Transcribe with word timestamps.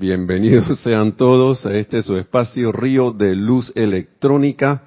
Bienvenidos 0.00 0.78
sean 0.84 1.16
todos 1.16 1.66
a 1.66 1.76
este 1.76 2.02
su 2.02 2.16
espacio 2.16 2.70
Río 2.70 3.10
de 3.10 3.34
Luz 3.34 3.72
Electrónica, 3.74 4.84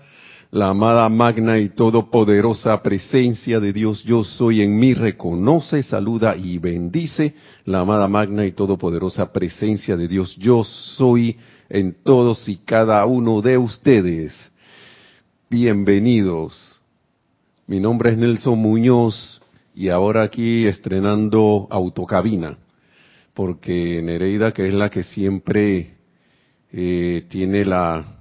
la 0.51 0.69
amada 0.69 1.09
magna 1.09 1.59
y 1.59 1.67
todopoderosa 1.67 2.81
presencia 2.81 3.59
de 3.59 3.73
Dios 3.73 4.05
yo 4.05 4.23
soy 4.23 4.61
en 4.61 4.79
mí 4.79 4.93
reconoce, 4.93 5.83
saluda 5.83 6.37
y 6.37 6.59
bendice 6.59 7.33
la 7.65 7.81
amada 7.81 8.07
magna 8.07 8.45
y 8.45 8.53
todopoderosa 8.53 9.33
presencia 9.33 9.97
de 9.97 10.07
Dios 10.07 10.33
yo 10.37 10.63
soy 10.63 11.35
en 11.67 11.93
todos 12.05 12.47
y 12.47 12.55
cada 12.63 13.05
uno 13.05 13.41
de 13.41 13.57
ustedes. 13.57 14.49
Bienvenidos. 15.49 16.79
Mi 17.67 17.81
nombre 17.81 18.11
es 18.11 18.17
Nelson 18.17 18.57
Muñoz 18.57 19.41
y 19.75 19.89
ahora 19.89 20.21
aquí 20.21 20.65
estrenando 20.67 21.67
autocabina 21.69 22.57
porque 23.33 24.01
Nereida, 24.01 24.51
que 24.51 24.67
es 24.67 24.73
la 24.73 24.89
que 24.89 25.03
siempre 25.03 25.95
eh, 26.71 27.25
tiene 27.29 27.65
la 27.65 28.17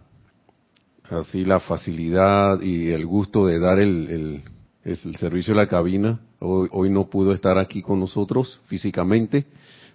así 1.11 1.45
la 1.45 1.59
facilidad 1.61 2.61
y 2.61 2.91
el 2.91 3.05
gusto 3.05 3.47
de 3.47 3.59
dar 3.59 3.81
el, 3.81 4.43
el, 4.85 5.17
servicio 5.17 5.55
de 5.55 5.61
la 5.61 5.67
cabina, 5.67 6.21
hoy, 6.39 6.69
hoy, 6.73 6.89
no 6.89 7.11
pudo 7.11 7.33
estar 7.33 7.59
aquí 7.59 7.83
con 7.83 7.99
nosotros 7.99 8.61
físicamente, 8.67 9.45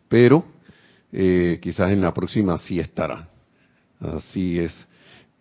pero 0.10 0.44
eh, 1.12 1.60
quizás 1.62 1.92
en 1.92 2.02
la 2.02 2.14
próxima 2.14 2.58
sí 2.58 2.80
estará. 2.80 3.30
Así 4.00 4.60
es. 4.60 4.88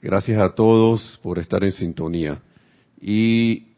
Gracias 0.00 0.40
a 0.40 0.54
todos 0.54 1.18
por 1.22 1.38
estar 1.38 1.64
en 1.64 1.72
sintonía. 1.72 2.40
Y 3.00 3.73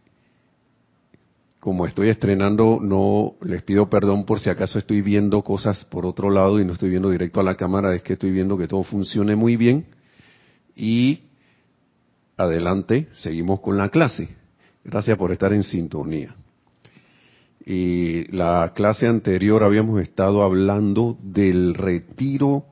como 1.67 1.85
estoy 1.85 2.11
estrenando, 2.11 2.79
no 2.81 3.35
les 3.41 3.61
pido 3.65 3.91
perdón 3.91 4.25
por 4.25 4.39
si 4.39 4.49
acaso 4.49 4.79
estoy 4.79 5.03
viendo 5.03 5.43
cosas 5.43 5.85
por 5.87 6.07
otro 6.07 6.31
lado 6.31 6.61
y 6.61 6.65
no 6.65 6.75
estoy 6.75 6.91
viendo 6.91 7.11
directo 7.11 7.41
a 7.41 7.43
la 7.43 7.57
cámara, 7.57 7.93
es 7.93 8.05
que 8.05 8.13
estoy 8.13 8.31
viendo 8.31 8.57
que 8.57 8.69
todo 8.69 8.85
funcione 8.85 9.35
muy 9.35 9.57
bien. 9.57 9.85
Y 10.77 11.23
adelante, 12.37 13.09
seguimos 13.15 13.61
con 13.63 13.77
la 13.77 13.89
clase. 13.89 14.29
Gracias 14.85 15.19
por 15.19 15.33
estar 15.33 15.53
en 15.53 15.65
sintonía. 15.65 16.37
Y 17.65 18.31
la 18.31 18.73
clase 18.73 19.09
anterior 19.09 19.65
habíamos 19.65 20.01
estado 20.01 20.45
hablando 20.45 21.19
del 21.21 21.75
retiro, 21.75 22.65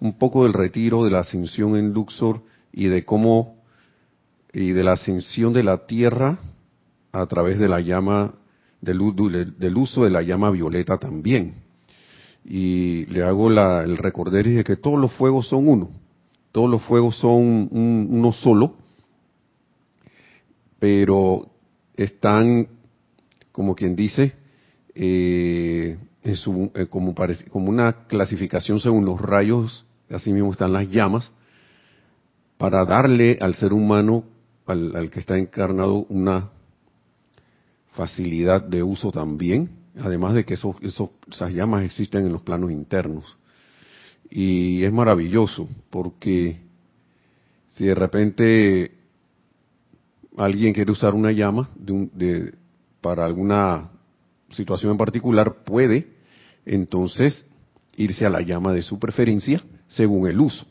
un 0.00 0.16
poco 0.16 0.44
del 0.44 0.54
retiro 0.54 1.04
de 1.04 1.10
la 1.10 1.18
ascensión 1.18 1.76
en 1.76 1.92
Luxor 1.92 2.40
y 2.72 2.86
de 2.86 3.04
cómo, 3.04 3.62
y 4.54 4.70
de 4.70 4.84
la 4.84 4.92
ascensión 4.92 5.52
de 5.52 5.64
la 5.64 5.86
Tierra 5.86 6.38
a 7.20 7.26
través 7.26 7.58
de 7.58 7.68
la 7.68 7.80
llama, 7.80 8.34
del, 8.80 9.00
uso 9.00 10.04
de 10.04 10.10
la 10.10 10.22
llama 10.22 10.50
violeta 10.50 10.98
también. 10.98 11.54
Y 12.44 13.06
le 13.06 13.22
hago 13.22 13.48
la, 13.48 13.82
el 13.82 13.96
recordar 13.96 14.44
de 14.44 14.62
que 14.62 14.76
todos 14.76 15.00
los 15.00 15.12
fuegos 15.12 15.48
son 15.48 15.66
uno, 15.66 15.90
todos 16.52 16.70
los 16.70 16.82
fuegos 16.82 17.16
son 17.16 17.68
uno 17.72 18.32
solo, 18.32 18.74
pero 20.78 21.48
están, 21.96 22.68
como 23.50 23.74
quien 23.74 23.96
dice, 23.96 24.34
eh, 24.94 25.96
en 26.22 26.36
su, 26.36 26.70
eh, 26.74 26.86
como, 26.86 27.14
una 27.70 28.06
clasificación 28.06 28.78
según 28.78 29.06
los 29.06 29.20
rayos, 29.20 29.86
así 30.10 30.32
mismo 30.32 30.52
están 30.52 30.72
las 30.72 30.88
llamas, 30.88 31.32
para 32.58 32.84
darle 32.84 33.38
al 33.40 33.54
ser 33.54 33.72
humano, 33.72 34.24
al 34.66 35.10
que 35.10 35.20
está 35.20 35.38
encarnado, 35.38 36.06
una 36.08 36.50
facilidad 37.96 38.62
de 38.62 38.82
uso 38.82 39.10
también, 39.10 39.70
además 39.98 40.34
de 40.34 40.44
que 40.44 40.54
esos, 40.54 40.76
esas 40.82 41.52
llamas 41.52 41.84
existen 41.84 42.26
en 42.26 42.32
los 42.32 42.42
planos 42.42 42.70
internos. 42.70 43.36
Y 44.30 44.84
es 44.84 44.92
maravilloso 44.92 45.68
porque 45.90 46.60
si 47.68 47.86
de 47.86 47.94
repente 47.94 48.92
alguien 50.36 50.74
quiere 50.74 50.92
usar 50.92 51.14
una 51.14 51.32
llama 51.32 51.70
de, 51.74 52.54
para 53.00 53.24
alguna 53.24 53.90
situación 54.50 54.92
en 54.92 54.98
particular, 54.98 55.64
puede 55.64 56.08
entonces 56.66 57.48
irse 57.96 58.26
a 58.26 58.30
la 58.30 58.42
llama 58.42 58.74
de 58.74 58.82
su 58.82 58.98
preferencia 58.98 59.62
según 59.88 60.28
el 60.28 60.38
uso. 60.38 60.66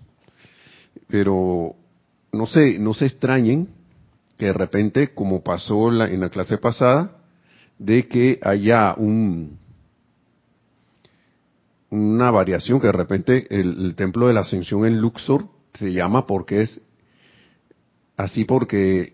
Pero 1.08 1.76
no 2.32 2.46
se, 2.46 2.78
no 2.78 2.94
se 2.94 3.08
extrañen 3.08 3.70
que 4.38 4.48
de 4.48 4.54
repente, 4.54 5.14
como 5.14 5.44
pasó 5.44 5.90
en 5.90 6.20
la 6.20 6.30
clase 6.30 6.58
pasada, 6.58 7.18
de 7.78 8.08
que 8.08 8.40
haya 8.42 8.94
un, 8.98 9.58
una 11.90 12.32
variación, 12.32 12.80
que 12.80 12.88
de 12.88 12.94
repente 12.94 13.48
el, 13.50 13.96
templo 13.96 14.28
de 14.28 14.34
la 14.34 14.42
ascensión 14.42 14.86
en 14.86 15.00
Luxor 15.00 15.48
se 15.74 15.94
llama 15.94 16.26
porque 16.26 16.62
es 16.62 16.82
así 18.18 18.46
porque 18.46 19.14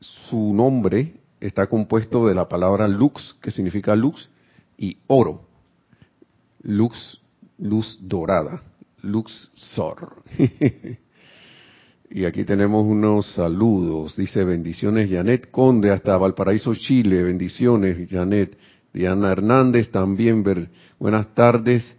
su 0.00 0.54
nombre 0.54 1.14
está 1.40 1.66
compuesto 1.66 2.26
de 2.26 2.34
la 2.34 2.48
palabra 2.48 2.88
lux, 2.88 3.36
que 3.40 3.50
significa 3.50 3.96
lux, 3.96 4.28
y 4.76 4.98
oro. 5.06 5.42
Lux, 6.62 7.20
luz 7.58 7.98
dorada. 8.00 8.62
Luxor. 9.02 10.22
Y 12.12 12.24
aquí 12.24 12.44
tenemos 12.44 12.84
unos 12.84 13.34
saludos. 13.34 14.16
Dice 14.16 14.42
bendiciones 14.42 15.08
Janet 15.08 15.48
Conde 15.52 15.92
hasta 15.92 16.18
Valparaíso, 16.18 16.74
Chile. 16.74 17.22
Bendiciones 17.22 18.10
Janet. 18.10 18.58
Diana 18.92 19.30
Hernández 19.30 19.92
también. 19.92 20.42
buenas 20.98 21.32
tardes 21.36 21.96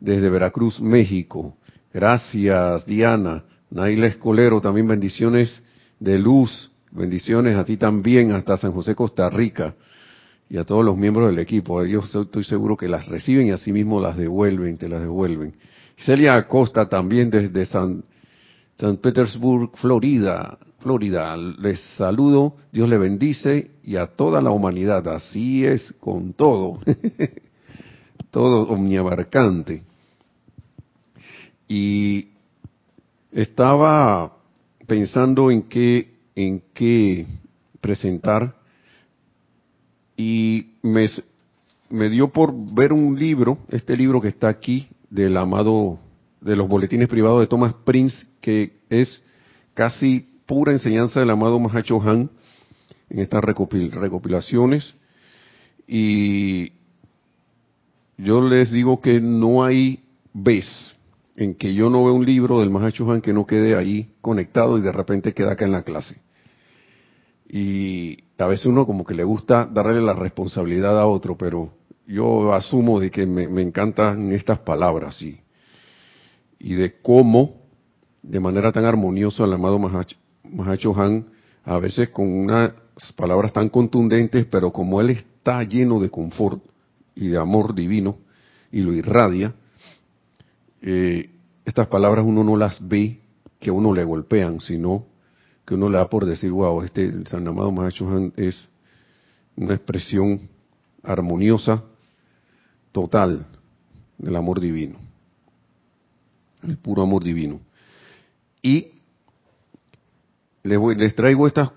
desde 0.00 0.28
Veracruz, 0.28 0.80
México. 0.80 1.56
Gracias 1.92 2.84
Diana. 2.84 3.44
Naila 3.70 4.08
Escolero 4.08 4.60
también 4.60 4.88
bendiciones 4.88 5.62
de 6.00 6.18
luz. 6.18 6.72
Bendiciones 6.90 7.54
a 7.54 7.64
ti 7.64 7.76
también 7.76 8.32
hasta 8.32 8.56
San 8.56 8.72
José, 8.72 8.96
Costa 8.96 9.30
Rica. 9.30 9.76
Y 10.50 10.56
a 10.56 10.64
todos 10.64 10.84
los 10.84 10.96
miembros 10.96 11.28
del 11.28 11.38
equipo. 11.38 11.84
Yo 11.84 12.00
estoy 12.00 12.42
seguro 12.42 12.76
que 12.76 12.88
las 12.88 13.06
reciben 13.06 13.46
y 13.46 13.50
asimismo 13.52 14.00
las 14.00 14.16
devuelven, 14.16 14.78
te 14.78 14.88
las 14.88 15.00
devuelven. 15.00 15.54
Celia 15.96 16.34
Acosta 16.34 16.88
también 16.88 17.30
desde 17.30 17.64
San 17.66 18.02
San 18.76 18.96
Petersburg, 18.98 19.70
Florida. 19.76 20.58
Florida, 20.80 21.34
les 21.36 21.80
saludo, 21.96 22.56
Dios 22.70 22.86
le 22.90 22.98
bendice 22.98 23.70
y 23.82 23.96
a 23.96 24.06
toda 24.06 24.42
la 24.42 24.50
humanidad. 24.50 25.08
Así 25.08 25.64
es 25.64 25.94
con 25.98 26.34
todo, 26.34 26.78
todo 28.30 28.68
omniabarcante. 28.68 29.82
Y 31.66 32.28
estaba 33.32 34.36
pensando 34.86 35.50
en 35.50 35.62
qué, 35.62 36.12
en 36.36 36.62
qué 36.74 37.26
presentar 37.80 38.54
y 40.18 40.66
me, 40.82 41.08
me 41.88 42.10
dio 42.10 42.28
por 42.28 42.52
ver 42.74 42.92
un 42.92 43.18
libro, 43.18 43.58
este 43.70 43.96
libro 43.96 44.20
que 44.20 44.28
está 44.28 44.48
aquí, 44.48 44.86
del 45.08 45.36
amado 45.36 45.98
de 46.44 46.56
los 46.56 46.68
boletines 46.68 47.08
privados 47.08 47.40
de 47.40 47.46
Thomas 47.46 47.74
Prince, 47.84 48.26
que 48.42 48.76
es 48.90 49.22
casi 49.72 50.28
pura 50.44 50.72
enseñanza 50.72 51.20
del 51.20 51.30
amado 51.30 51.58
Mahacho 51.58 52.00
Han 52.02 52.30
en 53.08 53.18
estas 53.18 53.42
recopilaciones. 53.42 54.94
Y 55.88 56.72
yo 58.18 58.46
les 58.46 58.70
digo 58.70 59.00
que 59.00 59.20
no 59.22 59.64
hay 59.64 60.04
vez 60.34 60.66
en 61.36 61.54
que 61.54 61.72
yo 61.74 61.88
no 61.88 62.04
vea 62.04 62.12
un 62.12 62.26
libro 62.26 62.60
del 62.60 62.70
Mahacho 62.70 63.10
Han 63.10 63.22
que 63.22 63.32
no 63.32 63.46
quede 63.46 63.74
ahí 63.74 64.10
conectado 64.20 64.76
y 64.76 64.82
de 64.82 64.92
repente 64.92 65.32
queda 65.32 65.52
acá 65.52 65.64
en 65.64 65.72
la 65.72 65.82
clase. 65.82 66.16
Y 67.48 68.18
a 68.36 68.46
veces 68.46 68.66
uno 68.66 68.84
como 68.84 69.04
que 69.06 69.14
le 69.14 69.24
gusta 69.24 69.64
darle 69.64 70.02
la 70.02 70.12
responsabilidad 70.12 71.00
a 71.00 71.06
otro, 71.06 71.38
pero 71.38 71.72
yo 72.06 72.52
asumo 72.52 73.00
de 73.00 73.10
que 73.10 73.24
me, 73.24 73.48
me 73.48 73.62
encantan 73.62 74.30
estas 74.32 74.58
palabras 74.58 75.22
y 75.22 75.40
y 76.58 76.74
de 76.74 77.00
cómo, 77.00 77.62
de 78.22 78.40
manera 78.40 78.72
tan 78.72 78.84
armoniosa, 78.84 79.44
el 79.44 79.52
amado 79.52 79.78
Mahacho 79.78 81.00
Han, 81.00 81.26
a 81.64 81.78
veces 81.78 82.10
con 82.10 82.26
unas 82.30 82.72
palabras 83.16 83.52
tan 83.52 83.68
contundentes, 83.68 84.46
pero 84.46 84.72
como 84.72 85.00
él 85.00 85.10
está 85.10 85.62
lleno 85.62 86.00
de 86.00 86.10
confort 86.10 86.62
y 87.14 87.28
de 87.28 87.38
amor 87.38 87.74
divino 87.74 88.18
y 88.70 88.80
lo 88.80 88.92
irradia, 88.92 89.54
eh, 90.82 91.30
estas 91.64 91.86
palabras 91.88 92.24
uno 92.26 92.44
no 92.44 92.56
las 92.56 92.86
ve 92.86 93.20
que 93.58 93.70
uno 93.70 93.94
le 93.94 94.04
golpean, 94.04 94.60
sino 94.60 95.06
que 95.64 95.74
uno 95.74 95.88
le 95.88 95.96
da 95.96 96.08
por 96.08 96.26
decir, 96.26 96.50
wow, 96.50 96.82
este 96.82 97.04
el 97.04 97.26
San 97.26 97.46
Amado 97.48 97.72
Mahacho 97.72 98.08
Han 98.08 98.32
es 98.36 98.68
una 99.56 99.74
expresión 99.74 100.48
armoniosa, 101.02 101.84
total 102.92 103.46
del 104.18 104.36
amor 104.36 104.60
divino 104.60 105.13
el 106.66 106.78
puro 106.78 107.02
amor 107.02 107.22
divino. 107.22 107.60
Y 108.62 108.92
les, 110.62 111.14
traigo 111.14 111.46
estas 111.46 111.70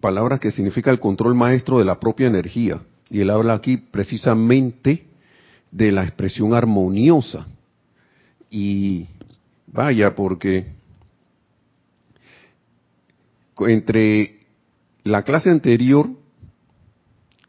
palabras 0.00 0.40
que 0.40 0.50
significa 0.50 0.90
el 0.90 1.00
control 1.00 1.34
maestro 1.34 1.78
de 1.78 1.84
la 1.84 2.00
propia 2.00 2.26
energía. 2.26 2.82
Y 3.08 3.20
él 3.20 3.30
habla 3.30 3.54
aquí 3.54 3.76
precisamente 3.76 5.06
de 5.70 5.92
la 5.92 6.02
expresión 6.02 6.54
armoniosa. 6.54 7.46
Y 8.50 9.06
vaya, 9.66 10.14
porque 10.14 10.66
entre 13.58 14.40
la 15.04 15.22
clase 15.22 15.50
anterior, 15.50 16.10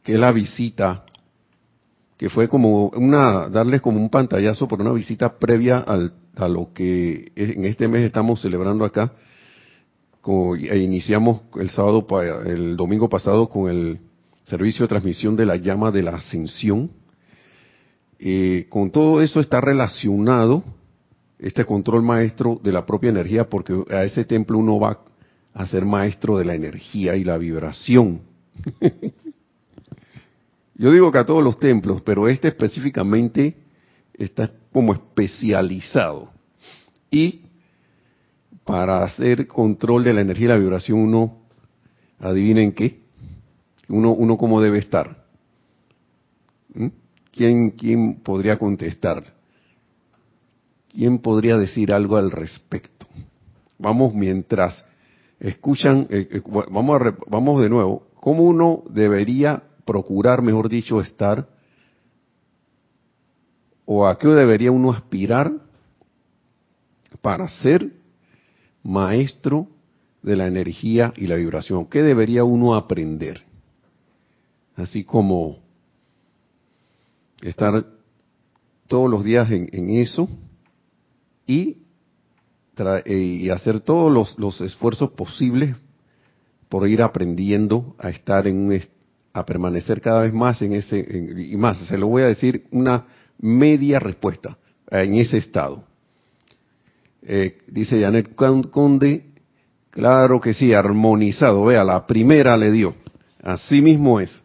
que 0.03 0.13
es 0.13 0.19
la 0.19 0.31
visita, 0.31 1.05
que 2.17 2.29
fue 2.29 2.47
como 2.47 2.89
una, 2.89 3.49
darles 3.49 3.81
como 3.81 3.99
un 3.99 4.09
pantallazo 4.09 4.67
por 4.67 4.79
una 4.79 4.91
visita 4.91 5.39
previa 5.39 5.79
al, 5.79 6.13
a 6.35 6.47
lo 6.47 6.73
que 6.73 7.31
en 7.35 7.65
este 7.65 7.87
mes 7.87 8.03
estamos 8.03 8.41
celebrando 8.41 8.85
acá, 8.85 9.13
e 10.25 10.77
iniciamos 10.77 11.41
el 11.59 11.69
sábado, 11.69 12.05
el 12.45 12.77
domingo 12.77 13.09
pasado 13.09 13.49
con 13.49 13.69
el 13.69 13.99
servicio 14.45 14.83
de 14.83 14.89
transmisión 14.89 15.35
de 15.35 15.45
la 15.45 15.57
llama 15.57 15.91
de 15.91 16.03
la 16.03 16.11
ascensión. 16.11 16.91
Eh, 18.19 18.67
con 18.69 18.89
todo 18.89 19.21
eso 19.21 19.41
está 19.41 19.59
relacionado 19.59 20.63
este 21.39 21.65
control 21.65 22.03
maestro 22.03 22.59
de 22.63 22.71
la 22.71 22.85
propia 22.85 23.09
energía, 23.09 23.49
porque 23.49 23.83
a 23.89 24.03
ese 24.03 24.23
templo 24.23 24.57
uno 24.57 24.79
va 24.79 24.99
a 25.53 25.65
ser 25.65 25.85
maestro 25.85 26.37
de 26.37 26.45
la 26.45 26.55
energía 26.55 27.17
y 27.17 27.25
la 27.25 27.37
vibración. 27.37 28.21
Yo 30.75 30.91
digo 30.91 31.11
que 31.11 31.17
a 31.17 31.25
todos 31.25 31.43
los 31.43 31.59
templos, 31.59 32.01
pero 32.01 32.29
este 32.29 32.47
específicamente 32.47 33.57
está 34.13 34.51
como 34.71 34.93
especializado. 34.93 36.31
Y 37.09 37.41
para 38.63 39.03
hacer 39.03 39.47
control 39.47 40.03
de 40.03 40.13
la 40.13 40.21
energía 40.21 40.45
y 40.45 40.49
la 40.49 40.57
vibración, 40.57 40.99
uno, 40.99 41.43
adivinen 42.19 42.71
qué, 42.71 43.01
uno, 43.89 44.11
uno 44.11 44.37
cómo 44.37 44.61
debe 44.61 44.79
estar. 44.79 45.25
¿Mm? 46.73 46.87
¿Quién, 47.31 47.71
¿Quién 47.71 48.15
podría 48.21 48.57
contestar? 48.57 49.23
¿Quién 50.89 51.19
podría 51.19 51.57
decir 51.57 51.91
algo 51.91 52.17
al 52.17 52.31
respecto? 52.31 53.07
Vamos 53.79 54.13
mientras 54.13 54.85
escuchan, 55.39 56.07
eh, 56.09 56.27
eh, 56.31 56.41
vamos, 56.45 57.01
a, 57.01 57.17
vamos 57.27 57.61
de 57.61 57.69
nuevo, 57.69 58.07
¿cómo 58.19 58.43
uno 58.43 58.83
debería 58.89 59.63
procurar, 59.85 60.41
mejor 60.41 60.69
dicho, 60.69 61.01
estar? 61.01 61.47
¿O 63.85 64.07
a 64.07 64.17
qué 64.17 64.27
debería 64.27 64.71
uno 64.71 64.91
aspirar 64.91 65.51
para 67.21 67.47
ser 67.49 67.91
maestro 68.83 69.67
de 70.21 70.35
la 70.35 70.47
energía 70.47 71.13
y 71.17 71.27
la 71.27 71.35
vibración? 71.35 71.85
¿Qué 71.85 72.01
debería 72.01 72.43
uno 72.43 72.75
aprender? 72.75 73.43
Así 74.75 75.03
como 75.03 75.59
estar 77.41 77.85
todos 78.87 79.09
los 79.09 79.23
días 79.23 79.49
en, 79.51 79.89
eso 79.89 80.29
y 81.45 81.77
eh, 82.77 83.17
y 83.17 83.49
hacer 83.49 83.81
todos 83.81 84.35
los, 84.37 84.61
esfuerzos 84.61 85.11
posibles 85.11 85.75
por 86.69 86.87
ir 86.87 87.03
aprendiendo 87.03 87.95
a 87.99 88.09
estar 88.09 88.47
en 88.47 88.57
un, 88.57 88.81
a 89.33 89.45
permanecer 89.45 90.01
cada 90.01 90.21
vez 90.21 90.33
más 90.33 90.61
en 90.61 90.73
ese, 90.73 90.99
y 91.37 91.55
más, 91.57 91.77
se 91.85 91.97
lo 91.97 92.07
voy 92.07 92.23
a 92.23 92.27
decir 92.27 92.65
una 92.71 93.05
media 93.39 93.99
respuesta, 93.99 94.57
en 94.89 95.15
ese 95.15 95.37
estado. 95.37 95.83
Eh, 97.21 97.57
dice 97.67 98.01
Janet 98.01 98.35
Conde, 98.35 99.25
claro 99.89 100.41
que 100.41 100.53
sí, 100.53 100.73
armonizado, 100.73 101.65
vea, 101.65 101.83
la 101.83 102.05
primera 102.05 102.57
le 102.57 102.71
dio, 102.71 102.95
así 103.41 103.81
mismo 103.81 104.19
es, 104.19 104.43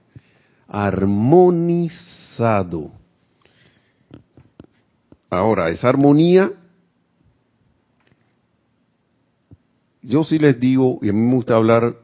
armonizado. 0.68 1.92
Ahora, 5.30 5.68
esa 5.70 5.88
armonía 5.88 6.52
yo 10.08 10.24
sí 10.24 10.38
les 10.38 10.58
digo, 10.58 10.98
y 11.02 11.10
a 11.10 11.12
mí 11.12 11.20
me 11.20 11.34
gusta 11.34 11.54
hablar 11.54 11.96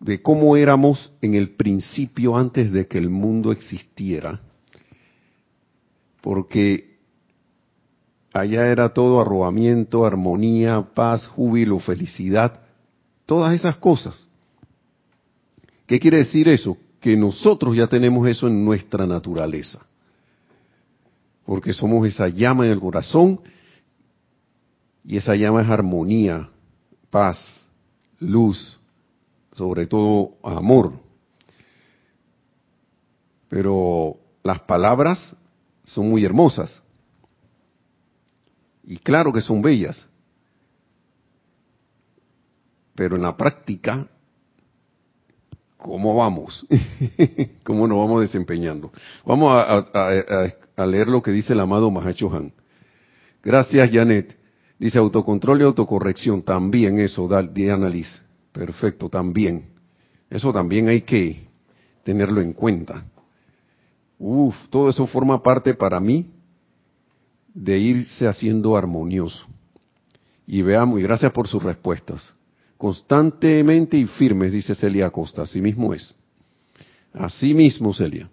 de 0.00 0.20
cómo 0.20 0.56
éramos 0.58 1.10
en 1.22 1.34
el 1.34 1.50
principio 1.50 2.36
antes 2.36 2.70
de 2.70 2.86
que 2.86 2.98
el 2.98 3.08
mundo 3.08 3.50
existiera, 3.50 4.42
porque 6.24 6.96
allá 8.32 8.68
era 8.68 8.94
todo 8.94 9.20
arrobamiento, 9.20 10.06
armonía, 10.06 10.80
paz, 10.94 11.26
júbilo, 11.26 11.78
felicidad, 11.80 12.62
todas 13.26 13.52
esas 13.52 13.76
cosas. 13.76 14.26
¿Qué 15.86 15.98
quiere 15.98 16.16
decir 16.16 16.48
eso? 16.48 16.78
Que 16.98 17.14
nosotros 17.14 17.76
ya 17.76 17.88
tenemos 17.88 18.26
eso 18.26 18.48
en 18.48 18.64
nuestra 18.64 19.06
naturaleza, 19.06 19.84
porque 21.44 21.74
somos 21.74 22.08
esa 22.08 22.28
llama 22.28 22.64
en 22.64 22.72
el 22.72 22.80
corazón 22.80 23.40
y 25.04 25.18
esa 25.18 25.34
llama 25.34 25.60
es 25.60 25.68
armonía, 25.68 26.48
paz, 27.10 27.68
luz, 28.18 28.80
sobre 29.52 29.86
todo 29.86 30.38
amor. 30.42 30.94
Pero 33.50 34.16
las 34.42 34.60
palabras 34.60 35.36
son 35.84 36.08
muy 36.08 36.24
hermosas. 36.24 36.82
Y 38.82 38.98
claro 38.98 39.32
que 39.32 39.40
son 39.40 39.62
bellas. 39.62 40.06
Pero 42.94 43.16
en 43.16 43.22
la 43.22 43.36
práctica, 43.36 44.06
¿cómo 45.76 46.14
vamos? 46.14 46.66
¿Cómo 47.64 47.86
nos 47.86 47.98
vamos 47.98 48.22
desempeñando? 48.22 48.92
Vamos 49.24 49.52
a, 49.54 50.86
leer 50.86 51.08
lo 51.08 51.22
que 51.22 51.30
dice 51.30 51.52
el 51.52 51.60
amado 51.60 51.90
Mahacho 51.90 52.32
Han. 52.34 52.52
Gracias, 53.42 53.90
Janet. 53.90 54.38
Dice 54.78 54.98
autocontrol 54.98 55.60
y 55.60 55.64
autocorrección, 55.64 56.42
también 56.42 56.98
eso, 56.98 57.28
de 57.28 57.70
análisis. 57.70 58.22
Perfecto, 58.52 59.08
también. 59.08 59.74
Eso 60.30 60.52
también 60.52 60.88
hay 60.88 61.02
que 61.02 61.48
tenerlo 62.04 62.40
en 62.40 62.52
cuenta. 62.52 63.04
Uf, 64.18 64.54
todo 64.70 64.88
eso 64.88 65.06
forma 65.06 65.42
parte 65.42 65.74
para 65.74 66.00
mí 66.00 66.30
de 67.52 67.78
irse 67.78 68.26
haciendo 68.26 68.76
armonioso. 68.76 69.46
Y 70.46 70.62
veamos, 70.62 71.00
y 71.00 71.02
gracias 71.02 71.32
por 71.32 71.48
sus 71.48 71.62
respuestas. 71.62 72.22
Constantemente 72.76 73.96
y 73.96 74.06
firmes, 74.06 74.52
dice 74.52 74.74
Celia 74.74 75.06
Acosta, 75.06 75.42
así 75.42 75.60
mismo 75.60 75.94
es. 75.94 76.14
Así 77.12 77.54
mismo, 77.54 77.94
Celia. 77.94 78.28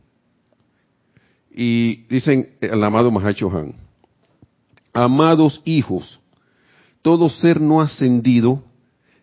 Y 1.53 2.03
dicen 2.07 2.55
el 2.59 2.83
amado 2.83 3.11
Mahacho 3.11 3.51
Han, 3.51 3.75
amados 4.93 5.61
hijos, 5.65 6.19
todo 7.01 7.29
ser 7.29 7.59
no 7.61 7.81
ascendido 7.81 8.63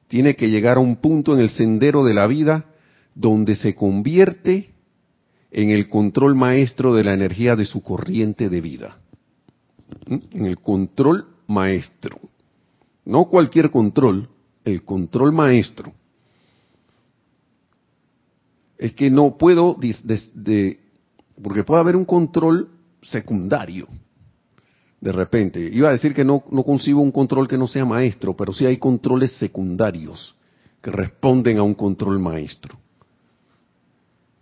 tiene 0.09 0.37
que 0.37 0.49
llegar 0.49 0.78
a 0.78 0.80
un 0.80 0.97
punto 0.97 1.35
en 1.35 1.40
el 1.40 1.50
sendero 1.50 2.04
de 2.04 2.14
la 2.14 2.26
vida 2.26 2.66
donde 3.14 3.56
se 3.56 3.75
convierte 3.75 4.71
en 5.50 5.71
el 5.71 5.88
control 5.88 6.35
maestro 6.35 6.95
de 6.95 7.05
la 7.05 7.14
energía 7.14 7.57
de 7.57 7.64
su 7.64 7.83
corriente 7.83 8.49
de 8.49 8.61
vida. 8.61 8.99
¿Mm? 10.07 10.17
En 10.33 10.47
el 10.47 10.59
control 10.61 11.26
maestro. 11.47 12.19
No 13.05 13.25
cualquier 13.26 13.71
control, 13.71 14.28
el 14.64 14.85
control 14.85 15.33
maestro. 15.33 15.93
Es 18.76 18.95
que 18.95 19.11
no 19.11 19.37
puedo, 19.37 19.76
porque 21.43 21.64
puede 21.64 21.81
haber 21.81 21.97
un 21.97 22.05
control 22.05 22.69
secundario 23.02 23.88
de 25.00 25.12
repente. 25.12 25.61
Iba 25.73 25.88
a 25.88 25.93
decir 25.93 26.14
que 26.14 26.25
no, 26.25 26.45
no 26.50 26.62
concibo 26.64 27.00
un 27.00 27.12
control 27.12 27.49
que 27.49 27.59
no 27.59 27.67
sea 27.67 27.85
maestro, 27.85 28.37
pero 28.37 28.52
sí 28.52 28.67
hay 28.67 28.78
controles 28.78 29.33
secundarios 29.33 30.35
que 30.83 30.90
responden 30.90 31.59
a 31.59 31.62
un 31.62 31.75
control 31.75 32.19
maestro. 32.19 32.78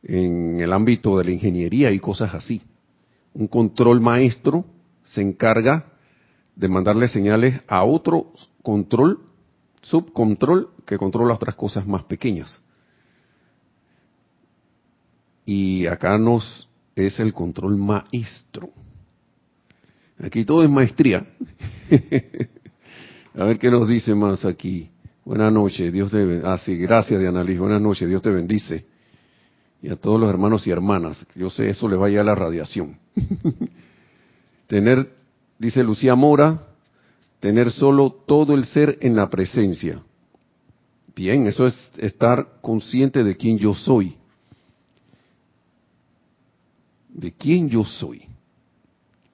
En 0.09 0.61
el 0.61 0.73
ámbito 0.73 1.19
de 1.19 1.25
la 1.25 1.31
ingeniería 1.33 1.91
y 1.91 1.99
cosas 1.99 2.35
así. 2.35 2.63
Un 3.35 3.49
control 3.49 4.01
maestro 4.01 4.65
se 5.05 5.21
encarga 5.21 5.93
de 6.55 6.69
mandarle 6.69 7.09
señales 7.09 7.61
a 7.69 7.85
otro 7.85 8.33
control, 8.63 9.21
subcontrol, 9.83 10.71
que 10.87 10.97
controla 10.97 11.35
otras 11.35 11.55
cosas 11.55 11.87
más 11.87 12.05
pequeñas. 12.05 12.61
Y 15.45 15.87
acá 15.87 16.17
nos 16.19 16.69
es 16.95 17.21
el 17.21 17.35
control 17.35 17.77
maestro 17.77 18.71
Aquí 20.23 20.45
todo 20.45 20.65
es 20.65 20.71
maestría. 20.71 21.27
A 23.35 23.45
ver 23.45 23.59
qué 23.59 23.71
nos 23.71 23.87
dice 23.87 24.15
más 24.15 24.45
aquí. 24.45 24.89
Buenas 25.25 25.53
noches, 25.53 25.93
Dios 25.93 26.11
te 26.11 26.25
bendice. 26.25 26.49
Ah, 26.49 26.59
sí, 26.59 26.77
gracias 26.77 27.21
Diana 27.21 27.45
Liz. 27.45 27.59
Buenas 27.59 27.83
noches, 27.83 28.09
Dios 28.09 28.23
te 28.23 28.31
bendice. 28.31 28.87
Y 29.87 29.89
a 29.89 29.95
todos 29.95 30.21
los 30.21 30.29
hermanos 30.29 30.67
y 30.67 30.73
hermanas. 30.73 31.25
Yo 31.37 31.49
sé, 31.49 31.69
eso 31.71 31.89
les 31.89 31.97
vaya 31.97 32.21
a 32.21 32.25
la 32.25 32.35
radiación. 32.35 32.99
tener, 34.67 35.15
dice 35.61 35.85
Lucía 35.85 36.17
Mora, 36.17 36.61
tener 37.39 37.71
solo 37.71 38.11
todo 38.27 38.57
el 38.57 38.65
ser 38.65 38.99
en 39.01 39.15
la 39.15 39.31
presencia. 39.31 40.03
Bien, 41.15 41.47
eso 41.47 41.69
es 41.69 41.93
estar 41.99 42.59
consciente 42.63 43.23
de 43.23 43.37
quién 43.37 43.59
yo 43.59 43.75
soy. 43.75 44.17
De 47.09 47.31
quién 47.31 47.69
yo 47.69 47.85
soy 47.85 48.25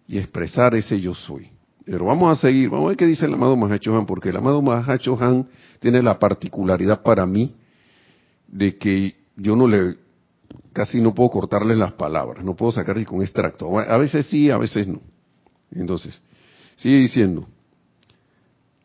y 0.07 0.19
expresar 0.19 0.75
ese 0.75 1.01
yo 1.01 1.15
soy. 1.15 1.49
Pero 1.87 2.05
vamos 2.05 2.31
a 2.31 2.39
seguir, 2.39 2.69
vamos 2.69 2.85
a 2.85 2.89
ver 2.89 2.99
qué 2.99 3.07
dice 3.07 3.25
el 3.25 3.33
amado 3.33 3.57
Mahacho 3.57 3.97
Han, 3.97 4.05
porque 4.05 4.29
el 4.29 4.37
amado 4.37 4.61
Mahacho 4.61 5.17
Han 5.19 5.49
tiene 5.81 6.03
la 6.03 6.19
particularidad 6.19 7.03
para 7.03 7.25
mí 7.25 7.55
de 8.49 8.77
que 8.77 9.17
yo 9.35 9.57
no 9.57 9.67
le, 9.67 10.02
casi 10.73 11.01
no 11.01 11.15
puedo 11.15 11.31
cortarle 11.31 11.77
las 11.77 11.93
palabras, 11.93 12.45
no 12.45 12.55
puedo 12.55 12.73
sacar 12.73 13.03
con 13.05 13.23
extracto. 13.23 13.79
A 13.79 13.97
veces 13.97 14.27
sí, 14.27 14.51
a 14.51 14.59
veces 14.59 14.87
no. 14.87 15.01
Entonces, 15.71 16.21
sigue 16.77 16.99
diciendo, 16.99 17.47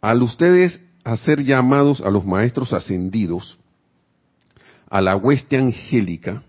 al 0.02 0.22
ustedes 0.22 0.82
hacer 1.04 1.44
llamados 1.44 2.02
a 2.02 2.10
los 2.10 2.26
maestros 2.26 2.74
ascendidos, 2.74 3.58
a 4.90 5.02
la 5.02 5.16
hueste 5.16 5.58
angélica, 5.58 6.44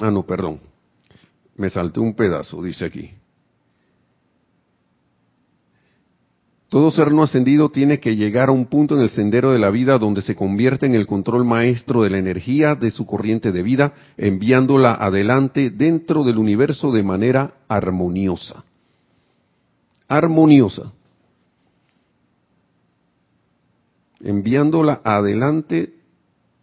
ah 0.00 0.10
no, 0.10 0.24
perdón, 0.24 0.60
me 1.56 1.68
salté 1.68 2.00
un 2.00 2.14
pedazo, 2.14 2.62
dice 2.62 2.84
aquí. 2.84 3.10
Todo 6.72 6.90
ser 6.90 7.12
no 7.12 7.22
ascendido 7.22 7.68
tiene 7.68 8.00
que 8.00 8.16
llegar 8.16 8.48
a 8.48 8.52
un 8.52 8.64
punto 8.64 8.96
en 8.96 9.02
el 9.02 9.10
sendero 9.10 9.52
de 9.52 9.58
la 9.58 9.68
vida 9.68 9.98
donde 9.98 10.22
se 10.22 10.34
convierte 10.34 10.86
en 10.86 10.94
el 10.94 11.06
control 11.06 11.44
maestro 11.44 12.00
de 12.02 12.08
la 12.08 12.16
energía 12.16 12.74
de 12.74 12.90
su 12.90 13.04
corriente 13.04 13.52
de 13.52 13.62
vida, 13.62 13.92
enviándola 14.16 14.94
adelante 14.94 15.68
dentro 15.68 16.24
del 16.24 16.38
universo 16.38 16.90
de 16.90 17.02
manera 17.02 17.52
armoniosa. 17.68 18.64
Armoniosa. 20.08 20.90
Enviándola 24.22 25.02
adelante 25.04 25.92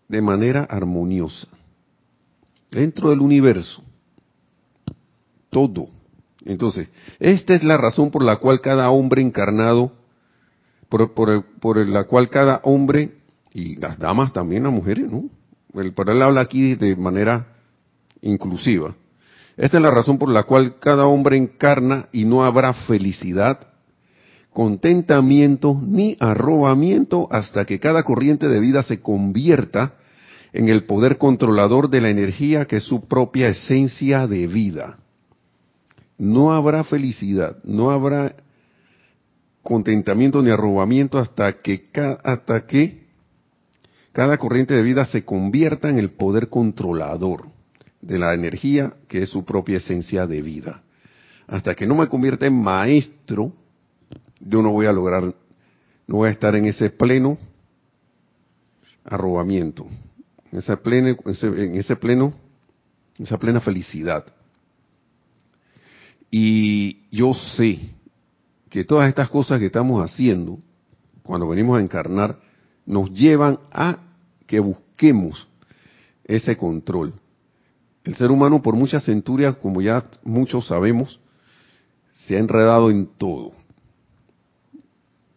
de 0.07 0.21
manera 0.23 0.63
armoniosa. 0.63 1.49
Dentro 2.71 3.11
del 3.11 3.19
universo. 3.19 3.83
Todo. 5.51 5.87
Entonces, 6.45 6.89
esta 7.19 7.53
es 7.53 7.63
la 7.63 7.77
razón 7.77 8.09
por 8.09 8.23
la 8.23 8.37
cual 8.37 8.59
cada 8.59 8.89
hombre 8.89 9.21
encarnado 9.21 9.98
por, 10.89 11.13
por, 11.13 11.87
la 11.87 12.03
cual 12.05 12.29
cada 12.29 12.61
hombre, 12.63 13.11
y 13.53 13.75
las 13.75 13.97
damas 13.99 14.33
también, 14.33 14.63
las 14.63 14.73
mujeres, 14.73 15.09
¿no? 15.09 15.29
El, 15.73 15.93
por 15.93 16.09
él 16.09 16.21
habla 16.21 16.41
aquí 16.41 16.75
de 16.75 16.95
manera 16.95 17.47
inclusiva. 18.21 18.95
Esta 19.55 19.77
es 19.77 19.83
la 19.83 19.91
razón 19.91 20.17
por 20.17 20.29
la 20.29 20.43
cual 20.43 20.79
cada 20.79 21.05
hombre 21.05 21.37
encarna 21.37 22.07
y 22.11 22.25
no 22.25 22.43
habrá 22.43 22.73
felicidad, 22.73 23.59
contentamiento 24.51 25.79
ni 25.85 26.17
arrobamiento 26.19 27.27
hasta 27.31 27.65
que 27.65 27.79
cada 27.79 28.03
corriente 28.03 28.47
de 28.47 28.59
vida 28.59 28.83
se 28.83 28.99
convierta 29.01 29.93
en 30.53 30.69
el 30.69 30.85
poder 30.85 31.17
controlador 31.17 31.89
de 31.89 32.01
la 32.01 32.09
energía 32.09 32.65
que 32.65 32.77
es 32.77 32.83
su 32.83 33.07
propia 33.07 33.49
esencia 33.49 34.27
de 34.27 34.47
vida. 34.47 34.97
No 36.17 36.51
habrá 36.51 36.83
felicidad, 36.83 37.57
no 37.63 37.91
habrá 37.91 38.35
contentamiento 39.63 40.41
ni 40.41 40.51
arrobamiento 40.51 41.17
hasta 41.17 41.61
que, 41.61 41.89
hasta 42.23 42.65
que 42.65 43.07
cada 44.11 44.37
corriente 44.37 44.73
de 44.73 44.83
vida 44.83 45.05
se 45.05 45.23
convierta 45.23 45.89
en 45.89 45.99
el 45.99 46.11
poder 46.11 46.49
controlador 46.49 47.47
de 48.01 48.17
la 48.17 48.33
energía 48.33 48.93
que 49.07 49.23
es 49.23 49.29
su 49.29 49.45
propia 49.45 49.77
esencia 49.77 50.25
de 50.25 50.41
vida. 50.41 50.83
Hasta 51.47 51.75
que 51.75 51.87
no 51.87 51.95
me 51.95 52.07
convierta 52.07 52.45
en 52.45 52.61
maestro, 52.61 53.53
yo 54.39 54.61
no 54.61 54.71
voy 54.71 54.85
a 54.85 54.93
lograr, 54.93 55.23
no 56.07 56.15
voy 56.15 56.29
a 56.29 56.31
estar 56.31 56.55
en 56.55 56.65
ese 56.65 56.89
pleno 56.89 57.37
arrobamiento, 59.03 59.87
en 60.51 60.59
ese 60.59 60.77
pleno, 60.77 61.17
en 61.25 61.75
ese 61.75 61.95
pleno, 61.95 62.33
esa 63.17 63.37
plena 63.37 63.59
felicidad. 63.59 64.25
Y 66.31 67.07
yo 67.11 67.33
sé 67.33 67.79
que 68.69 68.83
todas 68.83 69.09
estas 69.09 69.29
cosas 69.29 69.59
que 69.59 69.65
estamos 69.67 70.03
haciendo 70.03 70.59
cuando 71.23 71.47
venimos 71.47 71.77
a 71.77 71.81
encarnar 71.81 72.39
nos 72.85 73.11
llevan 73.11 73.59
a 73.71 73.97
que 74.47 74.59
busquemos 74.59 75.47
ese 76.23 76.55
control. 76.57 77.13
El 78.03 78.15
ser 78.15 78.31
humano 78.31 78.61
por 78.61 78.75
muchas 78.75 79.03
centurias, 79.05 79.57
como 79.57 79.81
ya 79.81 80.09
muchos 80.23 80.67
sabemos, 80.67 81.19
se 82.13 82.35
ha 82.35 82.39
enredado 82.39 82.89
en 82.89 83.07
todo, 83.17 83.53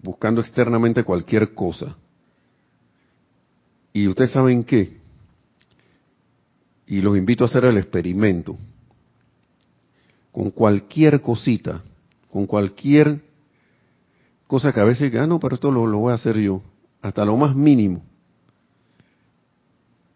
buscando 0.03 0.41
externamente 0.41 1.05
cualquier 1.05 1.55
cosa. 1.55 1.97
Y 3.93 4.09
ustedes 4.09 4.33
saben 4.33 4.65
qué, 4.65 4.97
y 6.87 7.01
los 7.01 7.17
invito 7.17 7.45
a 7.45 7.47
hacer 7.47 7.65
el 7.67 7.77
experimento, 7.77 8.57
con 10.31 10.51
cualquier 10.51 11.21
cosita, 11.21 11.83
con 12.33 12.47
cualquier 12.47 13.21
cosa 14.47 14.73
que 14.73 14.81
a 14.81 14.85
veces, 14.85 15.15
ah, 15.17 15.27
no, 15.27 15.39
pero 15.39 15.57
esto 15.57 15.71
lo, 15.71 15.87
voy 15.99 16.13
a 16.13 16.15
hacer 16.15 16.39
yo, 16.39 16.63
hasta 17.03 17.27
lo 17.27 17.37
más 17.37 17.55
mínimo. 17.55 18.03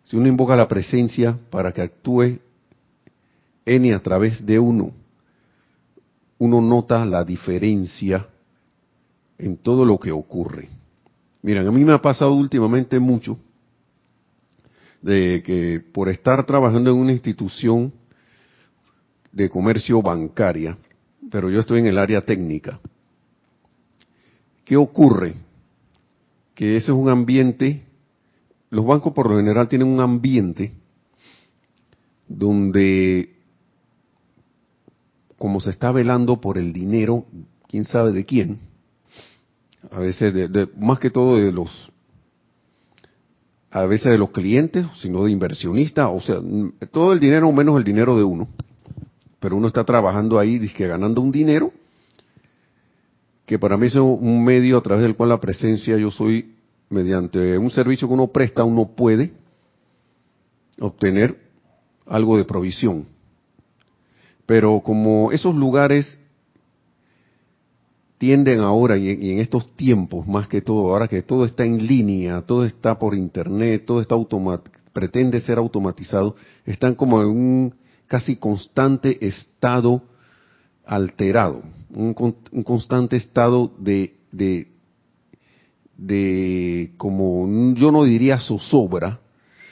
Si 0.02 0.16
uno 0.16 0.26
invoca 0.26 0.56
la 0.56 0.66
presencia 0.66 1.38
para 1.50 1.72
que 1.72 1.82
actúe 1.82 2.38
en 3.66 3.92
a 3.92 4.00
través 4.00 4.44
de 4.46 4.58
uno, 4.58 4.92
uno 6.38 6.60
nota 6.62 7.04
la 7.04 7.22
diferencia 7.22 8.26
en 9.36 9.58
todo 9.58 9.84
lo 9.84 9.98
que 9.98 10.10
ocurre. 10.10 10.70
Miren, 11.42 11.68
a 11.68 11.70
mí 11.70 11.84
me 11.84 11.92
ha 11.92 12.00
pasado 12.00 12.32
últimamente 12.32 12.98
mucho 12.98 13.38
de 15.02 15.42
que 15.44 15.84
por 15.92 16.08
estar 16.08 16.46
trabajando 16.46 16.90
en 16.90 16.96
una 16.96 17.12
institución 17.12 17.92
de 19.32 19.50
comercio 19.50 20.00
bancaria, 20.00 20.78
pero 21.30 21.50
yo 21.50 21.60
estoy 21.60 21.80
en 21.80 21.86
el 21.86 21.98
área 21.98 22.24
técnica. 22.24 22.80
¿Qué 24.64 24.76
ocurre? 24.76 25.34
Que 26.54 26.76
ese 26.76 26.86
es 26.86 26.96
un 26.96 27.08
ambiente, 27.08 27.82
los 28.70 28.86
bancos 28.86 29.12
por 29.12 29.30
lo 29.30 29.36
general 29.36 29.68
tienen 29.68 29.88
un 29.88 30.00
ambiente 30.00 30.72
donde, 32.28 33.34
como 35.38 35.60
se 35.60 35.70
está 35.70 35.92
velando 35.92 36.40
por 36.40 36.58
el 36.58 36.72
dinero, 36.72 37.26
quién 37.68 37.84
sabe 37.84 38.12
de 38.12 38.24
quién, 38.24 38.58
a 39.90 40.00
veces 40.00 40.34
de, 40.34 40.68
más 40.76 40.98
que 40.98 41.10
todo 41.10 41.36
de 41.36 41.52
los 41.52 41.92
a 43.70 43.84
veces 43.84 44.10
de 44.10 44.16
los 44.16 44.30
clientes, 44.30 44.86
sino 44.96 45.24
de 45.24 45.32
inversionistas, 45.32 46.08
o 46.10 46.20
sea, 46.20 46.40
todo 46.90 47.12
el 47.12 47.20
dinero 47.20 47.52
menos 47.52 47.76
el 47.76 47.84
dinero 47.84 48.16
de 48.16 48.24
uno 48.24 48.48
pero 49.40 49.56
uno 49.56 49.68
está 49.68 49.84
trabajando 49.84 50.38
ahí, 50.38 50.68
que 50.70 50.86
ganando 50.86 51.20
un 51.20 51.30
dinero, 51.30 51.72
que 53.44 53.58
para 53.58 53.76
mí 53.76 53.86
es 53.86 53.94
un 53.94 54.44
medio 54.44 54.78
a 54.78 54.82
través 54.82 55.02
del 55.02 55.14
cual 55.14 55.28
la 55.28 55.40
presencia 55.40 55.96
yo 55.96 56.10
soy, 56.10 56.54
mediante 56.88 57.58
un 57.58 57.70
servicio 57.70 58.08
que 58.08 58.14
uno 58.14 58.28
presta, 58.28 58.64
uno 58.64 58.94
puede 58.94 59.32
obtener 60.80 61.36
algo 62.06 62.36
de 62.36 62.44
provisión. 62.44 63.06
Pero 64.46 64.80
como 64.80 65.32
esos 65.32 65.54
lugares 65.54 66.18
tienden 68.18 68.60
ahora 68.60 68.96
y 68.96 69.32
en, 69.32 69.40
estos 69.40 69.74
tiempos 69.76 70.26
más 70.26 70.48
que 70.48 70.62
todo, 70.62 70.92
ahora 70.92 71.08
que 71.08 71.22
todo 71.22 71.44
está 71.44 71.64
en 71.64 71.86
línea, 71.86 72.42
todo 72.42 72.64
está 72.64 72.98
por 72.98 73.14
internet, 73.14 73.84
todo 73.84 74.00
está 74.00 74.16
pretende 74.92 75.40
ser 75.40 75.58
automatizado, 75.58 76.36
están 76.64 76.94
como 76.94 77.20
en 77.20 77.28
un 77.28 77.74
casi 78.06 78.36
constante 78.36 79.26
estado 79.26 80.02
alterado, 80.84 81.62
un, 81.90 82.14
constante 82.14 83.16
estado 83.16 83.72
de, 83.78 84.16
de, 84.30 84.68
de, 85.96 86.92
como, 86.96 87.74
yo 87.74 87.90
no 87.90 88.04
diría 88.04 88.38
zozobra, 88.38 89.20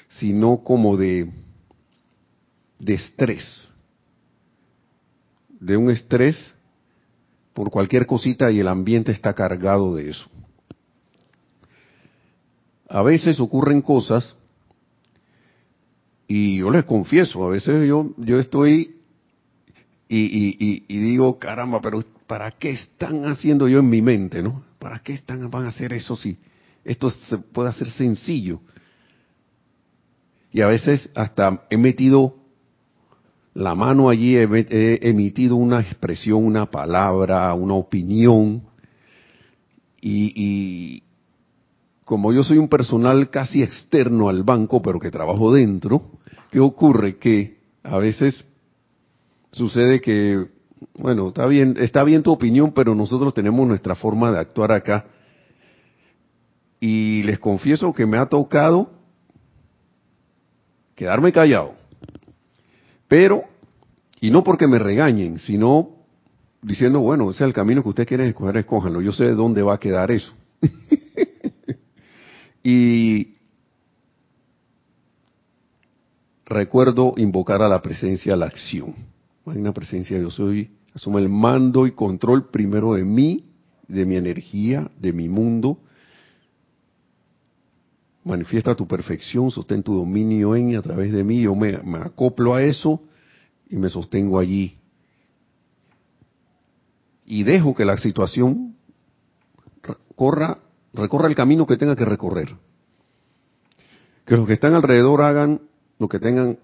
sino 0.08 0.62
como 0.64 0.96
de, 0.96 1.30
de 2.78 2.94
estrés, 2.94 3.72
de 5.48 5.76
un 5.76 5.90
estrés 5.90 6.54
por 7.52 7.70
cualquier 7.70 8.06
cosita 8.06 8.50
y 8.50 8.58
el 8.58 8.68
ambiente 8.68 9.12
está 9.12 9.32
cargado 9.32 9.94
de 9.94 10.10
eso. 10.10 10.28
A 12.88 13.02
veces 13.02 13.40
ocurren 13.40 13.80
cosas 13.80 14.36
y 16.26 16.58
yo 16.58 16.70
les 16.70 16.84
confieso, 16.84 17.44
a 17.44 17.50
veces 17.50 17.86
yo, 17.86 18.10
yo 18.16 18.38
estoy 18.38 18.94
y, 20.08 20.86
digo, 20.88 21.38
caramba, 21.38 21.80
pero 21.80 22.02
¿para 22.26 22.50
qué 22.52 22.70
están 22.70 23.24
haciendo 23.24 23.68
yo 23.68 23.80
en 23.80 23.88
mi 23.88 24.02
mente, 24.02 24.42
no? 24.42 24.62
¿Para 24.78 25.00
qué 25.00 25.14
están, 25.14 25.50
van 25.50 25.64
a 25.64 25.68
hacer 25.68 25.92
eso 25.92 26.16
si 26.16 26.36
esto 26.84 27.10
se 27.10 27.38
puede 27.38 27.70
hacer 27.70 27.90
sencillo? 27.90 28.60
Y 30.52 30.60
a 30.60 30.66
veces 30.68 31.10
hasta 31.16 31.64
he 31.68 31.76
metido 31.76 32.36
la 33.54 33.74
mano 33.74 34.08
allí, 34.08 34.36
he, 34.36 35.08
emitido 35.08 35.56
una 35.56 35.80
expresión, 35.80 36.44
una 36.44 36.70
palabra, 36.70 37.52
una 37.54 37.74
opinión, 37.74 38.62
y, 40.00 41.02
como 42.04 42.32
yo 42.32 42.44
soy 42.44 42.58
un 42.58 42.68
personal 42.68 43.30
casi 43.30 43.62
externo 43.62 44.28
al 44.28 44.42
banco, 44.42 44.82
pero 44.82 44.98
que 44.98 45.10
trabajo 45.10 45.52
dentro, 45.52 46.10
¿qué 46.50 46.60
ocurre? 46.60 47.16
Que 47.16 47.58
a 47.82 47.98
veces 47.98 48.44
sucede 49.52 50.00
que 50.00 50.48
bueno, 50.98 51.28
está 51.28 51.46
bien, 51.46 51.76
está 51.78 52.04
bien 52.04 52.22
tu 52.22 52.32
opinión, 52.32 52.72
pero 52.72 52.94
nosotros 52.94 53.34
tenemos 53.34 53.66
nuestra 53.66 53.94
forma 53.94 54.30
de 54.30 54.38
actuar 54.38 54.72
acá. 54.72 55.06
Y 56.80 57.22
les 57.22 57.38
confieso 57.38 57.92
que 57.92 58.06
me 58.06 58.18
ha 58.18 58.26
tocado 58.26 58.90
quedarme 60.94 61.32
callado. 61.32 61.74
Pero, 63.08 63.44
y 64.20 64.30
no 64.30 64.44
porque 64.44 64.66
me 64.66 64.78
regañen, 64.78 65.38
sino 65.38 65.90
diciendo, 66.62 67.00
bueno, 67.00 67.30
ese 67.30 67.44
es 67.44 67.48
el 67.48 67.54
camino 67.54 67.82
que 67.82 67.88
ustedes 67.88 68.08
quieren 68.08 68.28
escoger, 68.28 68.56
escójanlo. 68.58 69.00
Yo 69.00 69.12
sé 69.12 69.24
de 69.24 69.34
dónde 69.34 69.62
va 69.62 69.74
a 69.74 69.80
quedar 69.80 70.10
eso. 70.10 70.32
y 72.64 73.36
recuerdo 76.46 77.12
invocar 77.18 77.60
a 77.62 77.68
la 77.68 77.82
presencia, 77.82 78.32
a 78.32 78.36
la 78.36 78.46
acción. 78.46 78.94
Hay 79.46 79.58
una 79.58 79.74
presencia, 79.74 80.18
yo 80.18 80.30
soy, 80.30 80.70
asumo 80.94 81.18
el 81.18 81.28
mando 81.28 81.86
y 81.86 81.92
control 81.92 82.48
primero 82.48 82.94
de 82.94 83.04
mí, 83.04 83.44
de 83.86 84.06
mi 84.06 84.16
energía, 84.16 84.90
de 84.98 85.12
mi 85.12 85.28
mundo. 85.28 85.78
Manifiesta 88.24 88.74
tu 88.74 88.88
perfección, 88.88 89.50
sostén 89.50 89.82
tu 89.82 89.94
dominio 89.94 90.56
en 90.56 90.70
y 90.70 90.74
a 90.76 90.82
través 90.82 91.12
de 91.12 91.22
mí. 91.22 91.42
Yo 91.42 91.54
me 91.54 91.76
acoplo 91.98 92.54
a 92.54 92.62
eso 92.62 93.02
y 93.68 93.76
me 93.76 93.90
sostengo 93.90 94.38
allí. 94.38 94.78
Y 97.26 97.42
dejo 97.42 97.74
que 97.74 97.84
la 97.84 97.98
situación 97.98 98.76
corra, 100.14 100.58
recorra 100.94 101.28
el 101.28 101.34
camino 101.34 101.66
que 101.66 101.76
tenga 101.76 101.96
que 101.96 102.04
recorrer. 102.04 102.54
Que 104.24 104.36
los 104.36 104.46
que 104.46 104.54
están 104.54 104.74
alrededor 104.74 105.22
hagan 105.22 105.60
lo 105.98 106.08
que 106.08 106.18
tengan 106.18 106.58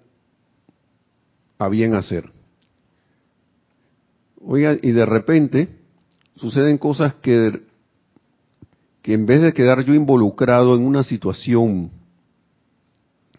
a 1.59 1.69
bien 1.69 1.95
hacer. 1.95 2.33
Oiga, 4.43 4.77
y 4.81 4.93
de 4.93 5.05
repente 5.05 5.69
suceden 6.37 6.79
cosas 6.79 7.15
que, 7.17 7.63
que 9.03 9.13
en 9.13 9.27
vez 9.27 9.43
de 9.43 9.53
quedar 9.53 9.85
yo 9.85 9.93
involucrado 9.93 10.75
en 10.75 10.87
una 10.87 11.03
situación 11.03 11.91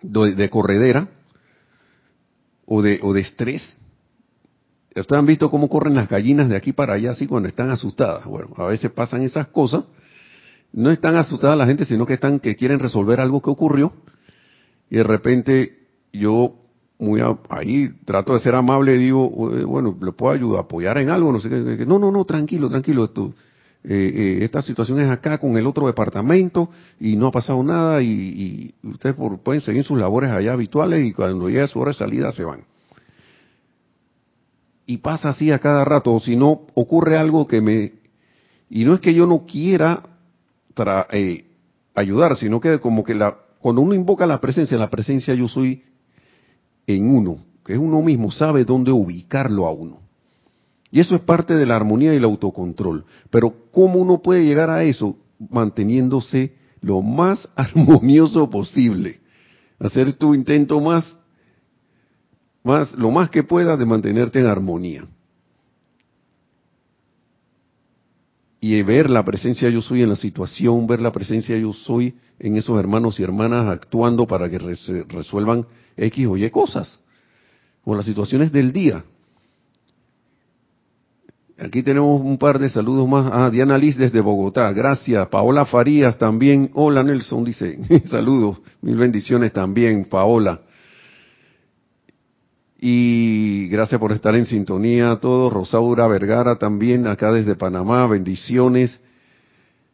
de, 0.04 0.50
corredera 0.50 1.10
o 2.66 2.84
de, 2.84 3.00
o 3.02 3.14
de 3.14 3.22
estrés, 3.22 3.80
ustedes 4.96 5.20
han 5.20 5.26
visto 5.26 5.50
cómo 5.50 5.68
corren 5.68 5.96
las 5.96 6.08
gallinas 6.08 6.50
de 6.50 6.56
aquí 6.56 6.74
para 6.74 6.94
allá 6.94 7.12
así 7.12 7.26
cuando 7.26 7.50
están 7.50 7.72
asustadas. 7.72 8.26
Bueno, 8.26 8.54
a 8.58 8.66
veces 8.66 8.92
pasan 8.92 9.24
esas 9.24 9.48
cosas. 9.48 9.86
No 10.74 10.90
están 10.90 11.16
asustadas 11.16 11.58
la 11.58 11.66
gente, 11.66 11.86
sino 11.86 12.06
que 12.06 12.14
están 12.14 12.40
que 12.40 12.56
quieren 12.56 12.80
resolver 12.80 13.20
algo 13.20 13.42
que 13.42 13.50
ocurrió. 13.50 13.94
Y 14.90 14.98
de 14.98 15.04
repente 15.04 15.80
yo 16.14 16.56
muy 17.00 17.22
ahí 17.50 17.90
trato 18.06 18.34
de 18.34 18.40
ser 18.40 18.54
amable 18.54 18.96
digo 18.96 19.28
bueno 19.66 19.98
le 20.00 20.12
puedo 20.12 20.34
ayudar 20.34 20.60
apoyar 20.60 21.00
en 21.00 21.10
algo 21.10 21.32
no 21.32 21.40
sé 21.40 21.50
qué 21.50 21.84
no 21.84 21.98
no 21.98 22.12
no 22.12 22.24
tranquilo 22.26 22.70
tranquilo 22.70 23.06
esto 23.06 23.34
eh, 23.84 24.12
eh, 24.14 24.40
esta 24.44 24.62
situación 24.62 25.00
es 25.00 25.10
acá 25.10 25.40
con 25.40 25.58
el 25.58 25.66
otro 25.66 25.88
departamento 25.88 26.70
y 27.00 27.16
no 27.16 27.26
ha 27.26 27.32
pasado 27.32 27.64
nada 27.64 28.04
y, 28.04 28.76
ustedes 28.84 29.16
pueden 29.44 29.62
seguir 29.62 29.84
sus 29.84 29.98
labores 29.98 30.30
allá 30.30 30.54
habituales 30.54 31.04
y 31.04 31.12
cuando 31.12 31.50
llegue 31.50 31.68
su 31.68 31.80
hora 31.80 31.90
de 31.90 31.98
salida 31.98 32.32
se 32.32 32.44
van 32.44 32.66
y 34.92 34.98
pasa 34.98 35.30
así 35.30 35.52
a 35.52 35.60
cada 35.60 35.86
rato. 35.86 36.14
O 36.14 36.20
si 36.20 36.36
no 36.36 36.68
ocurre 36.74 37.18
algo 37.18 37.48
que 37.48 37.62
me 37.62 37.94
y 38.70 38.84
no 38.84 38.94
es 38.94 39.00
que 39.00 39.14
yo 39.14 39.26
no 39.26 39.46
quiera 39.46 40.04
eh, 41.12 41.46
ayudar 41.96 42.38
sino 42.38 42.60
que 42.60 42.80
como 42.80 43.04
que 43.04 43.14
la 43.14 43.38
cuando 43.60 43.82
uno 43.82 43.94
invoca 43.94 44.26
la 44.26 44.40
presencia 44.40 44.78
la 44.78 44.90
presencia 44.90 45.34
yo 45.34 45.48
soy 45.48 45.84
en 46.88 47.10
uno, 47.10 47.38
que 47.64 47.74
es 47.74 47.80
uno 47.80 48.02
mismo, 48.02 48.32
sabe 48.32 48.66
dónde 48.66 48.92
ubicarlo 48.92 49.66
a 49.66 49.72
uno. 49.72 50.00
Y 50.92 51.00
eso 51.00 51.16
es 51.16 51.22
parte 51.22 51.56
de 51.56 51.66
la 51.66 51.76
armonía 51.76 52.14
y 52.14 52.18
el 52.18 52.24
autocontrol. 52.24 53.06
Pero 53.30 53.54
¿cómo 53.72 54.00
uno 54.00 54.22
puede 54.22 54.44
llegar 54.44 54.70
a 54.70 54.84
eso? 54.84 55.16
Manteniéndose 55.50 56.56
lo 56.82 57.02
más 57.02 57.48
armonioso 57.56 58.50
posible. 58.50 59.20
Hacer 59.80 60.14
tu 60.14 60.36
intento 60.36 60.80
más, 60.80 61.18
más, 62.64 62.92
lo 62.94 63.10
más 63.10 63.30
que 63.30 63.44
puedas 63.44 63.80
de 63.80 63.86
mantenerte 63.86 64.40
en 64.40 64.48
armonía. 64.48 65.06
Y 68.64 68.80
ver 68.84 69.10
la 69.10 69.26
presencia 69.26 69.68
yo 69.70 69.82
soy 69.82 70.04
en 70.04 70.10
la 70.10 70.16
situación, 70.16 70.86
ver 70.86 71.00
la 71.00 71.12
presencia 71.12 71.58
yo 71.58 71.74
soy 71.74 72.14
en 72.38 72.58
esos 72.58 72.80
hermanos 72.80 73.20
y 73.20 73.24
hermanas 73.24 73.68
actuando 73.68 74.28
para 74.28 74.48
que 74.52 74.60
resuelvan 75.10 75.66
X 75.98 76.28
o 76.28 76.38
Y 76.38 76.48
cosas, 76.52 77.00
o 77.84 77.96
las 77.96 78.06
situaciones 78.06 78.52
del 78.52 78.72
día. 78.72 79.04
Aquí 81.58 81.82
tenemos 81.82 82.22
un 82.22 82.38
par 82.38 82.60
de 82.60 82.70
saludos 82.70 83.08
más. 83.08 83.32
Ah, 83.34 83.50
Diana 83.50 83.80
Liz 83.80 83.98
desde 83.98 84.22
Bogotá, 84.22 84.72
gracias. 84.74 85.28
Paola 85.28 85.66
Farías 85.66 86.18
también. 86.18 86.70
Hola 86.74 87.04
Nelson, 87.04 87.44
dice. 87.44 87.80
Saludos, 88.06 88.62
mil 88.82 88.96
bendiciones 88.96 89.54
también, 89.54 90.06
Paola. 90.06 90.62
Y 92.84 93.68
gracias 93.68 94.00
por 94.00 94.12
estar 94.12 94.34
en 94.34 94.48
sintonía 94.48 95.12
a 95.12 95.20
todos. 95.20 95.54
Rosaura 95.54 96.08
Vergara 96.08 96.56
también, 96.56 97.06
acá 97.06 97.32
desde 97.32 97.54
Panamá, 97.54 98.08
bendiciones. 98.08 99.00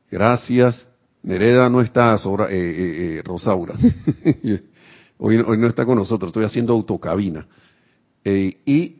Gracias. 0.09 0.87
Nereda 1.21 1.69
no 1.69 1.81
está, 1.81 2.15
eh, 2.15 2.19
eh, 2.49 3.17
eh, 3.17 3.21
Rosaura. 3.25 3.75
Hoy, 5.17 5.37
no 5.37 5.67
está 5.67 5.83
con 5.83 5.97
nosotros, 5.97 6.29
estoy 6.29 6.45
haciendo 6.45 6.71
autocabina. 6.71 7.45
Eh, 8.23 8.57
y 8.65 8.95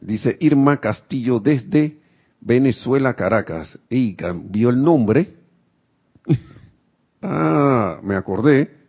dice 0.00 0.36
Irma 0.38 0.76
Castillo 0.76 1.40
desde 1.40 1.98
Venezuela, 2.40 3.14
Caracas. 3.14 3.76
Y 3.90 4.14
cambió 4.14 4.70
el 4.70 4.80
nombre. 4.80 5.34
ah, 7.22 7.98
me 8.04 8.14
acordé. 8.14 8.83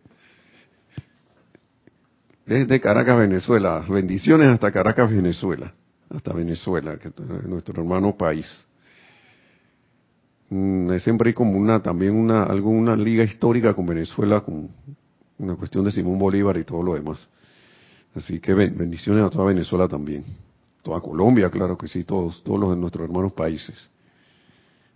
Desde 2.46 2.80
Caracas, 2.80 3.18
Venezuela. 3.18 3.84
Bendiciones 3.88 4.46
hasta 4.48 4.70
Caracas, 4.70 5.10
Venezuela. 5.10 5.74
Hasta 6.08 6.32
Venezuela, 6.32 6.96
que 6.96 7.08
es 7.08 7.14
nuestro 7.44 7.82
hermano 7.82 8.16
país. 8.16 8.46
Mm, 10.48 10.96
siempre 10.98 11.30
hay 11.30 11.34
como 11.34 11.58
una, 11.58 11.82
también 11.82 12.14
una, 12.14 12.44
alguna 12.44 12.94
liga 12.94 13.24
histórica 13.24 13.74
con 13.74 13.84
Venezuela, 13.86 14.42
con 14.42 14.70
una 15.38 15.56
cuestión 15.56 15.84
de 15.84 15.90
Simón 15.90 16.18
Bolívar 16.18 16.56
y 16.56 16.62
todo 16.62 16.84
lo 16.84 16.94
demás. 16.94 17.28
Así 18.14 18.38
que 18.38 18.54
bendiciones 18.54 19.24
a 19.24 19.28
toda 19.28 19.46
Venezuela 19.46 19.88
también. 19.88 20.24
Toda 20.82 21.00
Colombia, 21.00 21.50
claro 21.50 21.76
que 21.76 21.88
sí, 21.88 22.04
todos, 22.04 22.44
todos 22.44 22.60
los 22.60 22.70
de 22.70 22.76
nuestros 22.76 23.04
hermanos 23.04 23.32
países. 23.32 23.74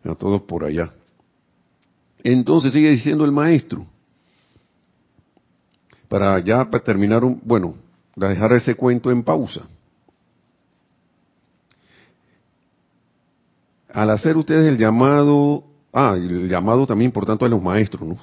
A 0.05 0.15
todos 0.15 0.43
por 0.43 0.65
allá. 0.65 0.91
Entonces 2.23 2.73
sigue 2.73 2.91
diciendo 2.91 3.25
el 3.25 3.33
maestro. 3.33 3.85
Para 6.11 6.41
ya 6.41 6.69
para 6.69 6.83
terminar, 6.83 7.23
un, 7.23 7.41
bueno, 7.45 7.77
dejar 8.17 8.53
ese 8.55 8.75
cuento 8.75 9.13
en 9.13 9.23
pausa. 9.23 9.61
Al 13.93 14.11
hacer 14.11 14.37
ustedes 14.37 14.69
el 14.69 14.77
llamado, 14.77 15.63
ah, 15.93 16.15
el 16.17 16.49
llamado 16.49 16.85
también 16.85 17.13
por 17.13 17.27
tanto 17.27 17.45
a 17.45 17.49
los 17.49 17.63
maestros, 17.63 18.09
¿no? 18.09 18.19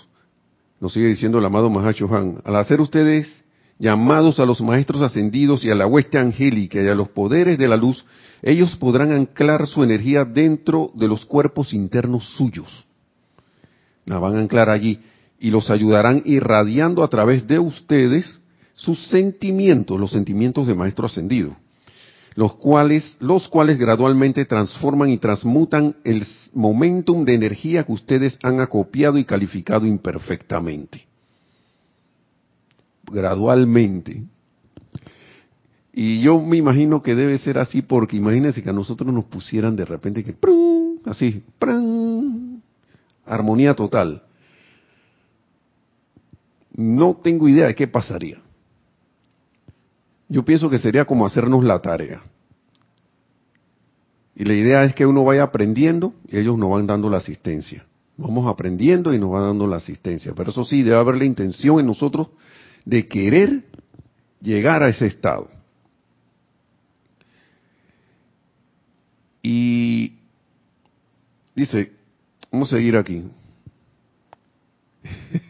nos 0.81 0.91
sigue 0.91 1.07
diciendo 1.07 1.39
el 1.39 1.45
amado 1.45 1.69
Mahacho 1.69 2.13
Han, 2.13 2.41
al 2.43 2.57
hacer 2.57 2.81
ustedes 2.81 3.43
llamados 3.79 4.41
a 4.41 4.45
los 4.45 4.59
maestros 4.59 5.01
ascendidos 5.01 5.63
y 5.63 5.71
a 5.71 5.75
la 5.75 5.87
hueste 5.87 6.19
angélica 6.19 6.81
y 6.81 6.89
a 6.89 6.93
los 6.93 7.07
poderes 7.07 7.57
de 7.57 7.69
la 7.69 7.77
luz, 7.77 8.03
ellos 8.41 8.75
podrán 8.75 9.13
anclar 9.13 9.65
su 9.65 9.81
energía 9.81 10.25
dentro 10.25 10.91
de 10.93 11.07
los 11.07 11.25
cuerpos 11.25 11.73
internos 11.73 12.27
suyos. 12.35 12.85
La 14.05 14.19
van 14.19 14.35
a 14.35 14.41
anclar 14.41 14.69
allí 14.69 14.99
y 15.39 15.51
los 15.51 15.69
ayudarán 15.69 16.23
irradiando 16.25 17.03
a 17.03 17.09
través 17.09 17.47
de 17.47 17.59
ustedes 17.59 18.39
sus 18.75 19.07
sentimientos, 19.07 19.99
los 19.99 20.11
sentimientos 20.11 20.67
de 20.67 20.75
maestro 20.75 21.05
ascendido 21.05 21.55
los 22.37 22.53
cuales, 22.53 23.17
los 23.19 23.47
cuales 23.47 23.79
gradualmente 23.79 24.45
transforman 24.45 25.09
y 25.09 25.17
transmutan 25.17 25.95
el 26.03 26.23
momentum 26.53 27.25
de 27.25 27.33
energía 27.33 27.83
que 27.83 27.91
ustedes 27.91 28.37
han 28.43 28.59
acopiado 28.59 29.17
y 29.17 29.25
calificado 29.25 29.87
imperfectamente. 29.87 31.07
Gradualmente. 33.11 34.23
Y 35.91 36.21
yo 36.21 36.39
me 36.39 36.57
imagino 36.57 37.01
que 37.01 37.15
debe 37.15 37.39
ser 37.39 37.57
así 37.57 37.81
porque 37.81 38.17
imagínense 38.17 38.61
que 38.61 38.69
a 38.69 38.73
nosotros 38.73 39.11
nos 39.11 39.25
pusieran 39.25 39.75
de 39.75 39.85
repente 39.85 40.23
que 40.23 40.35
así, 41.05 41.41
armonía 43.25 43.73
total. 43.73 44.26
No 46.77 47.15
tengo 47.15 47.49
idea 47.49 47.65
de 47.65 47.75
qué 47.75 47.87
pasaría. 47.87 48.39
Yo 50.29 50.45
pienso 50.45 50.69
que 50.69 50.77
sería 50.77 51.05
como 51.05 51.25
hacernos 51.25 51.63
la 51.63 51.81
tarea. 51.81 52.21
Y 54.35 54.45
la 54.45 54.53
idea 54.53 54.83
es 54.83 54.93
que 54.93 55.05
uno 55.05 55.23
vaya 55.23 55.41
aprendiendo 55.41 56.13
y 56.27 56.37
ellos 56.37 56.55
nos 56.57 56.69
van 56.69 56.85
dando 56.85 57.09
la 57.09 57.17
asistencia. 57.17 57.83
Vamos 58.15 58.47
aprendiendo 58.47 59.11
y 59.11 59.17
nos 59.17 59.31
van 59.31 59.43
dando 59.43 59.65
la 59.65 59.77
asistencia. 59.77 60.33
Pero 60.35 60.51
eso 60.51 60.63
sí, 60.63 60.83
debe 60.83 60.97
haber 60.97 61.17
la 61.17 61.25
intención 61.25 61.79
en 61.79 61.87
nosotros 61.87 62.27
de 62.85 63.07
querer 63.07 63.63
llegar 64.39 64.83
a 64.83 64.89
ese 64.89 65.07
estado. 65.07 65.49
Y 69.41 70.13
dice, 71.55 71.91
vamos 72.51 72.71
a 72.71 72.77
seguir 72.77 72.97
aquí. 72.97 73.23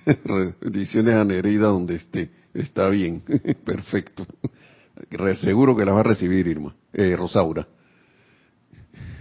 Ediciones 0.61 1.13
a 1.15 1.23
Nereida 1.23 1.67
donde 1.67 1.95
esté. 1.95 2.29
Está 2.53 2.89
bien, 2.89 3.21
perfecto. 3.65 4.25
Seguro 5.41 5.75
que 5.75 5.85
la 5.85 5.93
va 5.93 5.99
a 5.99 6.03
recibir 6.03 6.47
Irma, 6.47 6.75
eh, 6.93 7.15
Rosaura. 7.15 7.67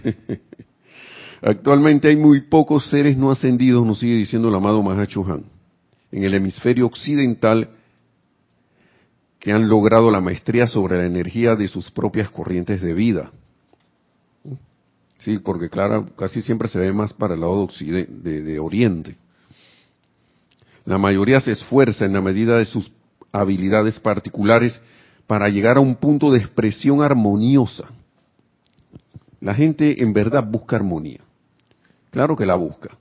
Actualmente 1.41 2.07
hay 2.07 2.15
muy 2.15 2.41
pocos 2.41 2.89
seres 2.89 3.15
no 3.15 3.29
ascendidos, 3.29 3.85
nos 3.85 3.99
sigue 3.99 4.15
diciendo 4.15 4.49
el 4.49 4.55
amado 4.55 4.81
Mahachohan, 4.81 5.43
en 6.11 6.23
el 6.23 6.33
hemisferio 6.33 6.87
occidental 6.87 7.69
que 9.39 9.51
han 9.51 9.69
logrado 9.69 10.09
la 10.09 10.19
maestría 10.19 10.65
sobre 10.65 10.97
la 10.97 11.05
energía 11.05 11.55
de 11.55 11.67
sus 11.67 11.91
propias 11.91 12.31
corrientes 12.31 12.81
de 12.81 12.93
vida. 12.93 13.31
Sí, 15.19 15.37
porque 15.39 15.69
claro, 15.69 16.07
casi 16.15 16.41
siempre 16.41 16.67
se 16.69 16.79
ve 16.79 16.91
más 16.91 17.13
para 17.13 17.35
el 17.35 17.41
lado 17.41 17.67
de 17.67 18.59
Oriente. 18.59 19.15
La 20.87 20.97
mayoría 20.97 21.41
se 21.41 21.51
esfuerza 21.51 22.05
en 22.05 22.13
la 22.13 22.21
medida 22.21 22.57
de 22.57 22.63
sus 22.63 22.89
habilidades 23.33 23.99
particulares 23.99 24.79
para 25.27 25.49
llegar 25.49 25.75
a 25.75 25.81
un 25.81 25.95
punto 25.95 26.31
de 26.31 26.39
expresión 26.39 27.01
armoniosa. 27.01 27.89
La 29.41 29.53
gente 29.53 30.01
en 30.01 30.13
verdad 30.13 30.47
busca 30.49 30.77
armonía. 30.77 31.19
Claro 32.09 32.37
que 32.37 32.45
la 32.45 32.55
busca. 32.55 32.97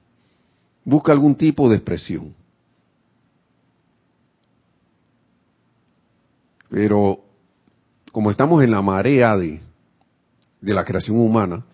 Busca 0.84 1.12
algún 1.12 1.36
tipo 1.36 1.70
de 1.70 1.76
expresión. 1.76 2.34
Pero 6.68 7.20
como 8.10 8.32
estamos 8.32 8.64
en 8.64 8.72
la 8.72 8.82
marea 8.82 9.36
de, 9.36 9.60
la 10.60 10.84
creación 10.84 11.20
humana, 11.20 11.64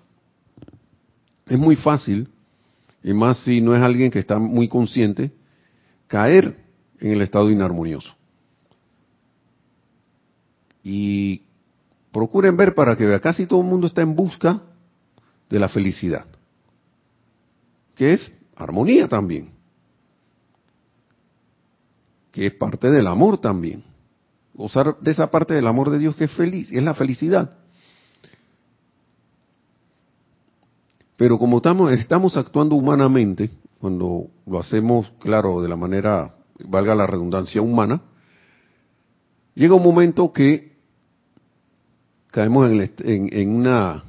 es 1.47 1.59
muy 1.59 1.75
fácil, 1.75 2.29
y 3.03 3.15
más 3.15 3.39
si 3.39 3.63
no 3.63 3.75
es 3.75 3.83
alguien 3.83 4.11
que 4.11 4.19
está 4.19 4.39
muy 4.39 4.69
consciente, 4.69 5.33
caer 6.13 6.55
en 7.01 7.13
el 7.13 7.23
estado 7.23 7.51
inarmonioso. 7.51 8.15
Y 10.85 11.41
procuren 12.13 12.55
ver 12.55 12.75
para 12.75 12.95
que 12.97 13.07
vea, 13.07 13.19
casi 13.19 13.47
todo 13.47 13.63
el 13.63 13.67
mundo 13.67 13.87
está 13.87 14.03
en 14.03 14.15
busca 14.15 14.61
de 15.49 15.59
la 15.59 15.71
felicidad, 15.71 16.27
que 17.95 18.13
es 18.13 18.31
armonía 18.57 19.09
también, 19.09 19.53
que 22.31 22.49
es 22.49 22.55
parte 22.57 22.91
del 22.91 23.07
amor 23.07 23.39
también. 23.39 23.83
Gozar 24.53 24.99
de 25.01 25.11
esa 25.13 25.31
parte 25.31 25.55
del 25.55 25.67
amor 25.67 25.89
de 25.89 25.99
Dios 25.99 26.15
que 26.15 26.25
es 26.25 26.33
feliz, 26.33 26.71
es 26.71 26.83
la 26.83 26.93
felicidad. 26.93 27.57
Pero 31.17 31.39
como 31.39 31.57
estamos, 31.57 31.91
estamos 31.93 32.37
actuando 32.37 32.75
humanamente, 32.77 33.49
cuando 33.83 34.29
lo 34.47 34.61
hacemos, 34.61 35.11
claro, 35.19 35.61
de 35.61 35.69
la 35.69 35.75
manera, 35.75 36.37
valga 36.61 36.95
la 36.95 37.05
redundancia, 37.05 37.61
humana, 37.61 38.01
llega 39.57 39.75
un 39.75 39.83
momento 39.83 40.33
que 40.33 40.77
caemos 42.31 42.71
en, 43.01 43.57
una, 43.57 44.05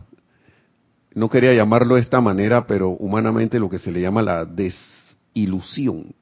no 1.15 1.27
quería 1.27 1.55
llamarlo 1.55 1.95
de 1.95 2.01
esta 2.01 2.21
manera, 2.21 2.67
pero 2.67 2.89
humanamente 2.89 3.57
lo 3.57 3.67
que 3.67 3.79
se 3.79 3.91
le 3.91 3.99
llama 3.99 4.21
la 4.21 4.45
desilusión. 4.45 6.13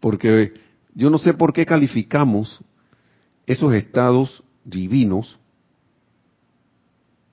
Porque 0.00 0.52
yo 0.96 1.10
no 1.10 1.18
sé 1.18 1.34
por 1.34 1.52
qué 1.52 1.64
calificamos 1.64 2.58
esos 3.46 3.72
estados 3.72 4.42
divinos 4.64 5.38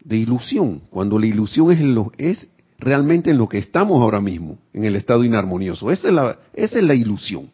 de 0.04 0.18
ilusión, 0.18 0.84
cuando 0.92 1.18
la 1.18 1.26
ilusión 1.26 1.72
es, 1.72 1.82
lo, 1.82 2.12
es 2.20 2.48
realmente 2.80 3.30
en 3.32 3.38
lo 3.38 3.50
que 3.50 3.58
estamos 3.58 4.02
ahora 4.02 4.22
mismo, 4.22 4.58
en 4.74 4.86
el 4.86 4.96
estado 4.96 5.24
inarmonioso. 5.24 5.92
Esa 5.92 6.08
es 6.08 6.14
la, 6.14 6.40
esa 6.54 6.80
es 6.80 6.84
la 6.84 6.96
ilusión. 6.96 7.50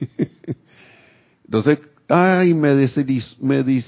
Entonces, 1.44 1.78
ay, 2.08 2.54
me, 2.54 2.74
me, 3.40 3.84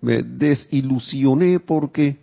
me 0.00 0.22
desilusioné 0.22 1.60
porque 1.60 2.18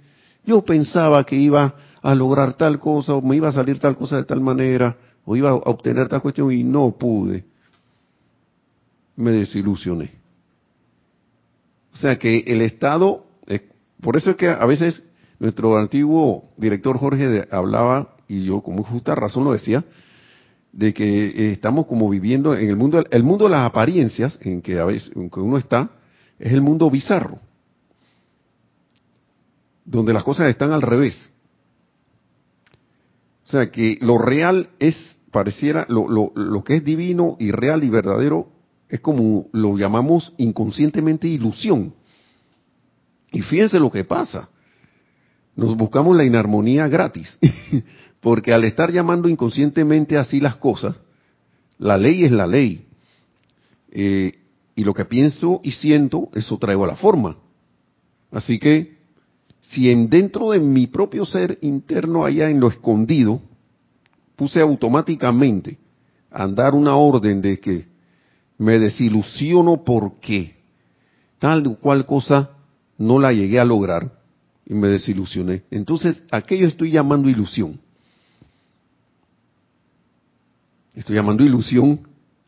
yo 0.45 0.63
pensaba 0.63 1.23
que 1.25 1.35
iba 1.35 1.75
a 2.01 2.15
lograr 2.15 2.53
tal 2.53 2.79
cosa 2.79 3.13
o 3.13 3.21
me 3.21 3.35
iba 3.35 3.49
a 3.49 3.51
salir 3.51 3.79
tal 3.79 3.95
cosa 3.95 4.17
de 4.17 4.23
tal 4.23 4.41
manera 4.41 4.97
o 5.25 5.35
iba 5.35 5.49
a 5.49 5.55
obtener 5.55 6.07
tal 6.07 6.21
cuestión 6.21 6.51
y 6.51 6.63
no 6.63 6.91
pude. 6.97 7.43
Me 9.15 9.31
desilusioné. 9.31 10.11
O 11.93 11.97
sea 11.97 12.17
que 12.17 12.39
el 12.47 12.61
Estado, 12.61 13.25
por 14.01 14.15
eso 14.15 14.31
es 14.31 14.37
que 14.37 14.47
a 14.47 14.65
veces 14.65 15.03
nuestro 15.41 15.75
antiguo 15.75 16.51
director 16.55 16.99
Jorge 16.99 17.47
hablaba, 17.49 18.15
y 18.27 18.45
yo 18.45 18.61
con 18.61 18.75
muy 18.75 18.83
justa 18.83 19.15
razón 19.15 19.43
lo 19.43 19.53
decía, 19.53 19.83
de 20.71 20.93
que 20.93 21.25
eh, 21.29 21.51
estamos 21.51 21.87
como 21.87 22.07
viviendo 22.07 22.55
en 22.55 22.69
el 22.69 22.75
mundo, 22.75 23.03
el 23.09 23.23
mundo 23.23 23.45
de 23.45 23.51
las 23.51 23.65
apariencias 23.67 24.37
en 24.41 24.61
que 24.61 24.79
a 24.79 24.85
veces 24.85 25.11
en 25.15 25.31
que 25.31 25.39
uno 25.39 25.57
está, 25.57 25.89
es 26.37 26.53
el 26.53 26.61
mundo 26.61 26.91
bizarro 26.91 27.39
donde 29.83 30.13
las 30.13 30.23
cosas 30.23 30.47
están 30.47 30.71
al 30.73 30.83
revés. 30.83 31.31
O 33.43 33.47
sea 33.47 33.71
que 33.71 33.97
lo 33.99 34.19
real 34.19 34.69
es, 34.77 34.95
pareciera, 35.31 35.87
lo, 35.89 36.07
lo, 36.07 36.31
lo 36.35 36.63
que 36.63 36.75
es 36.75 36.83
divino 36.83 37.35
y 37.39 37.51
real 37.51 37.83
y 37.83 37.89
verdadero 37.89 38.47
es 38.89 38.99
como 39.01 39.47
lo 39.53 39.75
llamamos 39.75 40.33
inconscientemente 40.37 41.27
ilusión. 41.27 41.95
Y 43.31 43.41
fíjense 43.41 43.79
lo 43.79 43.89
que 43.89 44.05
pasa. 44.05 44.50
Nos 45.55 45.75
buscamos 45.75 46.15
la 46.15 46.23
inarmonía 46.23 46.87
gratis. 46.87 47.37
Porque 48.21 48.53
al 48.53 48.63
estar 48.63 48.91
llamando 48.91 49.27
inconscientemente 49.27 50.17
así 50.17 50.39
las 50.39 50.55
cosas, 50.57 50.95
la 51.79 51.97
ley 51.97 52.23
es 52.23 52.31
la 52.31 52.47
ley. 52.47 52.85
Eh, 53.91 54.33
y 54.75 54.83
lo 54.83 54.93
que 54.93 55.05
pienso 55.05 55.59
y 55.63 55.71
siento, 55.71 56.29
eso 56.33 56.57
traigo 56.57 56.85
a 56.85 56.87
la 56.87 56.95
forma. 56.95 57.35
Así 58.31 58.59
que 58.59 58.97
si 59.61 59.89
en 59.89 60.09
dentro 60.09 60.51
de 60.51 60.59
mi 60.59 60.87
propio 60.87 61.25
ser 61.25 61.57
interno 61.61 62.25
allá 62.25 62.49
en 62.49 62.59
lo 62.59 62.67
escondido 62.67 63.41
puse 64.35 64.61
automáticamente 64.61 65.77
a 66.31 66.43
andar 66.43 66.73
una 66.73 66.95
orden 66.95 67.41
de 67.41 67.59
que 67.59 67.85
me 68.57 68.79
desilusiono 68.79 69.83
porque 69.83 70.55
tal 71.39 71.65
o 71.67 71.75
cual 71.75 72.05
cosa 72.05 72.51
no 72.97 73.19
la 73.19 73.33
llegué 73.33 73.59
a 73.59 73.65
lograr 73.65 74.20
y 74.71 74.73
me 74.73 74.87
desilusioné. 74.87 75.63
Entonces, 75.69 76.23
aquello 76.31 76.65
estoy 76.65 76.91
llamando 76.91 77.27
ilusión. 77.27 77.77
Estoy 80.95 81.17
llamando 81.17 81.43
ilusión 81.43 81.99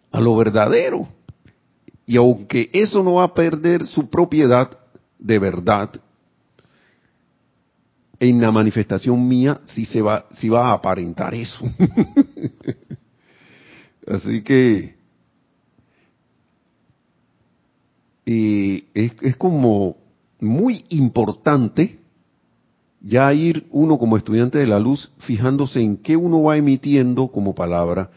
a 0.10 0.22
lo 0.22 0.38
verdadero. 0.38 1.06
Y 2.06 2.16
aunque 2.16 2.70
eso 2.72 3.04
no 3.04 3.16
va 3.16 3.26
a 3.26 3.34
perder 3.34 3.86
su 3.86 4.10
propiedad 4.10 4.72
de 5.20 5.38
verdad, 5.38 5.90
en 8.22 8.40
la 8.40 8.54
manifestación 8.54 9.28
mía 9.28 9.60
sí 9.66 9.84
se 9.84 10.02
va, 10.02 10.26
sí 10.32 10.48
va 10.48 10.70
a 10.70 10.74
aparentar 10.76 11.36
eso. 11.36 11.60
Así 14.08 14.42
que 14.42 14.96
es, 18.26 19.12
es 19.22 19.36
como 19.36 19.98
muy 20.40 20.86
importante 20.88 22.00
ya 23.04 23.32
ir 23.34 23.68
uno 23.70 24.00
como 24.00 24.16
estudiante 24.18 24.58
de 24.58 24.66
la 24.66 24.80
luz 24.80 25.12
fijándose 25.20 25.82
en 25.82 25.98
qué 25.98 26.16
uno 26.16 26.42
va 26.42 26.58
emitiendo 26.58 27.28
como 27.28 27.54
palabra, 27.54 28.10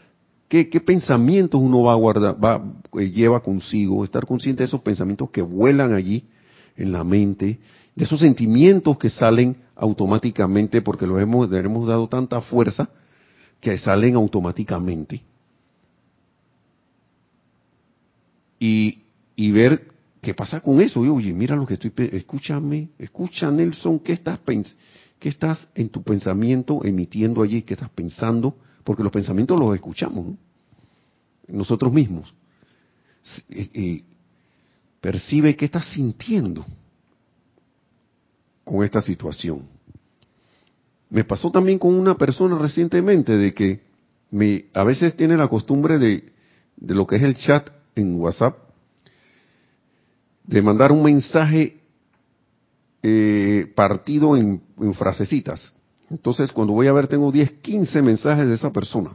qué, 0.47 0.69
qué 0.69 0.79
pensamientos 0.79 1.61
uno 1.61 1.83
va 1.83 1.91
a 1.91 1.97
guardar, 1.97 2.43
va, 2.43 2.63
eh, 2.97 3.09
lleva 3.11 3.41
consigo, 3.41 4.05
estar 4.05 4.25
consciente 4.25 4.63
de 4.63 4.67
esos 4.67 4.81
pensamientos 4.81 5.29
que 5.29 5.41
vuelan 5.41 5.93
allí 5.93 6.23
en 6.77 6.93
la 6.93 7.03
mente, 7.03 7.59
de 7.95 8.03
esos 8.03 8.21
sentimientos 8.21 8.97
que 8.97 9.09
salen 9.09 9.57
automáticamente 9.75 10.81
porque 10.81 11.05
lo 11.05 11.19
hemos, 11.19 11.51
hemos 11.51 11.87
dado 11.87 12.07
tanta 12.07 12.39
fuerza 12.39 12.89
que 13.59 13.77
salen 13.77 14.15
automáticamente. 14.15 15.21
Y 18.59 19.51
ver 19.51 19.96
qué 20.27 20.33
pasa 20.33 20.59
con 20.59 20.81
eso. 20.81 21.05
Y, 21.05 21.07
oye, 21.07 21.31
mira 21.31 21.55
lo 21.55 21.65
que 21.65 21.75
estoy, 21.75 21.93
escúchame, 22.11 22.89
escucha 22.99 23.49
Nelson, 23.49 23.99
¿qué 23.99 24.11
estás, 24.11 24.37
qué 25.19 25.29
estás 25.29 25.71
en 25.73 25.87
tu 25.87 26.03
pensamiento 26.03 26.83
emitiendo 26.83 27.41
allí? 27.41 27.61
¿Qué 27.61 27.75
estás 27.75 27.89
pensando? 27.91 28.57
Porque 28.83 29.03
los 29.03 29.11
pensamientos 29.13 29.57
los 29.57 29.73
escuchamos, 29.73 30.35
nosotros 31.47 31.93
mismos. 31.93 32.33
percibe 34.99 35.55
qué 35.55 35.63
estás 35.63 35.85
sintiendo 35.93 36.65
con 38.65 38.83
esta 38.83 39.01
situación. 39.01 39.61
Me 41.09 41.23
pasó 41.23 41.51
también 41.51 41.79
con 41.79 41.93
una 41.93 42.17
persona 42.17 42.57
recientemente 42.57 43.31
de 43.31 43.53
que 43.53 43.79
a 44.73 44.83
veces 44.83 45.15
tiene 45.15 45.37
la 45.37 45.47
costumbre 45.47 45.97
de, 45.97 46.33
de 46.75 46.95
lo 46.95 47.07
que 47.07 47.15
es 47.15 47.23
el 47.23 47.37
chat 47.37 47.69
en 47.95 48.19
WhatsApp, 48.19 48.66
de 50.47 50.61
mandar 50.61 50.91
un 50.91 51.03
mensaje 51.03 51.77
eh, 53.03 53.71
partido 53.75 54.35
en, 54.35 54.61
frasecitas. 54.93 55.73
Entonces, 56.09 56.51
cuando 56.51 56.73
voy 56.73 56.87
a 56.87 56.93
ver, 56.93 57.07
tengo 57.07 57.31
10, 57.31 57.51
15 57.61 58.01
mensajes 58.01 58.47
de 58.47 58.55
esa 58.55 58.71
persona. 58.71 59.11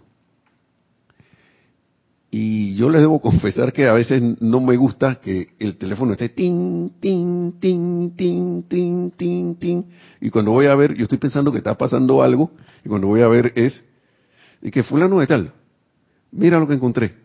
Y 2.30 2.74
yo 2.76 2.88
les 2.90 3.00
debo 3.00 3.20
confesar 3.22 3.72
que 3.72 3.88
a 3.88 3.94
veces 3.94 4.22
no 4.40 4.60
me 4.60 4.76
gusta 4.76 5.16
que 5.16 5.48
el 5.58 5.76
teléfono 5.76 6.12
esté 6.12 6.28
tin, 6.28 6.92
tin, 7.00 7.54
tin, 7.58 8.14
tin, 8.14 8.62
tin, 8.64 9.10
tin, 9.10 9.56
tin. 9.56 9.86
Y 10.20 10.30
cuando 10.30 10.52
voy 10.52 10.66
a 10.66 10.74
ver, 10.74 10.94
yo 10.94 11.04
estoy 11.04 11.18
pensando 11.18 11.50
que 11.50 11.58
está 11.58 11.76
pasando 11.76 12.22
algo, 12.22 12.50
y 12.84 12.88
cuando 12.88 13.08
voy 13.08 13.22
a 13.22 13.28
ver 13.28 13.52
es, 13.56 13.84
y 14.60 14.70
que 14.70 14.82
fulano 14.82 15.18
de 15.18 15.26
tal, 15.26 15.52
mira 16.30 16.58
lo 16.58 16.68
que 16.68 16.74
encontré. 16.74 17.21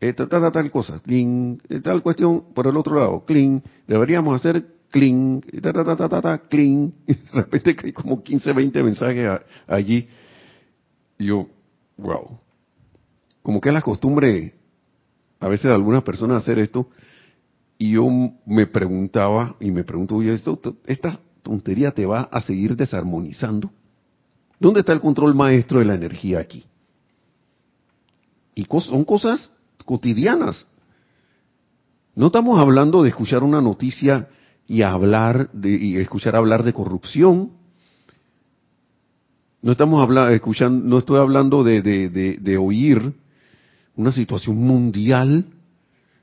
Eh, 0.00 0.12
tal, 0.12 0.70
cosa, 0.70 1.00
clean, 1.00 1.60
eh, 1.68 1.80
tal 1.80 2.02
cuestión 2.02 2.52
por 2.54 2.66
el 2.66 2.76
otro 2.76 2.96
lado, 2.96 3.24
clean, 3.24 3.62
deberíamos 3.86 4.36
hacer 4.36 4.64
ta, 5.60 6.20
ta, 6.20 6.38
clean. 6.48 6.92
Y 7.06 7.14
de 7.14 7.30
repente 7.32 7.76
hay 7.82 7.92
como 7.92 8.22
15, 8.22 8.52
20 8.52 8.82
mensajes 8.82 9.40
allí. 9.66 10.08
Y 11.18 11.26
yo, 11.26 11.48
wow 11.96 12.38
como 13.48 13.62
que 13.62 13.70
es 13.70 13.74
la 13.74 13.80
costumbre 13.80 14.52
a 15.40 15.48
veces 15.48 15.68
de 15.68 15.72
algunas 15.72 16.02
personas 16.02 16.42
hacer 16.42 16.58
esto, 16.58 16.90
y 17.78 17.92
yo 17.92 18.06
me 18.44 18.66
preguntaba, 18.66 19.56
y 19.58 19.70
me 19.70 19.84
pregunto, 19.84 20.16
oye, 20.16 20.34
esto, 20.34 20.60
esta 20.84 21.18
tontería 21.42 21.92
te 21.92 22.04
va 22.04 22.28
a 22.30 22.42
seguir 22.42 22.76
desarmonizando. 22.76 23.70
¿Dónde 24.60 24.80
está 24.80 24.92
el 24.92 25.00
control 25.00 25.34
maestro 25.34 25.78
de 25.78 25.86
la 25.86 25.94
energía 25.94 26.40
aquí? 26.40 26.66
Y 28.54 28.64
son 28.64 29.02
cosas 29.06 29.50
cotidianas. 29.88 30.66
No 32.14 32.26
estamos 32.26 32.60
hablando 32.60 33.02
de 33.02 33.08
escuchar 33.08 33.42
una 33.42 33.62
noticia 33.62 34.28
y 34.66 34.82
hablar 34.82 35.50
de, 35.52 35.70
y 35.70 35.96
escuchar 35.96 36.36
hablar 36.36 36.62
de 36.62 36.74
corrupción. 36.74 37.52
No 39.62 39.72
estamos 39.72 40.02
hablando, 40.02 40.34
escuchando, 40.34 40.86
no 40.86 40.98
estoy 40.98 41.18
hablando 41.18 41.64
de, 41.64 42.58
oír 42.60 43.14
una 43.96 44.12
situación 44.12 44.58
mundial 44.58 45.46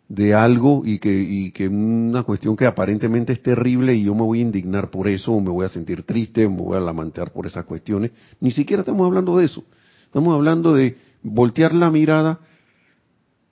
de 0.10 0.36
algo 0.36 0.84
y 0.86 1.00
que, 1.00 1.12
y 1.12 1.50
que 1.50 1.68
una 1.68 2.22
cuestión 2.22 2.56
que 2.56 2.68
aparentemente 2.68 3.34
es 3.34 3.42
terrible 3.42 3.96
y 3.96 4.04
yo 4.04 4.14
me 4.14 4.22
voy 4.22 4.40
a 4.40 4.44
indignar 4.44 4.92
por 4.92 5.08
eso, 5.08 5.32
o 5.32 5.42
me 5.42 5.50
voy 5.50 5.66
a 5.66 5.70
sentir 5.70 6.04
triste, 6.04 6.46
o 6.46 6.52
me 6.52 6.62
voy 6.62 6.78
a 6.78 6.82
lamentar 6.82 7.34
por 7.34 7.48
esas 7.48 7.66
cuestiones. 7.66 8.12
Ni 8.40 8.52
siquiera 8.52 8.82
estamos 8.82 9.08
hablando 9.08 9.36
de 9.38 9.46
eso. 9.46 9.64
Estamos 10.06 10.36
hablando 10.36 10.76
de 10.76 10.98
voltear 11.24 11.74
la 11.74 11.90
mirada 11.90 12.40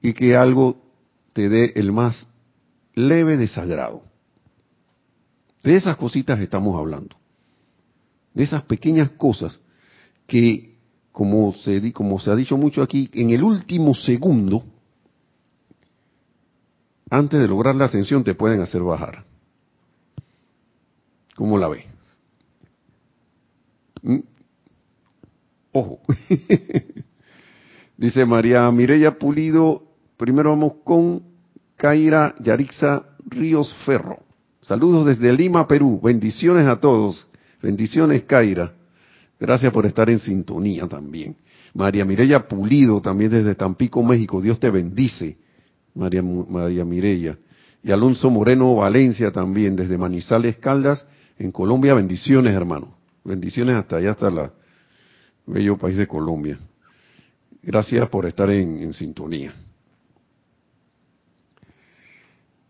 y 0.04 0.14
que 0.14 0.36
algo 0.36 0.78
te 1.32 1.50
dé 1.50 1.72
el 1.76 1.92
más 1.92 2.28
leve 2.94 3.38
desagrado. 3.38 4.04
De 5.64 5.76
esas 5.76 5.96
cositas 5.96 6.40
estamos 6.42 6.78
hablando. 6.78 7.16
De 8.34 8.44
esas 8.44 8.64
pequeñas 8.64 9.12
cosas 9.12 9.60
que 10.28 10.76
como 11.14 11.54
se, 11.54 11.94
como 11.94 12.20
se 12.20 12.32
ha 12.32 12.36
dicho 12.36 12.58
mucho 12.58 12.84
aquí, 12.84 13.10
en 13.14 13.30
el 13.30 13.44
último 13.44 13.96
segundo, 13.96 14.64
antes 17.10 17.40
de 17.40 17.48
lograr 17.48 17.76
la 17.76 17.86
ascensión, 17.86 18.24
te 18.24 18.36
pueden 18.36 18.60
hacer 18.60 18.82
bajar. 18.82 19.24
¿Cómo 21.36 21.58
la 21.58 21.70
ve? 21.70 21.86
¿Mm? 24.02 24.20
Ojo. 25.72 26.02
Dice 27.98 28.26
María 28.26 28.70
Mireya 28.72 29.18
Pulido, 29.18 29.93
primero 30.24 30.52
vamos 30.52 30.76
con 30.86 31.22
Kaira 31.76 32.34
Yarixa 32.40 33.04
Ríos 33.26 33.76
Ferro. 33.86 34.20
Saludos 34.62 35.06
desde 35.06 35.34
Lima, 35.34 35.68
Perú. 35.68 36.00
Bendiciones 36.02 36.66
a 36.66 36.80
todos. 36.80 37.28
Bendiciones, 37.62 38.24
Kaira. 38.24 38.72
Gracias 39.38 39.74
por 39.74 39.86
estar 39.86 40.10
en 40.10 40.20
sintonía 40.20 40.88
también. 40.88 41.36
María 41.74 42.06
Mireya 42.06 42.48
Pulido, 42.48 43.02
también 43.02 43.32
desde 43.32 43.54
Tampico, 43.56 44.02
México. 44.02 44.42
Dios 44.42 44.62
te 44.62 44.70
bendice, 44.70 45.36
María, 45.94 46.22
María 46.24 46.86
Mireya. 46.86 47.38
Y 47.84 47.92
Alonso 47.92 48.30
Moreno 48.30 48.76
Valencia 48.76 49.30
también, 49.30 49.76
desde 49.76 49.98
Manizales 49.98 50.56
Caldas, 50.56 51.06
en 51.38 51.52
Colombia. 51.52 51.96
Bendiciones, 51.96 52.54
hermano. 52.54 52.96
Bendiciones 53.26 53.76
hasta 53.76 53.98
allá, 53.98 54.12
hasta 54.12 54.30
el 54.30 54.52
bello 55.46 55.78
país 55.78 55.98
de 55.98 56.08
Colombia. 56.08 56.58
Gracias 57.62 58.08
por 58.08 58.26
estar 58.26 58.50
en, 58.50 58.84
en 58.84 58.94
sintonía. 58.94 59.54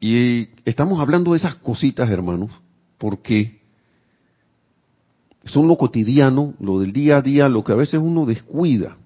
Y 0.05 0.49
estamos 0.65 0.99
hablando 0.99 1.31
de 1.31 1.37
esas 1.37 1.55
cositas, 1.55 2.09
hermanos, 2.09 2.51
porque 2.97 3.61
son 5.45 5.69
lo 5.69 5.77
cotidiano, 5.77 6.55
lo 6.59 6.81
del 6.81 6.91
día 6.91 7.15
a 7.15 7.21
día, 7.21 7.47
lo 7.47 7.63
que 7.63 7.71
a 7.71 7.75
veces 7.75 8.01
uno 8.03 8.25
descuida. 8.25 8.97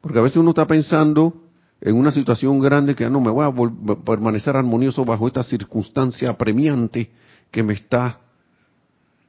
Porque 0.00 0.20
a 0.20 0.22
veces 0.22 0.36
uno 0.36 0.50
está 0.50 0.68
pensando 0.68 1.34
en 1.80 1.96
una 1.96 2.12
situación 2.12 2.60
grande 2.60 2.94
que 2.94 3.06
ah, 3.06 3.10
no 3.10 3.20
me 3.20 3.32
voy 3.32 3.44
a 3.44 4.04
permanecer 4.04 4.56
armonioso 4.56 5.04
bajo 5.04 5.26
esta 5.26 5.42
circunstancia 5.42 6.30
apremiante 6.30 7.10
que 7.50 7.64
me 7.64 7.74
está 7.74 8.20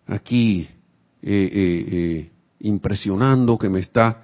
aquí 0.05 0.69
eh, 1.23 1.49
eh, 1.51 1.85
eh, 1.91 2.31
impresionando, 2.59 3.57
que 3.57 3.69
me 3.69 3.79
está 3.79 4.23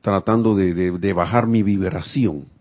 tratando 0.00 0.54
de 0.54 1.12
bajar 1.12 1.48
mi 1.48 1.64
vibración. 1.64 2.51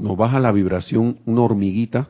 Nos 0.00 0.16
baja 0.16 0.40
la 0.40 0.50
vibración 0.50 1.18
una 1.26 1.42
hormiguita 1.42 2.08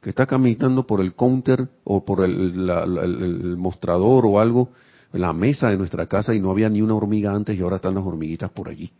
que 0.00 0.10
está 0.10 0.24
caminando 0.24 0.86
por 0.86 1.00
el 1.00 1.14
counter 1.14 1.68
o 1.84 2.04
por 2.04 2.24
el, 2.24 3.56
mostrador 3.58 4.24
o 4.24 4.40
algo, 4.40 4.70
la 5.12 5.32
mesa 5.32 5.68
de 5.68 5.76
nuestra 5.76 6.06
casa 6.06 6.34
y 6.34 6.40
no 6.40 6.50
había 6.50 6.70
ni 6.70 6.80
una 6.80 6.94
hormiga 6.94 7.32
antes 7.32 7.58
y 7.58 7.60
ahora 7.60 7.76
están 7.76 7.94
las 7.94 8.04
hormiguitas 8.04 8.50
por 8.50 8.68
allí. 8.68 8.90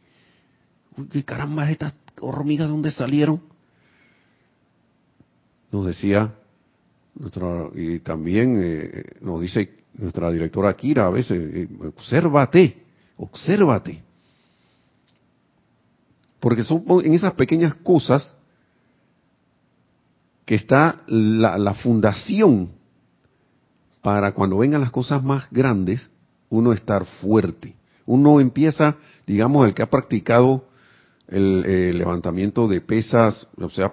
Uy, 0.96 1.06
qué 1.06 1.24
caramba, 1.24 1.70
estas 1.70 1.94
hormigas, 2.20 2.68
¿dónde 2.68 2.90
salieron? 2.90 3.40
Nos 5.72 5.86
decía, 5.86 6.34
nuestra, 7.14 7.70
y 7.74 8.00
también 8.00 8.60
eh, 8.62 9.04
nos 9.22 9.40
dice 9.40 9.70
nuestra 9.94 10.30
directora 10.30 10.76
Kira 10.76 11.06
a 11.06 11.10
veces, 11.10 11.38
eh, 11.38 11.68
obsérvate, 11.82 12.82
obsérvate. 13.16 14.05
Porque 16.46 16.62
son 16.62 16.84
en 17.04 17.12
esas 17.12 17.32
pequeñas 17.32 17.74
cosas 17.74 18.32
que 20.44 20.54
está 20.54 21.02
la, 21.08 21.74
fundación 21.74 22.68
para 24.00 24.30
cuando 24.30 24.58
vengan 24.58 24.80
las 24.80 24.92
cosas 24.92 25.24
más 25.24 25.50
grandes, 25.50 26.08
uno 26.48 26.72
estar 26.72 27.04
fuerte. 27.04 27.74
Uno 28.06 28.38
empieza, 28.38 28.94
digamos, 29.26 29.66
el 29.66 29.74
que 29.74 29.82
ha 29.82 29.90
practicado 29.90 30.68
el, 31.26 31.98
levantamiento 31.98 32.68
de 32.68 32.80
pesas, 32.80 33.48
o 33.60 33.68
sea, 33.68 33.90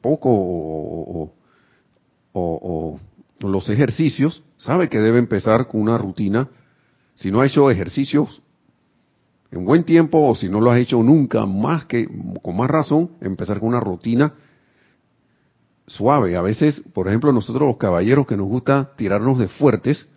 poco 0.00 0.30
o, 0.32 1.34
o, 2.32 2.98
los 3.40 3.68
ejercicios, 3.68 4.42
sabe 4.56 4.88
que 4.88 5.00
debe 5.00 5.18
empezar 5.18 5.68
con 5.68 5.82
una 5.82 5.98
rutina. 5.98 6.48
Si 7.14 7.30
no 7.30 7.42
ha 7.42 7.46
hecho 7.46 7.70
ejercicios 7.70 8.40
en 9.52 9.64
buen 9.64 9.84
tiempo 9.84 10.28
o 10.28 10.34
si 10.34 10.48
no 10.48 10.60
lo 10.60 10.70
ha 10.70 10.78
hecho 10.78 11.02
nunca, 11.02 11.44
más 11.46 11.86
que 11.86 12.08
con 12.42 12.56
más 12.56 12.70
razón, 12.70 13.12
empezar 13.20 13.58
con 13.58 13.70
una 13.70 13.80
rutina 13.80 14.34
suave. 15.86 16.36
A 16.36 16.42
veces, 16.42 16.82
por 16.92 17.08
ejemplo, 17.08 17.32
nosotros 17.32 17.66
los 17.66 17.76
caballeros 17.76 18.26
que 18.26 18.36
nos 18.36 18.46
gusta 18.46 18.92
tirarnos 18.96 19.38
de 19.38 19.48
fuertes, 19.48 20.08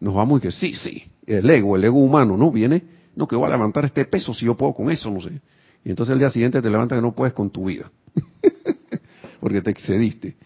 nos 0.00 0.14
vamos 0.14 0.38
y 0.38 0.42
que 0.42 0.50
sí, 0.50 0.74
sí, 0.74 1.04
el 1.26 1.48
ego, 1.48 1.76
el 1.76 1.84
ego 1.84 1.98
humano, 1.98 2.36
¿no? 2.36 2.50
Viene, 2.50 2.82
no, 3.16 3.26
que 3.26 3.36
voy 3.36 3.46
a 3.46 3.50
levantar 3.50 3.84
este 3.86 4.04
peso 4.04 4.34
si 4.34 4.44
yo 4.44 4.56
puedo 4.56 4.74
con 4.74 4.90
eso, 4.90 5.10
no 5.10 5.20
sé. 5.20 5.40
Y 5.84 5.90
entonces 5.90 6.12
el 6.12 6.18
día 6.18 6.30
siguiente 6.30 6.60
te 6.60 6.70
levantas 6.70 6.98
que 6.98 7.02
no 7.02 7.14
puedes 7.14 7.32
con 7.32 7.50
tu 7.50 7.66
vida, 7.66 7.90
porque 9.40 9.62
te 9.62 9.70
excediste. 9.70 10.36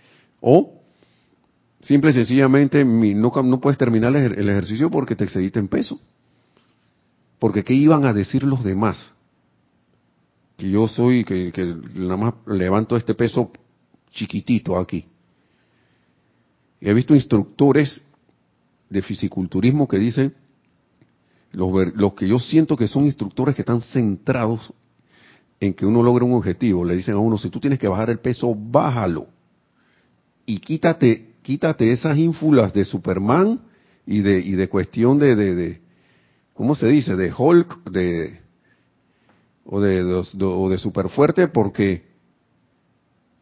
O, 0.40 0.80
simple 1.80 2.10
y 2.10 2.14
sencillamente, 2.14 2.84
no 2.84 3.60
puedes 3.60 3.78
terminar 3.78 4.14
el 4.14 4.48
ejercicio 4.48 4.90
porque 4.90 5.16
te 5.16 5.24
excediste 5.24 5.58
en 5.58 5.66
peso. 5.66 6.00
Porque 7.42 7.64
¿qué 7.64 7.74
iban 7.74 8.04
a 8.04 8.12
decir 8.12 8.44
los 8.44 8.62
demás? 8.62 9.12
Que 10.56 10.70
yo 10.70 10.86
soy, 10.86 11.24
que, 11.24 11.50
que 11.50 11.74
nada 11.92 12.16
más 12.16 12.34
levanto 12.46 12.96
este 12.96 13.16
peso 13.16 13.50
chiquitito 14.12 14.78
aquí. 14.78 15.06
He 16.80 16.94
visto 16.94 17.16
instructores 17.16 18.00
de 18.88 19.02
fisiculturismo 19.02 19.88
que 19.88 19.98
dicen, 19.98 20.36
los, 21.50 22.14
que 22.14 22.28
yo 22.28 22.38
siento 22.38 22.76
que 22.76 22.86
son 22.86 23.06
instructores 23.06 23.56
que 23.56 23.62
están 23.62 23.80
centrados 23.80 24.72
en 25.58 25.74
que 25.74 25.84
uno 25.84 26.00
logre 26.00 26.24
un 26.24 26.34
objetivo, 26.34 26.84
le 26.84 26.94
dicen 26.94 27.14
a 27.14 27.18
uno, 27.18 27.38
si 27.38 27.50
tú 27.50 27.58
tienes 27.58 27.80
que 27.80 27.88
bajar 27.88 28.08
el 28.08 28.20
peso, 28.20 28.54
bájalo. 28.54 29.26
Y 30.46 30.60
quítate, 30.60 31.32
quítate 31.42 31.90
esas 31.90 32.16
ínfulas 32.16 32.72
de 32.72 32.84
Superman 32.84 33.62
y 34.06 34.20
de, 34.20 34.38
y 34.38 34.52
de 34.52 34.68
cuestión 34.68 35.18
de, 35.18 35.34
de 35.34 35.82
¿cómo 36.54 36.74
se 36.74 36.86
dice? 36.88 37.16
De 37.16 37.32
Hulk, 37.36 37.90
de, 37.90 38.40
o 39.64 39.80
de, 39.80 40.04
de, 40.04 40.44
o 40.44 40.68
de 40.68 40.78
Superfuerte, 40.78 41.48
porque 41.48 42.12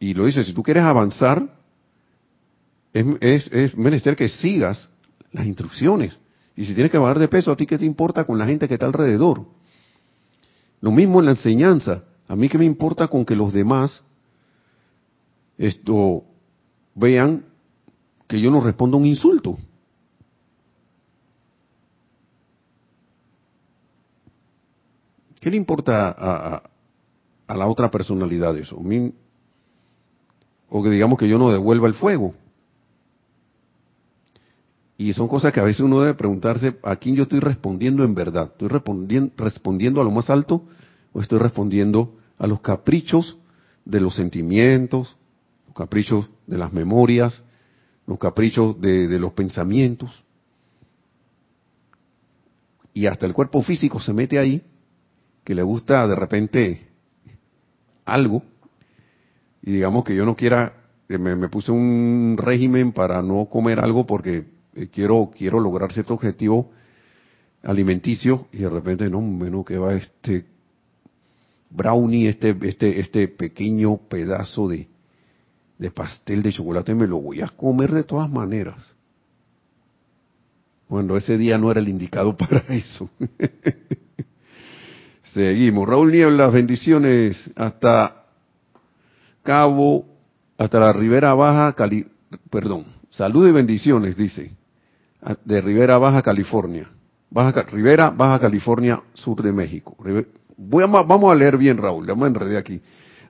y 0.00 0.14
lo 0.14 0.24
dice, 0.24 0.42
si 0.44 0.54
tú 0.54 0.62
quieres 0.62 0.82
avanzar, 0.82 1.54
es, 2.94 3.06
es, 3.20 3.52
es 3.52 3.76
menester 3.76 4.16
que 4.16 4.28
sigas 4.28 4.88
las 5.30 5.46
instrucciones. 5.46 6.18
Y 6.56 6.64
si 6.64 6.74
tienes 6.74 6.90
que 6.90 6.98
bajar 6.98 7.18
de 7.18 7.28
peso, 7.28 7.52
¿a 7.52 7.56
ti 7.56 7.66
qué 7.66 7.78
te 7.78 7.84
importa 7.84 8.24
con 8.24 8.38
la 8.38 8.46
gente 8.46 8.66
que 8.66 8.74
está 8.74 8.86
alrededor? 8.86 9.44
Lo 10.80 10.90
mismo 10.90 11.20
en 11.20 11.26
la 11.26 11.32
enseñanza. 11.32 12.04
A 12.26 12.34
mí 12.34 12.48
qué 12.48 12.56
me 12.56 12.64
importa 12.64 13.08
con 13.08 13.26
que 13.26 13.36
los 13.36 13.52
demás 13.52 14.02
esto 15.58 16.24
vean 16.94 17.44
que 18.26 18.40
yo 18.40 18.50
no 18.50 18.62
respondo 18.62 18.96
a 18.96 19.00
un 19.00 19.06
insulto. 19.06 19.58
¿Qué 25.40 25.50
le 25.50 25.56
importa 25.56 26.14
a, 27.48 27.56
la 27.56 27.66
otra 27.66 27.90
personalidad 27.90 28.56
eso? 28.58 28.80
o 30.72 30.82
que 30.84 30.90
digamos 30.90 31.18
que 31.18 31.28
yo 31.28 31.38
no 31.38 31.50
devuelva 31.50 31.88
el 31.88 31.94
fuego. 31.94 32.34
Y 34.96 35.14
son 35.14 35.26
cosas 35.26 35.52
que 35.52 35.60
a 35.60 35.64
veces 35.64 35.80
uno 35.80 36.00
debe 36.00 36.14
preguntarse, 36.14 36.76
¿a 36.82 36.94
quién 36.96 37.16
yo 37.16 37.22
estoy 37.22 37.40
respondiendo 37.40 38.04
en 38.04 38.14
verdad? 38.14 38.50
¿Estoy 38.52 38.68
respondiendo, 38.68 39.32
respondiendo 39.36 40.00
a 40.00 40.04
lo 40.04 40.10
más 40.10 40.28
alto 40.28 40.62
o 41.12 41.22
estoy 41.22 41.38
respondiendo 41.38 42.14
a 42.38 42.46
los 42.46 42.60
caprichos 42.60 43.38
de 43.84 43.98
los 43.98 44.14
sentimientos, 44.14 45.16
los 45.66 45.74
caprichos 45.74 46.28
de 46.46 46.58
las 46.58 46.72
memorias, 46.72 47.42
los 48.06 48.18
caprichos 48.18 48.78
de 48.80 49.18
los 49.18 49.32
pensamientos? 49.32 50.22
Y 52.92 53.06
hasta 53.06 53.24
el 53.24 53.32
cuerpo 53.32 53.62
físico 53.62 54.00
se 54.00 54.12
mete 54.12 54.38
ahí, 54.38 54.62
que 55.50 55.54
le 55.56 55.62
gusta 55.64 56.06
de 56.06 56.14
repente 56.14 56.80
algo, 58.04 58.44
y 59.62 59.72
digamos 59.72 60.04
que 60.04 60.14
yo 60.14 60.24
no 60.24 60.36
quiera, 60.36 60.74
eh, 61.08 61.18
me, 61.18 61.34
me 61.34 61.48
puse 61.48 61.72
un 61.72 62.36
régimen 62.38 62.92
para 62.92 63.20
no 63.20 63.46
comer 63.46 63.80
algo 63.80 64.06
porque 64.06 64.44
eh, 64.76 64.86
quiero, 64.92 65.32
quiero 65.36 65.58
lograr 65.58 65.92
cierto 65.92 66.14
objetivo 66.14 66.70
alimenticio 67.64 68.46
y 68.52 68.58
de 68.58 68.70
repente, 68.70 69.10
no, 69.10 69.20
bueno, 69.20 69.64
que 69.64 69.76
va 69.76 69.94
este 69.94 70.44
brownie, 71.68 72.28
este, 72.28 72.56
este, 72.62 73.00
este 73.00 73.26
pequeño 73.26 73.96
pedazo 74.08 74.68
de, 74.68 74.86
de 75.78 75.90
pastel 75.90 76.44
de 76.44 76.52
chocolate, 76.52 76.94
me 76.94 77.08
lo 77.08 77.20
voy 77.20 77.40
a 77.40 77.48
comer 77.48 77.90
de 77.90 78.04
todas 78.04 78.30
maneras. 78.30 78.76
Bueno, 80.88 81.16
ese 81.16 81.36
día 81.36 81.58
no 81.58 81.72
era 81.72 81.80
el 81.80 81.88
indicado 81.88 82.36
para 82.36 82.60
eso. 82.68 83.10
Seguimos. 85.32 85.88
Raúl 85.88 86.12
Niebla, 86.12 86.48
bendiciones 86.48 87.50
hasta 87.56 88.24
Cabo, 89.42 90.06
hasta 90.58 90.80
la 90.80 90.92
Ribera 90.92 91.34
Baja, 91.34 91.72
Cali, 91.74 92.06
perdón, 92.50 92.86
salud 93.10 93.48
y 93.48 93.52
bendiciones, 93.52 94.16
dice 94.16 94.52
de 95.44 95.60
Rivera 95.60 95.98
Baja 95.98 96.22
California. 96.22 96.88
Baja, 97.30 97.62
Rivera 97.62 98.10
Baja 98.10 98.40
California, 98.40 99.02
sur 99.14 99.40
de 99.42 99.52
México. 99.52 99.96
Vamos 100.56 101.32
a 101.32 101.34
leer 101.34 101.56
bien, 101.56 101.76
Raúl, 101.76 102.06
vamos 102.06 102.24
a 102.24 102.28
enredar 102.28 102.56
aquí. 102.56 102.80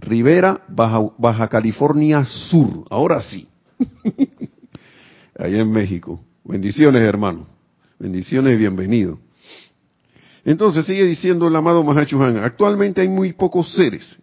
Rivera 0.01 0.63
Baja, 0.69 1.01
Baja 1.19 1.49
California 1.49 2.25
Sur, 2.25 2.87
ahora 2.91 3.21
sí. 3.21 3.47
Allá 5.39 5.61
en 5.61 5.71
México. 5.71 6.21
Bendiciones, 6.45 7.03
hermano. 7.03 7.47
Bendiciones 7.99 8.55
y 8.55 8.57
bienvenido. 8.57 9.19
Entonces 10.45 10.87
sigue 10.87 11.05
diciendo 11.05 11.49
el 11.49 11.57
amado 11.57 11.85
Mahachuhan, 11.85 12.39
actualmente 12.39 13.01
hay 13.01 13.09
muy 13.09 13.33
pocos 13.33 13.73
seres 13.75 14.19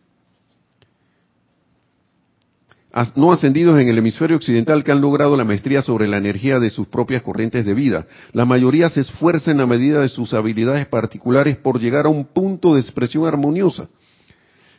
no 3.15 3.31
ascendidos 3.31 3.79
en 3.79 3.89
el 3.89 3.97
hemisferio 3.97 4.37
occidental 4.37 4.83
que 4.83 4.91
han 4.91 5.01
logrado 5.01 5.37
la 5.37 5.43
maestría 5.43 5.81
sobre 5.81 6.07
la 6.07 6.17
energía 6.17 6.59
de 6.59 6.69
sus 6.69 6.87
propias 6.87 7.21
corrientes 7.21 7.65
de 7.65 7.73
vida. 7.73 8.07
La 8.33 8.45
mayoría 8.45 8.89
se 8.89 9.01
esfuerza 9.01 9.51
en 9.51 9.57
la 9.57 9.67
medida 9.67 10.01
de 10.01 10.09
sus 10.09 10.33
habilidades 10.33 10.87
particulares 10.87 11.57
por 11.57 11.79
llegar 11.79 12.05
a 12.05 12.09
un 12.09 12.25
punto 12.25 12.73
de 12.73 12.81
expresión 12.81 13.27
armoniosa. 13.27 13.87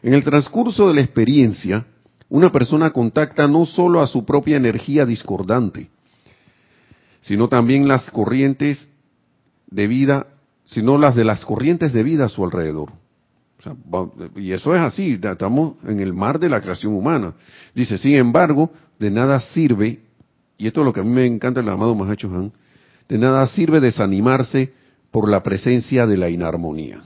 En 0.03 0.15
el 0.15 0.25
transcurso 0.25 0.89
de 0.89 0.95
la 0.95 1.01
experiencia, 1.01 1.87
una 2.29 2.51
persona 2.51 2.91
contacta 2.91 3.47
no 3.47 3.65
solo 3.67 4.01
a 4.01 4.07
su 4.07 4.25
propia 4.25 4.57
energía 4.57 5.07
discordante, 5.07 5.89
sino 7.21 7.49
también 7.49 7.87
las 7.87 8.11
corrientes 8.11 8.91
de 9.71 9.87
vida, 9.87 10.27
sino 10.69 10.97
las 10.97 11.17
de 11.17 11.25
las 11.25 11.45
corrientes 11.45 11.93
de 11.93 12.05
vida 12.05 12.27
a 12.27 12.29
su 12.29 12.45
alrededor 12.45 12.93
y 14.37 14.53
eso 14.53 14.75
es 14.75 14.81
así, 14.81 15.19
estamos 15.21 15.75
en 15.85 16.01
el 16.01 16.13
mar 16.13 16.39
de 16.39 16.49
la 16.49 16.61
creación 16.61 16.95
humana. 16.95 17.35
Dice, 17.75 17.99
sin 17.99 18.15
embargo, 18.15 18.71
de 18.99 19.11
nada 19.11 19.41
sirve, 19.41 20.01
y 20.57 20.67
esto 20.67 20.81
es 20.81 20.85
lo 20.85 20.93
que 20.93 21.01
a 21.01 21.05
mí 21.05 21.11
me 21.11 21.27
encanta 21.27 21.61
el 21.61 21.69
amado 21.69 21.95
Mahacho 21.95 22.29
Han, 22.33 22.53
de 23.09 23.19
nada 23.19 23.47
sirve 23.49 23.81
desanimarse 23.81 24.73
por 25.11 25.29
la 25.29 25.43
presencia 25.43 26.07
de 26.07 26.17
la 26.17 26.31
inarmonía. 26.31 27.03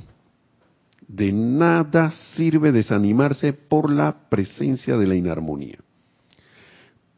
De 1.09 1.33
nada 1.33 2.11
sirve 2.37 2.73
desanimarse 2.73 3.53
por 3.53 3.91
la 3.91 4.29
presencia 4.29 4.97
de 4.97 5.07
la 5.07 5.15
inarmonía. 5.15 5.79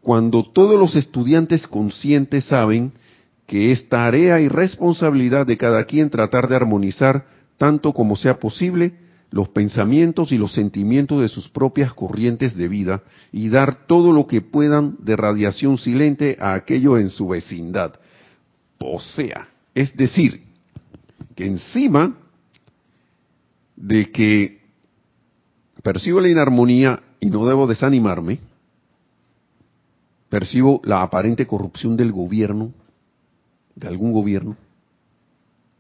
Cuando 0.00 0.44
todos 0.44 0.78
los 0.78 0.96
estudiantes 0.96 1.66
conscientes 1.66 2.44
saben 2.44 2.92
que 3.46 3.72
es 3.72 3.88
tarea 3.88 4.40
y 4.40 4.48
responsabilidad 4.48 5.46
de 5.46 5.57
cada 5.57 5.85
quien 5.85 6.11
tratar 6.11 6.48
de 6.48 6.57
armonizar 6.57 7.26
tanto 7.59 7.92
como 7.92 8.16
sea 8.16 8.38
posible 8.38 8.94
los 9.30 9.48
pensamientos 9.48 10.33
y 10.33 10.38
los 10.38 10.52
sentimientos 10.52 11.20
de 11.20 11.28
sus 11.28 11.48
propias 11.48 11.92
corrientes 11.92 12.57
de 12.57 12.68
vida 12.68 13.02
y 13.33 13.48
dar 13.48 13.87
todo 13.87 14.12
lo 14.12 14.26
que 14.26 14.40
puedan 14.40 14.96
de 15.00 15.16
radiación 15.16 15.76
silente 15.76 16.37
a 16.40 16.54
aquello 16.54 16.98
en 16.98 17.11
su 17.11 17.28
vecindad. 17.28 17.98
O 18.78 19.00
sea, 19.00 19.48
es 19.74 19.96
decir, 19.96 20.40
que 21.35 21.46
encima 21.46 22.16
de 23.76 24.11
que 24.11 24.61
percibo 25.83 26.20
la 26.20 26.28
inarmonía 26.28 27.02
y 27.18 27.26
no 27.26 27.44
debo 27.46 27.66
desanimarme, 27.66 28.38
percibo 30.28 30.80
la 30.85 31.02
aparente 31.02 31.46
corrupción 31.46 31.96
del 31.96 32.12
gobierno, 32.12 32.72
de 33.76 33.88
algún 33.88 34.12
gobierno, 34.12 34.56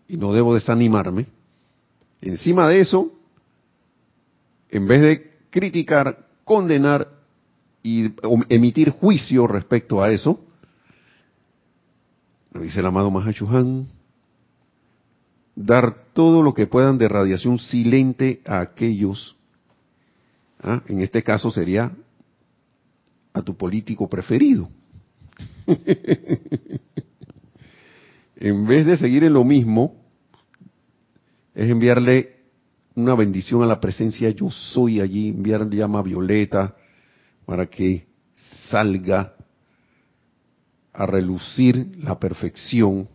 y 0.08 0.16
no 0.16 0.32
debo 0.32 0.54
desanimarme, 0.54 1.26
encima 2.20 2.68
de 2.68 2.80
eso 2.80 3.12
en 4.74 4.88
vez 4.88 5.00
de 5.00 5.30
criticar, 5.50 6.26
condenar 6.42 7.08
y 7.80 8.12
emitir 8.48 8.90
juicio 8.90 9.46
respecto 9.46 10.02
a 10.02 10.10
eso, 10.10 10.40
lo 12.52 12.62
dice 12.62 12.80
el 12.80 12.86
amado 12.86 13.08
Mahachuhan, 13.12 13.86
dar 15.54 15.94
todo 16.12 16.42
lo 16.42 16.54
que 16.54 16.66
puedan 16.66 16.98
de 16.98 17.08
radiación 17.08 17.60
silente 17.60 18.40
a 18.44 18.60
aquellos, 18.60 19.36
¿ah? 20.60 20.82
en 20.88 21.02
este 21.02 21.22
caso 21.22 21.52
sería 21.52 21.92
a 23.32 23.42
tu 23.42 23.56
político 23.56 24.08
preferido. 24.08 24.68
en 28.36 28.66
vez 28.66 28.86
de 28.86 28.96
seguir 28.96 29.24
en 29.24 29.32
lo 29.32 29.44
mismo, 29.44 29.96
es 31.54 31.70
enviarle 31.70 32.34
una 32.94 33.14
bendición 33.14 33.62
a 33.62 33.66
la 33.66 33.80
presencia. 33.80 34.30
Yo 34.30 34.50
soy 34.50 35.00
allí, 35.00 35.28
enviar 35.28 35.68
llama 35.70 36.02
violeta 36.02 36.74
para 37.46 37.66
que 37.66 38.06
salga 38.70 39.34
a 40.92 41.06
relucir 41.06 41.96
la 41.98 42.18
perfección, 42.18 43.08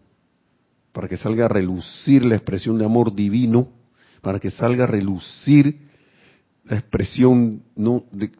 para 0.91 1.07
que 1.07 1.17
salga 1.17 1.45
a 1.45 1.49
relucir 1.49 2.23
la 2.23 2.35
expresión 2.35 2.77
de 2.77 2.85
amor 2.85 3.13
divino, 3.13 3.69
para 4.21 4.39
que 4.39 4.49
salga 4.49 4.83
a 4.83 4.87
relucir 4.87 5.77
la 6.65 6.77
expresión 6.77 7.63
no 7.75 8.03
de, 8.11 8.31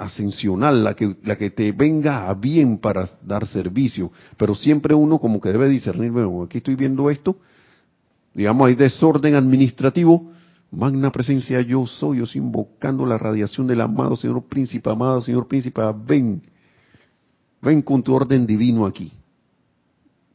ascensional, 0.00 0.82
la 0.82 0.94
que, 0.94 1.16
la 1.22 1.36
que 1.36 1.50
te 1.50 1.72
venga 1.72 2.28
a 2.28 2.34
bien 2.34 2.78
para 2.78 3.08
dar 3.22 3.46
servicio, 3.46 4.10
pero 4.36 4.54
siempre 4.54 4.94
uno 4.94 5.18
como 5.18 5.40
que 5.40 5.52
debe 5.52 5.68
discernir, 5.68 6.10
bueno, 6.10 6.42
aquí 6.42 6.58
estoy 6.58 6.74
viendo 6.74 7.10
esto, 7.10 7.36
digamos 8.34 8.66
hay 8.66 8.74
desorden 8.74 9.34
administrativo, 9.34 10.30
Magna 10.72 11.10
presencia 11.10 11.60
yo 11.62 11.84
soy, 11.86 12.18
yo 12.18 12.24
invocando 12.34 13.04
la 13.04 13.18
radiación 13.18 13.66
del 13.66 13.80
amado 13.80 14.16
Señor 14.16 14.44
Príncipe, 14.44 14.88
amado 14.88 15.20
Señor 15.20 15.48
Príncipe, 15.48 15.82
ven, 16.06 16.42
ven 17.60 17.82
con 17.82 18.02
tu 18.02 18.14
orden 18.14 18.46
divino 18.46 18.86
aquí. 18.86 19.12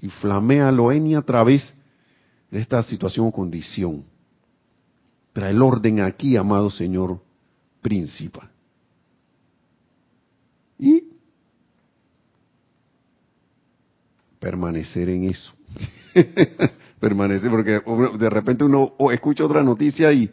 Y 0.02 0.10
flamealo 0.10 0.92
en 0.92 1.08
y 1.08 1.16
a 1.16 1.22
través 1.22 1.74
de 2.52 2.60
esta 2.60 2.84
situación 2.84 3.28
o 3.28 3.32
condición. 3.32 4.04
Trae 5.32 5.52
el 5.52 5.62
orden 5.62 6.02
aquí, 6.02 6.36
amado 6.36 6.70
Señor 6.70 7.22
Príncipe. 7.82 8.55
Y 10.80 11.04
permanecer 14.40 15.10
en 15.10 15.26
eso. 15.26 15.54
permanece, 17.00 17.50
porque 17.50 17.82
de 18.18 18.30
repente 18.30 18.64
uno 18.64 18.94
escucha 19.12 19.46
otra 19.46 19.64
noticia 19.64 20.12
y 20.14 20.30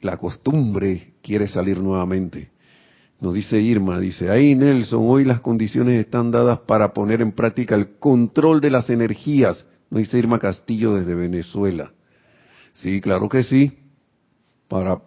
la 0.00 0.16
costumbre 0.16 1.14
quiere 1.22 1.46
salir 1.46 1.80
nuevamente. 1.80 2.50
Nos 3.20 3.34
dice 3.34 3.60
Irma, 3.60 3.98
dice, 3.98 4.30
ahí 4.30 4.54
Nelson, 4.54 5.02
hoy 5.02 5.24
las 5.24 5.40
condiciones 5.40 5.98
están 5.98 6.30
dadas 6.30 6.60
para 6.60 6.92
poner 6.92 7.20
en 7.20 7.32
práctica 7.32 7.74
el 7.74 7.98
control 7.98 8.60
de 8.60 8.70
las 8.70 8.90
energías. 8.90 9.66
Nos 9.90 10.02
dice 10.02 10.18
Irma 10.18 10.38
Castillo 10.38 10.94
desde 10.94 11.14
Venezuela. 11.14 11.92
Sí, 12.74 13.00
claro 13.00 13.28
que 13.28 13.42
sí. 13.42 13.77
Para, 14.68 14.98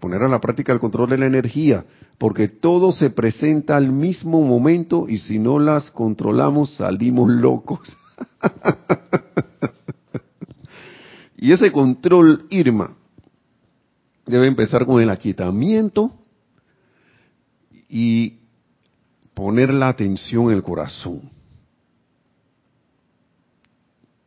poner 0.00 0.22
a 0.22 0.28
la 0.28 0.40
práctica 0.40 0.72
el 0.72 0.80
control 0.80 1.10
de 1.10 1.18
la 1.18 1.26
energía, 1.26 1.84
porque 2.18 2.48
todo 2.48 2.90
se 2.90 3.10
presenta 3.10 3.76
al 3.76 3.92
mismo 3.92 4.42
momento 4.42 5.08
y 5.08 5.18
si 5.18 5.38
no 5.38 5.60
las 5.60 5.92
controlamos 5.92 6.74
salimos 6.74 7.30
locos. 7.30 7.96
y 11.36 11.52
ese 11.52 11.70
control, 11.70 12.46
Irma, 12.50 12.96
debe 14.26 14.48
empezar 14.48 14.84
con 14.84 15.00
el 15.00 15.10
aquietamiento 15.10 16.12
y 17.88 18.40
poner 19.34 19.72
la 19.72 19.88
atención 19.88 20.46
en 20.46 20.56
el 20.56 20.62
corazón 20.62 21.30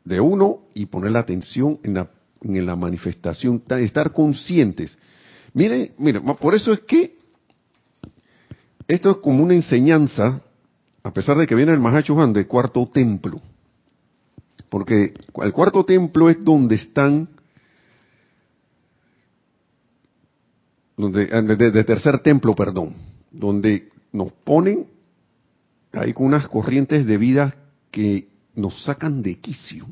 de 0.03 0.19
uno 0.19 0.59
y 0.73 0.85
poner 0.85 1.11
la 1.11 1.19
atención 1.19 1.79
en 1.83 1.93
la, 1.93 2.09
en 2.43 2.65
la 2.65 2.75
manifestación, 2.75 3.63
estar 3.69 4.11
conscientes. 4.11 4.97
Miren, 5.53 5.93
miren, 5.97 6.23
por 6.35 6.55
eso 6.55 6.73
es 6.73 6.81
que 6.81 7.15
esto 8.87 9.11
es 9.11 9.17
como 9.17 9.43
una 9.43 9.53
enseñanza, 9.53 10.41
a 11.03 11.13
pesar 11.13 11.37
de 11.37 11.47
que 11.47 11.55
viene 11.55 11.71
el 11.71 11.79
Mahacho 11.79 12.19
Han 12.19 12.33
de 12.33 12.47
cuarto 12.47 12.87
templo, 12.87 13.41
porque 14.69 15.13
el 15.41 15.53
cuarto 15.53 15.85
templo 15.85 16.29
es 16.29 16.43
donde 16.43 16.75
están, 16.75 17.29
donde, 20.97 21.25
de, 21.25 21.71
de 21.71 21.83
tercer 21.83 22.19
templo, 22.19 22.55
perdón, 22.55 22.95
donde 23.31 23.89
nos 24.11 24.31
ponen 24.31 24.87
ahí 25.93 26.13
con 26.13 26.25
unas 26.25 26.47
corrientes 26.47 27.05
de 27.05 27.17
vida 27.17 27.55
que 27.91 28.27
nos 28.55 28.83
sacan 28.83 29.21
de 29.21 29.39
quicio, 29.39 29.87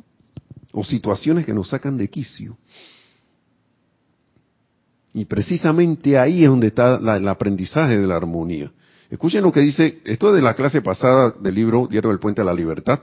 o 0.71 0.83
situaciones 0.83 1.45
que 1.45 1.53
nos 1.53 1.69
sacan 1.69 1.97
de 1.97 2.09
quicio. 2.09 2.57
Y 5.13 5.25
precisamente 5.25 6.17
ahí 6.17 6.43
es 6.43 6.49
donde 6.49 6.67
está 6.67 6.95
el 6.95 7.27
aprendizaje 7.27 7.97
de 7.97 8.07
la 8.07 8.15
armonía. 8.15 8.71
Escuchen 9.09 9.43
lo 9.43 9.51
que 9.51 9.59
dice, 9.59 9.99
esto 10.05 10.29
es 10.29 10.35
de 10.35 10.41
la 10.41 10.53
clase 10.53 10.81
pasada 10.81 11.31
del 11.31 11.53
libro 11.53 11.87
Diario 11.89 12.11
del 12.11 12.19
Puente 12.19 12.39
a 12.39 12.45
la 12.45 12.53
Libertad. 12.53 12.99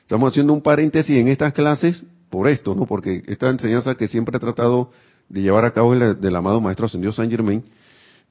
Estamos 0.00 0.32
haciendo 0.32 0.54
un 0.54 0.62
paréntesis 0.62 1.16
en 1.16 1.28
estas 1.28 1.52
clases 1.52 2.02
por 2.30 2.48
esto, 2.48 2.74
¿no? 2.74 2.86
Porque 2.86 3.22
esta 3.26 3.50
enseñanza 3.50 3.94
que 3.96 4.08
siempre 4.08 4.38
he 4.38 4.40
tratado 4.40 4.90
de 5.28 5.42
llevar 5.42 5.66
a 5.66 5.72
cabo 5.72 5.94
es 5.94 6.20
del 6.20 6.36
amado 6.36 6.60
Maestro 6.60 6.86
Ascendido 6.86 7.12
San 7.12 7.28
Germain, 7.30 7.62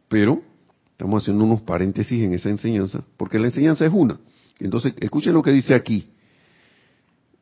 pero 0.07 0.41
Estamos 0.95 1.22
haciendo 1.22 1.43
unos 1.43 1.59
paréntesis 1.59 2.24
en 2.24 2.34
esa 2.34 2.49
enseñanza, 2.49 3.03
porque 3.18 3.38
la 3.38 3.47
enseñanza 3.47 3.86
es 3.86 3.91
una. 3.91 4.18
Entonces, 4.59 4.93
escuchen 5.01 5.34
lo 5.34 5.41
que 5.41 5.51
dice 5.51 5.76
aquí, 5.76 6.07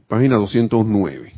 página 0.08 0.36
209. 0.36 1.34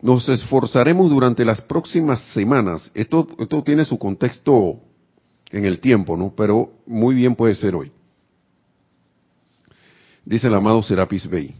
Nos 0.00 0.28
esforzaremos 0.28 1.10
durante 1.10 1.44
las 1.44 1.60
próximas 1.60 2.20
semanas. 2.32 2.90
Esto, 2.94 3.28
esto 3.38 3.62
tiene 3.62 3.84
su 3.84 3.98
contexto 3.98 4.80
en 5.50 5.64
el 5.64 5.78
tiempo, 5.78 6.16
¿no? 6.16 6.34
Pero 6.36 6.72
muy 6.86 7.14
bien 7.14 7.36
puede 7.36 7.54
ser 7.54 7.74
hoy. 7.74 7.92
Dice 10.24 10.48
el 10.48 10.54
amado 10.54 10.82
Serapis 10.82 11.28
Bey, 11.28 11.54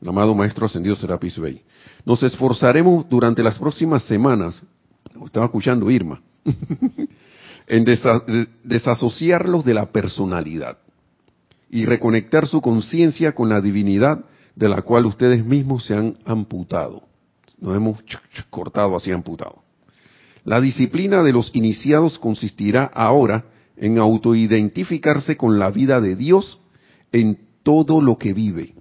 el 0.00 0.08
amado 0.08 0.34
Maestro 0.34 0.66
Ascendido 0.66 0.96
Serapis 0.96 1.38
Bey. 1.38 1.62
Nos 2.04 2.22
esforzaremos 2.22 3.08
durante 3.08 3.42
las 3.42 3.58
próximas 3.58 4.02
semanas. 4.04 4.62
Estaba 5.24 5.46
escuchando 5.46 5.90
Irma. 5.90 6.22
en 7.66 7.84
desasociarlos 8.64 9.64
de 9.64 9.74
la 9.74 9.86
personalidad 9.90 10.78
y 11.68 11.84
reconectar 11.84 12.46
su 12.46 12.60
conciencia 12.60 13.34
con 13.34 13.48
la 13.48 13.60
divinidad 13.60 14.24
de 14.56 14.68
la 14.68 14.82
cual 14.82 15.06
ustedes 15.06 15.44
mismos 15.44 15.84
se 15.84 15.94
han 15.94 16.16
amputado. 16.24 17.04
Nos 17.60 17.76
hemos 17.76 18.02
cortado 18.50 18.96
así 18.96 19.12
amputado. 19.12 19.62
La 20.44 20.60
disciplina 20.60 21.22
de 21.22 21.32
los 21.32 21.50
iniciados 21.54 22.18
consistirá 22.18 22.84
ahora 22.84 23.44
en 23.76 23.98
autoidentificarse 23.98 25.36
con 25.36 25.58
la 25.58 25.70
vida 25.70 26.00
de 26.00 26.16
Dios 26.16 26.60
en 27.12 27.38
todo 27.62 28.00
lo 28.00 28.16
que 28.16 28.32
vive 28.32 28.74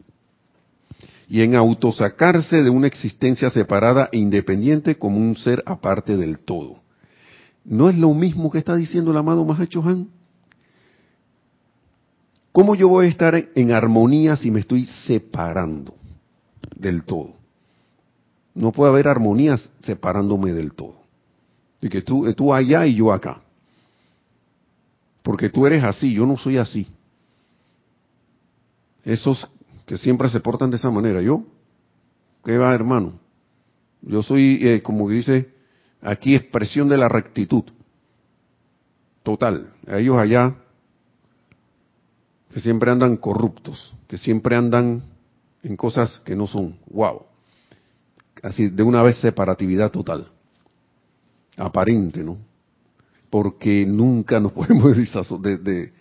y 1.27 1.41
en 1.41 1.55
autosacarse 1.55 2.63
de 2.63 2.69
una 2.69 2.87
existencia 2.87 3.49
separada 3.49 4.09
e 4.11 4.19
independiente 4.19 4.97
como 4.97 5.17
un 5.17 5.35
ser 5.35 5.63
aparte 5.65 6.17
del 6.17 6.39
todo. 6.39 6.81
¿No 7.63 7.89
es 7.89 7.97
lo 7.97 8.13
mismo 8.13 8.51
que 8.51 8.59
está 8.59 8.75
diciendo 8.75 9.11
el 9.11 9.17
amado 9.17 9.43
Mahacho 9.43 9.83
Han? 9.83 10.07
¿Cómo 12.55 12.73
yo 12.73 12.87
voy 12.87 13.07
a 13.07 13.09
estar 13.09 13.35
en 13.53 13.71
armonía 13.73 14.37
si 14.37 14.49
me 14.49 14.61
estoy 14.61 14.85
separando 15.05 15.93
del 16.73 17.03
todo? 17.03 17.33
No 18.53 18.71
puede 18.71 18.91
haber 18.91 19.09
armonías 19.09 19.69
separándome 19.81 20.53
del 20.53 20.71
todo. 20.71 20.95
Y 21.81 21.89
que 21.89 22.01
tú, 22.01 22.33
tú 22.33 22.53
allá 22.53 22.85
y 22.87 22.95
yo 22.95 23.11
acá. 23.11 23.41
Porque 25.21 25.49
tú 25.49 25.67
eres 25.67 25.83
así, 25.83 26.13
yo 26.13 26.25
no 26.25 26.37
soy 26.37 26.55
así. 26.55 26.87
Esos 29.03 29.45
que 29.85 29.97
siempre 29.97 30.29
se 30.29 30.39
portan 30.39 30.71
de 30.71 30.77
esa 30.77 30.89
manera, 30.89 31.21
yo, 31.21 31.43
¿qué 32.45 32.57
va 32.57 32.73
hermano? 32.73 33.19
Yo 34.01 34.23
soy, 34.23 34.59
eh, 34.61 34.81
como 34.81 35.09
dice 35.09 35.53
Aquí 36.01 36.35
expresión 36.35 36.87
de 36.87 36.95
la 36.95 37.09
rectitud. 37.09 37.65
Total. 39.23 39.73
Ellos 39.87 40.17
allá 40.17 40.55
que 42.55 42.61
siempre 42.61 42.89
andan 42.89 43.17
corruptos, 43.17 43.93
que 44.07 44.17
siempre 44.17 44.55
andan 44.55 45.03
en 45.61 45.75
cosas 45.75 46.21
que 46.23 46.37
no 46.37 46.47
son. 46.47 46.79
Wow. 46.89 47.23
Así 48.41 48.69
de 48.69 48.81
una 48.81 49.03
vez 49.03 49.17
separatividad 49.17 49.91
total. 49.91 50.31
Aparente, 51.57 52.23
¿no? 52.23 52.37
Porque 53.29 53.85
nunca 53.85 54.39
nos 54.39 54.51
podemos 54.53 54.95
de, 55.41 55.91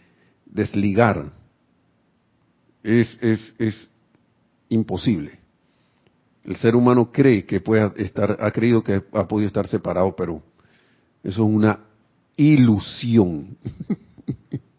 desligar. 0.46 1.32
Es, 2.84 3.18
es, 3.20 3.52
es 3.58 3.90
imposible 4.68 5.40
el 6.44 6.54
ser 6.54 6.76
humano 6.76 7.10
cree 7.10 7.44
que 7.44 7.58
puede 7.58 7.90
estar, 7.96 8.36
ha 8.38 8.52
creído 8.52 8.84
que 8.84 9.02
ha 9.12 9.26
podido 9.26 9.48
estar 9.48 9.66
separado, 9.66 10.14
pero 10.14 10.40
eso 11.24 11.42
es 11.42 11.50
una 11.50 11.80
ilusión. 12.36 13.56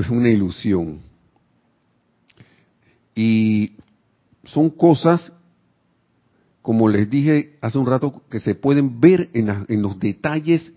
es 0.00 0.08
una 0.08 0.28
ilusión. 0.28 1.00
Y 3.14 3.72
son 4.44 4.70
cosas, 4.70 5.32
como 6.62 6.88
les 6.88 7.10
dije 7.10 7.56
hace 7.60 7.78
un 7.78 7.86
rato, 7.86 8.22
que 8.30 8.40
se 8.40 8.54
pueden 8.54 9.00
ver 9.00 9.28
en, 9.32 9.66
en 9.68 9.82
los 9.82 9.98
detalles 9.98 10.72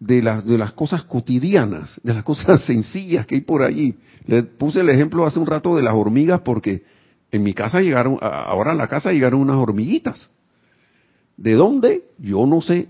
de 0.00 0.22
las, 0.22 0.46
de 0.46 0.58
las 0.58 0.72
cosas 0.72 1.02
cotidianas, 1.04 2.00
de 2.02 2.14
las 2.14 2.24
cosas 2.24 2.64
sencillas 2.66 3.26
que 3.26 3.36
hay 3.36 3.40
por 3.40 3.62
allí. 3.62 3.96
Les 4.26 4.44
puse 4.44 4.80
el 4.80 4.88
ejemplo 4.88 5.26
hace 5.26 5.38
un 5.38 5.46
rato 5.46 5.76
de 5.76 5.82
las 5.82 5.94
hormigas 5.94 6.40
porque 6.40 6.84
en 7.30 7.42
mi 7.42 7.52
casa 7.52 7.80
llegaron, 7.80 8.18
ahora 8.20 8.72
a 8.72 8.74
la 8.74 8.88
casa 8.88 9.12
llegaron 9.12 9.40
unas 9.40 9.56
hormiguitas. 9.56 10.30
¿De 11.36 11.54
dónde? 11.54 12.04
Yo 12.18 12.46
no 12.46 12.60
sé. 12.60 12.88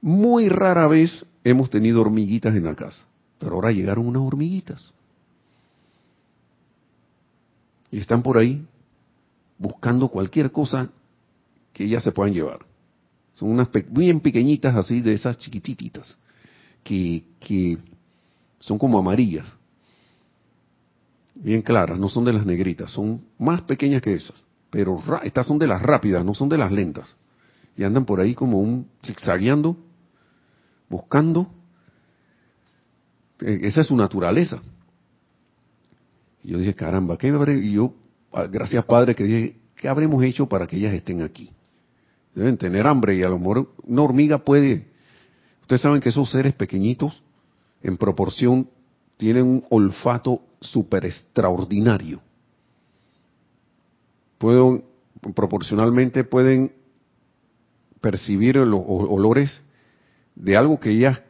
Muy 0.00 0.48
rara 0.48 0.86
vez 0.86 1.24
hemos 1.44 1.70
tenido 1.70 2.00
hormiguitas 2.00 2.54
en 2.54 2.64
la 2.64 2.74
casa, 2.74 3.04
pero 3.42 3.56
ahora 3.56 3.72
llegaron 3.72 4.06
unas 4.06 4.22
hormiguitas. 4.22 4.92
Y 7.90 7.98
están 7.98 8.22
por 8.22 8.38
ahí 8.38 8.64
buscando 9.58 10.08
cualquier 10.08 10.52
cosa 10.52 10.88
que 11.72 11.84
ellas 11.84 12.04
se 12.04 12.12
puedan 12.12 12.32
llevar. 12.32 12.64
Son 13.32 13.50
unas 13.50 13.68
bien 13.90 14.20
pequeñitas 14.20 14.76
así, 14.76 15.00
de 15.00 15.14
esas 15.14 15.36
chiquititas, 15.38 16.16
que, 16.84 17.24
que 17.40 17.78
son 18.60 18.78
como 18.78 18.98
amarillas 18.98 19.46
bien 21.34 21.62
claras, 21.62 21.98
no 21.98 22.08
son 22.08 22.24
de 22.24 22.32
las 22.32 22.46
negritas, 22.46 22.90
son 22.90 23.22
más 23.38 23.62
pequeñas 23.62 24.02
que 24.02 24.14
esas, 24.14 24.44
pero 24.70 25.02
estas 25.22 25.46
son 25.46 25.58
de 25.58 25.66
las 25.66 25.82
rápidas, 25.82 26.24
no 26.24 26.34
son 26.34 26.48
de 26.48 26.58
las 26.58 26.70
lentas. 26.70 27.16
Y 27.76 27.84
andan 27.84 28.04
por 28.04 28.20
ahí 28.20 28.34
como 28.34 28.60
un 28.60 28.86
zigzagueando, 29.04 29.76
buscando. 30.88 31.48
E, 33.42 33.66
esa 33.66 33.80
es 33.80 33.86
su 33.86 33.96
naturaleza. 33.96 34.62
Y 36.42 36.52
yo 36.52 36.58
dije, 36.58 36.74
caramba, 36.74 37.16
¿qué 37.16 37.28
habré? 37.28 37.58
Y 37.58 37.72
yo, 37.72 37.94
ah, 38.32 38.46
gracias 38.46 38.84
Padre, 38.84 39.14
que 39.14 39.24
dije, 39.24 39.56
¿qué 39.76 39.88
habremos 39.88 40.22
hecho 40.24 40.48
para 40.48 40.66
que 40.66 40.76
ellas 40.76 40.94
estén 40.94 41.22
aquí? 41.22 41.50
Deben 42.34 42.56
tener 42.56 42.86
hambre 42.86 43.16
y 43.16 43.22
a 43.22 43.28
lo 43.28 43.38
mejor 43.38 43.72
una 43.84 44.02
hormiga 44.02 44.38
puede. 44.38 44.86
Ustedes 45.60 45.82
saben 45.82 46.00
que 46.00 46.08
esos 46.08 46.30
seres 46.30 46.54
pequeñitos, 46.54 47.22
en 47.82 47.96
proporción, 47.96 48.68
tienen 49.16 49.44
un 49.44 49.64
olfato 49.70 50.42
super 50.60 51.04
extraordinario. 51.04 52.20
Pueden, 54.38 54.84
proporcionalmente 55.34 56.24
pueden 56.24 56.72
percibir 58.00 58.56
los 58.56 58.82
olores 58.86 59.62
de 60.34 60.56
algo 60.56 60.80
que 60.80 60.90
ellas 60.90 61.20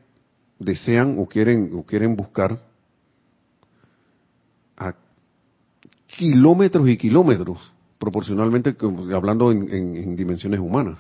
desean 0.64 1.18
o 1.18 1.26
quieren 1.26 1.70
o 1.74 1.84
quieren 1.84 2.16
buscar 2.16 2.58
a 4.76 4.94
kilómetros 6.06 6.88
y 6.88 6.96
kilómetros, 6.96 7.72
proporcionalmente 7.98 8.76
hablando 9.14 9.50
en, 9.52 10.16
dimensiones 10.16 10.60
humanas. 10.60 10.98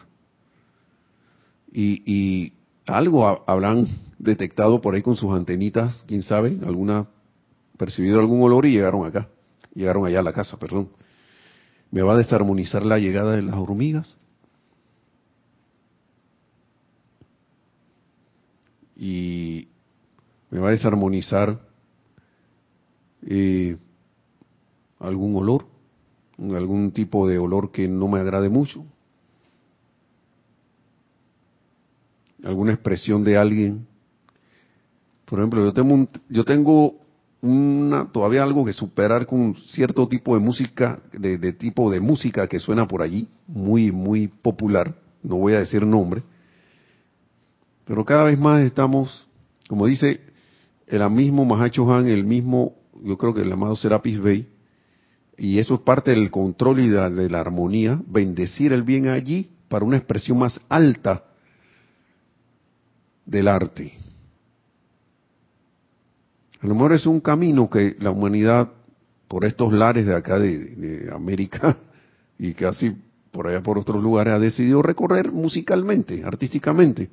Y, 1.72 2.02
y 2.04 2.52
algo 2.86 3.26
habrán 3.46 3.88
detectado 4.18 4.80
por 4.80 4.94
ahí 4.94 5.02
con 5.02 5.16
sus 5.16 5.32
antenitas, 5.32 6.02
quién 6.06 6.22
sabe, 6.22 6.58
alguna 6.64 7.06
percibido 7.76 8.20
algún 8.20 8.42
olor 8.42 8.66
y 8.66 8.72
llegaron 8.72 9.06
acá, 9.06 9.28
llegaron 9.74 10.06
allá 10.06 10.20
a 10.20 10.22
la 10.22 10.32
casa, 10.32 10.56
perdón. 10.56 10.90
¿Me 11.90 12.02
va 12.02 12.14
a 12.14 12.16
desarmonizar 12.16 12.84
la 12.84 12.98
llegada 12.98 13.36
de 13.36 13.42
las 13.42 13.56
hormigas? 13.56 14.16
Y 19.04 19.66
me 20.48 20.60
va 20.60 20.68
a 20.68 20.70
desarmonizar 20.70 21.58
eh, 23.26 23.76
algún 25.00 25.34
olor, 25.34 25.66
algún 26.38 26.92
tipo 26.92 27.26
de 27.26 27.36
olor 27.36 27.72
que 27.72 27.88
no 27.88 28.06
me 28.06 28.20
agrade 28.20 28.48
mucho, 28.48 28.84
alguna 32.44 32.74
expresión 32.74 33.24
de 33.24 33.36
alguien. 33.36 33.88
Por 35.24 35.40
ejemplo, 35.40 35.64
yo 35.64 35.72
tengo, 35.72 36.06
yo 36.28 36.44
tengo 36.44 36.94
una, 37.40 38.04
todavía 38.12 38.44
algo 38.44 38.64
que 38.64 38.72
superar 38.72 39.26
con 39.26 39.56
cierto 39.66 40.06
tipo 40.06 40.34
de 40.34 40.40
música, 40.40 41.00
de, 41.12 41.52
tipo 41.54 41.90
de 41.90 41.98
música 41.98 42.46
que 42.46 42.60
suena 42.60 42.86
por 42.86 43.02
allí, 43.02 43.26
muy, 43.48 43.90
muy 43.90 44.28
popular, 44.28 44.94
no 45.24 45.38
voy 45.38 45.54
a 45.54 45.58
decir 45.58 45.84
nombre, 45.84 46.22
pero 47.92 48.06
cada 48.06 48.24
vez 48.24 48.38
más 48.38 48.62
estamos, 48.62 49.26
como 49.68 49.86
dice 49.86 50.18
el 50.86 51.10
mismo 51.10 51.44
Mahacho 51.44 51.92
Han, 51.92 52.06
el 52.06 52.24
mismo, 52.24 52.74
yo 53.04 53.18
creo 53.18 53.34
que 53.34 53.42
el 53.42 53.52
amado 53.52 53.76
Serapis 53.76 54.18
Bey, 54.18 54.48
y 55.36 55.58
eso 55.58 55.74
es 55.74 55.80
parte 55.82 56.12
del 56.12 56.30
control 56.30 56.80
y 56.80 56.88
de 56.88 57.28
la, 57.28 57.38
armonía, 57.38 58.00
bendecir 58.06 58.72
el 58.72 58.82
bien 58.82 59.08
allí 59.08 59.50
para 59.68 59.84
una 59.84 59.98
expresión 59.98 60.38
más 60.38 60.58
alta 60.70 61.24
del 63.26 63.46
arte. 63.46 63.92
A 66.62 66.66
lo 66.66 66.72
mejor 66.72 66.94
es 66.94 67.04
un 67.04 67.20
camino 67.20 67.68
que 67.68 67.94
la 68.00 68.10
humanidad, 68.10 68.70
por 69.28 69.44
estos 69.44 69.70
lares 69.70 70.06
de 70.06 70.14
acá 70.16 70.38
de, 70.38 71.10
América 71.14 71.76
y 72.38 72.54
casi 72.54 72.96
por 73.30 73.48
allá 73.48 73.62
por 73.62 73.76
otros 73.76 74.02
lugares, 74.02 74.32
ha 74.32 74.38
decidido 74.38 74.80
recorrer 74.80 75.30
musicalmente, 75.30 76.22
artísticamente. 76.24 77.10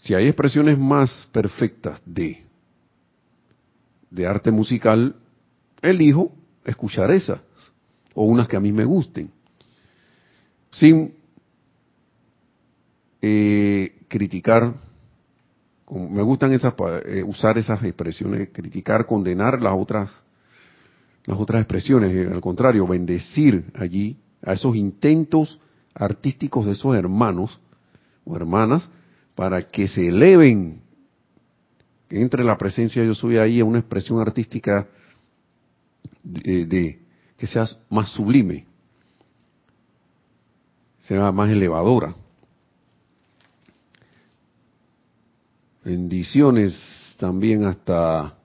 Si 0.00 0.14
hay 0.14 0.26
expresiones 0.26 0.78
más 0.78 1.28
perfectas 1.30 2.00
de, 2.06 2.42
de 4.10 4.26
arte 4.26 4.50
musical, 4.50 5.14
elijo 5.82 6.32
escuchar 6.64 7.10
esas 7.10 7.40
o 8.14 8.24
unas 8.24 8.48
que 8.48 8.56
a 8.56 8.60
mí 8.60 8.72
me 8.72 8.84
gusten, 8.84 9.30
sin 10.70 11.14
eh, 13.20 13.98
criticar. 14.08 14.74
Me 15.90 16.22
gustan 16.22 16.52
esas 16.52 16.72
eh, 17.04 17.22
usar 17.22 17.58
esas 17.58 17.82
expresiones, 17.82 18.48
criticar, 18.52 19.06
condenar 19.06 19.60
las 19.60 19.74
otras 19.74 20.10
las 21.26 21.38
otras 21.38 21.60
expresiones, 21.60 22.14
eh, 22.14 22.30
al 22.32 22.40
contrario, 22.40 22.86
bendecir 22.86 23.70
allí 23.74 24.16
a 24.42 24.54
esos 24.54 24.74
intentos 24.76 25.60
artísticos 25.94 26.64
de 26.64 26.72
esos 26.72 26.96
hermanos 26.96 27.60
o 28.24 28.34
hermanas 28.34 28.88
para 29.40 29.70
que 29.70 29.88
se 29.88 30.06
eleven, 30.06 30.82
que 32.06 32.20
entre 32.20 32.44
la 32.44 32.58
presencia 32.58 33.02
yo 33.02 33.14
soy 33.14 33.38
ahí 33.38 33.58
a 33.58 33.64
una 33.64 33.78
expresión 33.78 34.20
artística 34.20 34.86
de, 36.22 37.00
que 37.38 37.46
sea 37.46 37.64
más 37.88 38.10
sublime, 38.10 38.66
sea 40.98 41.32
más 41.32 41.48
elevadora. 41.48 42.14
Bendiciones 45.82 46.78
también 47.16 47.64
hasta 47.64 48.36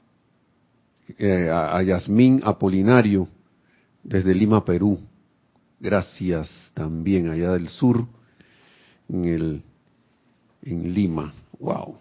eh, 1.18 1.50
a, 1.50 1.76
a 1.76 1.84
Yasmín 1.84 2.40
Apolinario 2.42 3.28
desde 4.02 4.34
Lima, 4.34 4.64
Perú. 4.64 4.98
Gracias 5.78 6.72
también 6.74 7.30
allá 7.30 7.52
del 7.52 7.68
sur, 7.68 8.08
en 9.10 9.26
el 9.26 9.64
en 10.66 10.94
Lima. 10.94 11.34
Wow. 11.60 11.98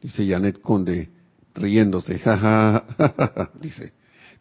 Dice 0.00 0.26
Janet 0.26 0.60
Conde, 0.60 1.10
riéndose. 1.54 2.18
Jaja, 2.18 2.84
dice 3.60 3.92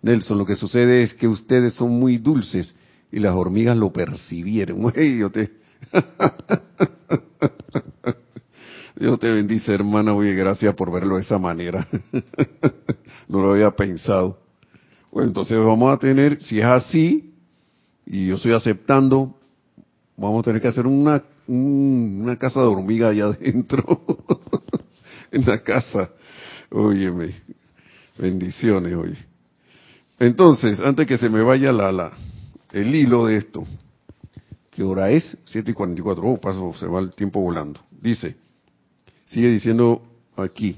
Nelson, 0.02 0.38
lo 0.38 0.46
que 0.46 0.56
sucede 0.56 1.04
es 1.04 1.14
que 1.14 1.28
ustedes 1.28 1.74
son 1.74 1.92
muy 2.00 2.18
dulces 2.18 2.74
y 3.12 3.20
las 3.20 3.36
hormigas 3.36 3.76
lo 3.76 3.92
percibieron. 3.92 4.94
yo 5.20 5.30
te... 5.30 5.52
Dios 8.96 9.20
te 9.20 9.30
bendice, 9.32 9.74
hermana. 9.74 10.14
Oye, 10.14 10.34
gracias 10.34 10.76
por 10.76 10.92
verlo 10.92 11.16
de 11.16 11.22
esa 11.22 11.38
manera. 11.38 11.88
no 13.30 13.42
lo 13.42 13.54
había 13.54 13.72
pensado. 13.72 14.42
Bueno, 15.12 15.30
entonces 15.30 15.58
vamos 15.58 15.94
a 15.94 15.98
tener, 15.98 16.44
si 16.44 16.60
es 16.60 16.66
así, 16.66 17.34
y 18.06 18.28
yo 18.28 18.36
estoy 18.36 18.54
aceptando, 18.54 19.39
vamos 20.20 20.42
a 20.42 20.44
tener 20.44 20.62
que 20.62 20.68
hacer 20.68 20.86
una 20.86 21.24
una 21.48 22.38
casa 22.38 22.62
de 22.62 22.68
hormiga 22.68 23.10
allá 23.10 23.26
adentro, 23.30 23.84
en 25.32 25.46
la 25.46 25.62
casa. 25.64 26.10
Óyeme, 26.70 27.34
bendiciones, 28.18 28.94
oye. 28.94 29.18
Entonces, 30.20 30.80
antes 30.80 31.08
que 31.08 31.18
se 31.18 31.30
me 31.30 31.42
vaya 31.42 31.72
la, 31.72 31.92
la, 31.92 32.12
el 32.72 32.94
hilo 32.94 33.26
de 33.26 33.38
esto, 33.38 33.66
¿qué 34.70 34.84
hora 34.84 35.10
es? 35.10 35.38
7 35.46 35.72
y 35.72 35.74
44. 35.74 36.24
Oh, 36.24 36.38
paso, 36.38 36.74
se 36.78 36.86
va 36.86 37.00
el 37.00 37.12
tiempo 37.12 37.42
volando. 37.42 37.80
Dice, 37.90 38.36
sigue 39.26 39.48
diciendo 39.48 40.04
aquí. 40.36 40.78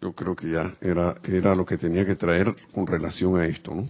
Yo 0.00 0.12
creo 0.12 0.34
que 0.34 0.50
ya 0.50 0.74
era, 0.80 1.16
era 1.22 1.54
lo 1.54 1.64
que 1.64 1.78
tenía 1.78 2.04
que 2.04 2.16
traer 2.16 2.54
con 2.74 2.86
relación 2.86 3.38
a 3.38 3.46
esto, 3.46 3.74
¿no? 3.74 3.88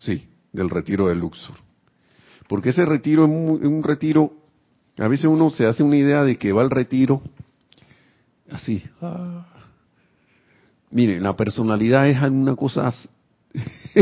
Sí 0.00 0.26
del 0.52 0.70
retiro 0.70 1.08
de 1.08 1.14
Luxor. 1.14 1.56
Porque 2.48 2.70
ese 2.70 2.84
retiro 2.84 3.24
es 3.24 3.30
un, 3.30 3.82
retiro, 3.82 4.32
a 4.98 5.08
veces 5.08 5.26
uno 5.26 5.50
se 5.50 5.66
hace 5.66 5.82
una 5.82 5.96
idea 5.96 6.24
de 6.24 6.36
que 6.36 6.52
va 6.52 6.62
al 6.62 6.70
retiro 6.70 7.22
así. 8.50 8.82
Ah. 9.00 9.46
Mire, 10.90 11.20
la 11.20 11.36
personalidad 11.36 12.08
es 12.08 12.20
una 12.22 12.56
cosa... 12.56 12.92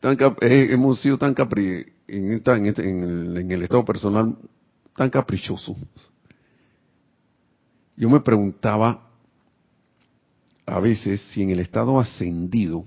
tan 0.00 0.16
eh, 0.40 0.68
hemos 0.70 1.00
sido 1.00 1.18
tan 1.18 1.34
capri 1.34 1.84
en, 2.08 2.32
este, 2.66 2.88
en, 2.88 3.02
el, 3.02 3.36
en 3.36 3.50
el 3.50 3.62
estado 3.62 3.84
personal 3.84 4.36
tan 4.96 5.10
caprichoso. 5.10 5.76
Yo 7.96 8.08
me 8.08 8.20
preguntaba 8.20 9.08
a 10.66 10.80
veces 10.80 11.20
si 11.32 11.42
en 11.42 11.50
el 11.50 11.60
estado 11.60 12.00
ascendido 12.00 12.86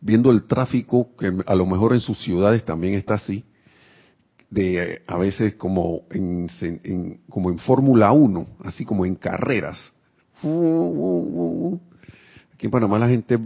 viendo 0.00 0.30
el 0.30 0.44
tráfico, 0.44 1.08
que 1.18 1.32
a 1.46 1.54
lo 1.54 1.66
mejor 1.66 1.92
en 1.94 2.00
sus 2.00 2.18
ciudades 2.22 2.64
también 2.64 2.94
está 2.94 3.14
así, 3.14 3.44
de 4.50 5.02
a 5.06 5.16
veces 5.18 5.54
como 5.56 6.02
en, 6.10 6.48
como 7.28 7.50
en 7.50 7.58
Fórmula 7.58 8.12
1, 8.12 8.46
así 8.64 8.84
como 8.84 9.04
en 9.04 9.14
carreras. 9.16 9.92
Aquí 12.54 12.66
en 12.66 12.70
Panamá 12.70 12.98
la 12.98 13.08
gente 13.08 13.38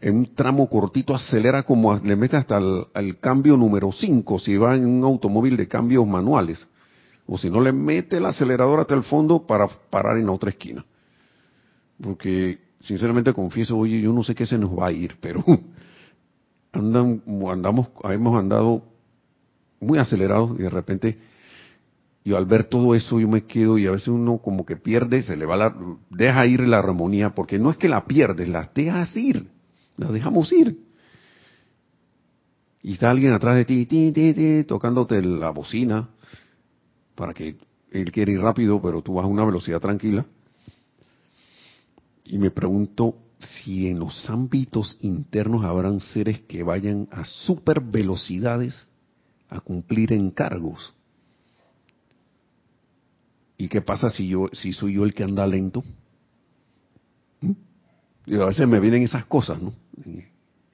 en 0.00 0.16
un 0.16 0.34
tramo 0.34 0.68
cortito 0.68 1.14
acelera 1.14 1.62
como 1.62 1.96
le 1.96 2.16
mete 2.16 2.36
hasta 2.36 2.58
el, 2.94 3.18
cambio 3.18 3.56
número 3.56 3.92
5 3.92 4.38
si 4.38 4.56
va 4.56 4.74
en 4.76 4.86
un 4.86 5.04
automóvil 5.04 5.56
de 5.56 5.68
cambios 5.68 6.06
manuales. 6.06 6.66
O 7.26 7.38
si 7.38 7.48
no 7.48 7.60
le 7.60 7.72
mete 7.72 8.16
el 8.16 8.26
acelerador 8.26 8.80
hasta 8.80 8.94
el 8.94 9.04
fondo 9.04 9.46
para 9.46 9.68
parar 9.68 10.18
en 10.18 10.26
la 10.26 10.32
otra 10.32 10.50
esquina. 10.50 10.84
Porque 12.02 12.58
sinceramente 12.80 13.32
confieso, 13.32 13.76
oye, 13.76 14.00
yo 14.00 14.12
no 14.12 14.24
sé 14.24 14.34
qué 14.34 14.46
se 14.46 14.58
nos 14.58 14.76
va 14.76 14.88
a 14.88 14.92
ir, 14.92 15.16
pero 15.20 15.44
andan, 16.72 17.22
andamos, 17.48 17.88
hemos 18.04 18.38
andado 18.38 18.82
muy 19.80 19.98
acelerados 19.98 20.58
y 20.58 20.62
de 20.62 20.70
repente 20.70 21.18
yo 22.24 22.36
al 22.36 22.44
ver 22.44 22.64
todo 22.64 22.94
eso 22.94 23.18
yo 23.18 23.28
me 23.28 23.44
quedo 23.44 23.78
y 23.78 23.86
a 23.86 23.92
veces 23.92 24.08
uno 24.08 24.38
como 24.38 24.66
que 24.66 24.76
pierde, 24.76 25.22
se 25.22 25.36
le 25.36 25.46
va 25.46 25.56
la, 25.56 25.74
deja 26.10 26.46
ir 26.46 26.60
la 26.60 26.78
armonía, 26.78 27.34
porque 27.34 27.58
no 27.58 27.70
es 27.70 27.76
que 27.76 27.88
la 27.88 28.04
pierdes, 28.04 28.48
la 28.48 28.70
dejas 28.74 29.16
ir, 29.16 29.48
la 29.96 30.12
dejamos 30.12 30.52
ir. 30.52 30.78
Y 32.82 32.92
está 32.92 33.10
alguien 33.10 33.32
atrás 33.32 33.56
de 33.56 33.64
ti, 33.64 33.86
ti, 33.86 34.12
ti, 34.12 34.34
ti 34.34 34.64
tocándote 34.64 35.22
la 35.22 35.50
bocina, 35.50 36.08
para 37.14 37.34
que 37.34 37.56
él 37.90 38.12
quiere 38.12 38.32
ir 38.32 38.40
rápido, 38.40 38.80
pero 38.80 39.02
tú 39.02 39.14
vas 39.14 39.24
a 39.24 39.28
una 39.28 39.44
velocidad 39.44 39.80
tranquila. 39.80 40.24
Y 42.24 42.38
me 42.38 42.50
pregunto, 42.50 43.16
si 43.40 43.88
en 43.88 43.98
los 43.98 44.28
ámbitos 44.28 44.98
internos 45.00 45.64
habrán 45.64 46.00
seres 46.00 46.40
que 46.42 46.62
vayan 46.62 47.08
a 47.10 47.24
super 47.24 47.80
velocidades 47.80 48.86
a 49.48 49.60
cumplir 49.60 50.12
encargos. 50.12 50.94
¿Y 53.56 53.68
qué 53.68 53.82
pasa 53.82 54.10
si 54.10 54.28
yo, 54.28 54.48
si 54.52 54.72
soy 54.72 54.94
yo 54.94 55.04
el 55.04 55.14
que 55.14 55.24
anda 55.24 55.46
lento? 55.46 55.82
¿Mm? 57.40 57.52
Y 58.26 58.36
a 58.36 58.46
veces 58.46 58.66
me 58.68 58.80
vienen 58.80 59.02
esas 59.02 59.24
cosas, 59.26 59.60
¿no? 59.60 59.74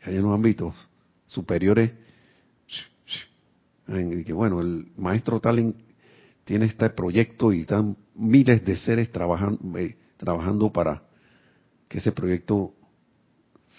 hay 0.03 0.17
en 0.17 0.23
los 0.23 0.35
ámbitos 0.35 0.75
superiores, 1.27 1.93
que 3.87 4.33
bueno, 4.33 4.61
el 4.61 4.87
maestro 4.97 5.41
tal 5.41 5.75
tiene 6.45 6.67
este 6.67 6.91
proyecto 6.91 7.53
y 7.53 7.63
están 7.63 7.97
miles 8.15 8.65
de 8.65 8.77
seres 8.77 9.11
eh, 9.11 9.97
trabajando 10.17 10.73
para 10.73 11.03
que 11.89 11.99
ese 11.99 12.13
proyecto 12.13 12.73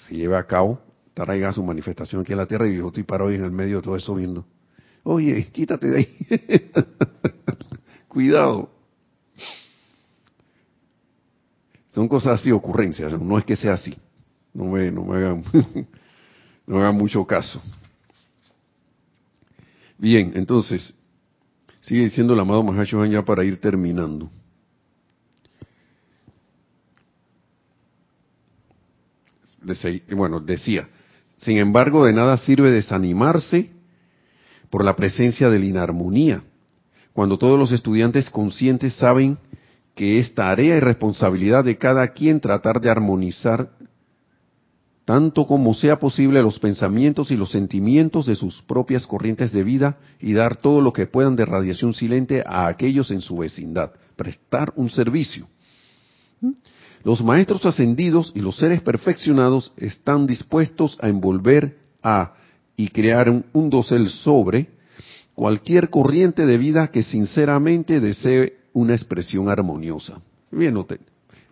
se 0.07 0.15
lleve 0.15 0.37
a 0.37 0.45
cabo, 0.45 0.79
traiga 1.13 1.51
su 1.51 1.63
manifestación 1.63 2.21
aquí 2.21 2.31
en 2.31 2.37
la 2.37 2.45
tierra 2.45 2.67
y 2.67 2.77
yo 2.77 2.87
estoy 2.87 3.03
parado 3.03 3.31
en 3.31 3.43
el 3.43 3.51
medio 3.51 3.77
de 3.77 3.83
todo 3.83 3.95
eso 3.95 4.15
viendo. 4.15 4.45
Oye, 5.03 5.47
quítate 5.51 5.87
de 5.87 5.97
ahí. 5.97 6.17
Cuidado. 8.07 8.69
Son 11.91 12.07
cosas 12.07 12.39
así, 12.39 12.51
ocurrencias, 12.51 13.19
no 13.19 13.37
es 13.39 13.45
que 13.45 13.55
sea 13.55 13.73
así. 13.73 13.95
No 14.53 14.65
me, 14.65 14.91
no 14.91 15.03
me 15.03 15.17
hagan, 15.17 15.43
no 16.67 16.77
hagan 16.77 16.95
mucho 16.95 17.25
caso. 17.25 17.61
Bien, 19.97 20.33
entonces, 20.35 20.93
sigue 21.79 22.03
diciendo 22.03 22.33
el 22.33 22.39
amado 22.39 22.63
Mahacho 22.63 23.03
ya 23.05 23.23
para 23.23 23.43
ir 23.43 23.59
terminando. 23.59 24.29
Bueno, 30.15 30.39
decía, 30.39 30.87
sin 31.37 31.57
embargo, 31.57 32.05
de 32.05 32.13
nada 32.13 32.37
sirve 32.37 32.71
desanimarse 32.71 33.69
por 34.69 34.83
la 34.83 34.95
presencia 34.95 35.49
de 35.49 35.59
la 35.59 35.65
inarmonía, 35.65 36.43
cuando 37.13 37.37
todos 37.37 37.57
los 37.57 37.71
estudiantes 37.71 38.29
conscientes 38.29 38.93
saben 38.93 39.37
que 39.95 40.19
es 40.19 40.33
tarea 40.35 40.77
y 40.77 40.79
responsabilidad 40.79 41.63
de 41.63 41.77
cada 41.77 42.07
quien 42.09 42.39
tratar 42.39 42.79
de 42.81 42.89
armonizar 42.89 43.71
tanto 45.05 45.47
como 45.47 45.73
sea 45.73 45.99
posible 45.99 46.41
los 46.41 46.59
pensamientos 46.59 47.31
y 47.31 47.37
los 47.37 47.51
sentimientos 47.51 48.25
de 48.25 48.35
sus 48.35 48.61
propias 48.63 49.07
corrientes 49.07 49.53
de 49.53 49.63
vida 49.63 49.97
y 50.19 50.33
dar 50.33 50.57
todo 50.57 50.81
lo 50.81 50.91
que 50.91 51.07
puedan 51.07 51.37
de 51.37 51.45
radiación 51.45 51.93
silente 51.93 52.43
a 52.45 52.67
aquellos 52.67 53.09
en 53.11 53.21
su 53.21 53.37
vecindad, 53.37 53.91
prestar 54.17 54.73
un 54.75 54.89
servicio. 54.89 55.47
Los 57.03 57.23
maestros 57.23 57.65
ascendidos 57.65 58.31
y 58.35 58.41
los 58.41 58.57
seres 58.57 58.81
perfeccionados 58.81 59.71
están 59.77 60.27
dispuestos 60.27 60.97
a 61.01 61.09
envolver 61.09 61.77
a 62.03 62.33
y 62.75 62.89
crear 62.89 63.29
un, 63.29 63.69
dosel 63.69 64.07
sobre 64.09 64.69
cualquier 65.33 65.89
corriente 65.89 66.45
de 66.45 66.57
vida 66.57 66.89
que 66.89 67.03
sinceramente 67.03 67.99
desee 67.99 68.57
una 68.73 68.93
expresión 68.93 69.49
armoniosa. 69.49 70.21
Bien, 70.51 70.77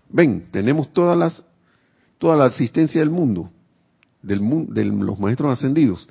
ven, 0.10 0.48
tenemos 0.52 0.94
todas 0.94 1.18
las, 1.18 1.44
toda 2.20 2.36
la 2.36 2.46
asistencia 2.46 3.02
del 3.02 3.10
mundo, 3.10 3.50
de 4.22 4.86
los 4.86 5.20
maestros 5.20 5.52
ascendidos. 5.52 6.08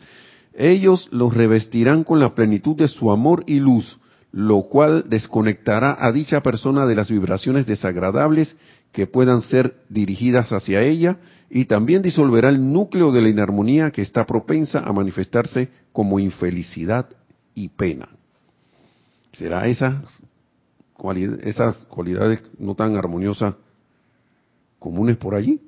Ellos 0.52 1.08
los 1.10 1.32
revestirán 1.32 2.04
con 2.04 2.20
la 2.20 2.34
plenitud 2.34 2.76
de 2.76 2.88
su 2.88 3.10
amor 3.10 3.44
y 3.46 3.60
luz, 3.60 3.98
lo 4.34 4.62
cual 4.62 5.04
desconectará 5.08 5.96
a 5.96 6.10
dicha 6.10 6.42
persona 6.42 6.86
de 6.86 6.96
las 6.96 7.08
vibraciones 7.08 7.66
desagradables 7.66 8.56
que 8.90 9.06
puedan 9.06 9.40
ser 9.42 9.76
dirigidas 9.88 10.52
hacia 10.52 10.82
ella 10.82 11.18
y 11.48 11.66
también 11.66 12.02
disolverá 12.02 12.48
el 12.48 12.72
núcleo 12.72 13.12
de 13.12 13.22
la 13.22 13.28
inarmonía 13.28 13.92
que 13.92 14.02
está 14.02 14.26
propensa 14.26 14.80
a 14.80 14.92
manifestarse 14.92 15.68
como 15.92 16.18
infelicidad 16.18 17.06
y 17.54 17.68
pena. 17.68 18.08
¿Será 19.34 19.68
esas, 19.68 20.02
esas 21.44 21.76
cualidades 21.84 22.42
no 22.58 22.74
tan 22.74 22.96
armoniosas 22.96 23.54
comunes 24.80 25.16
por 25.16 25.36
allí? 25.36 25.60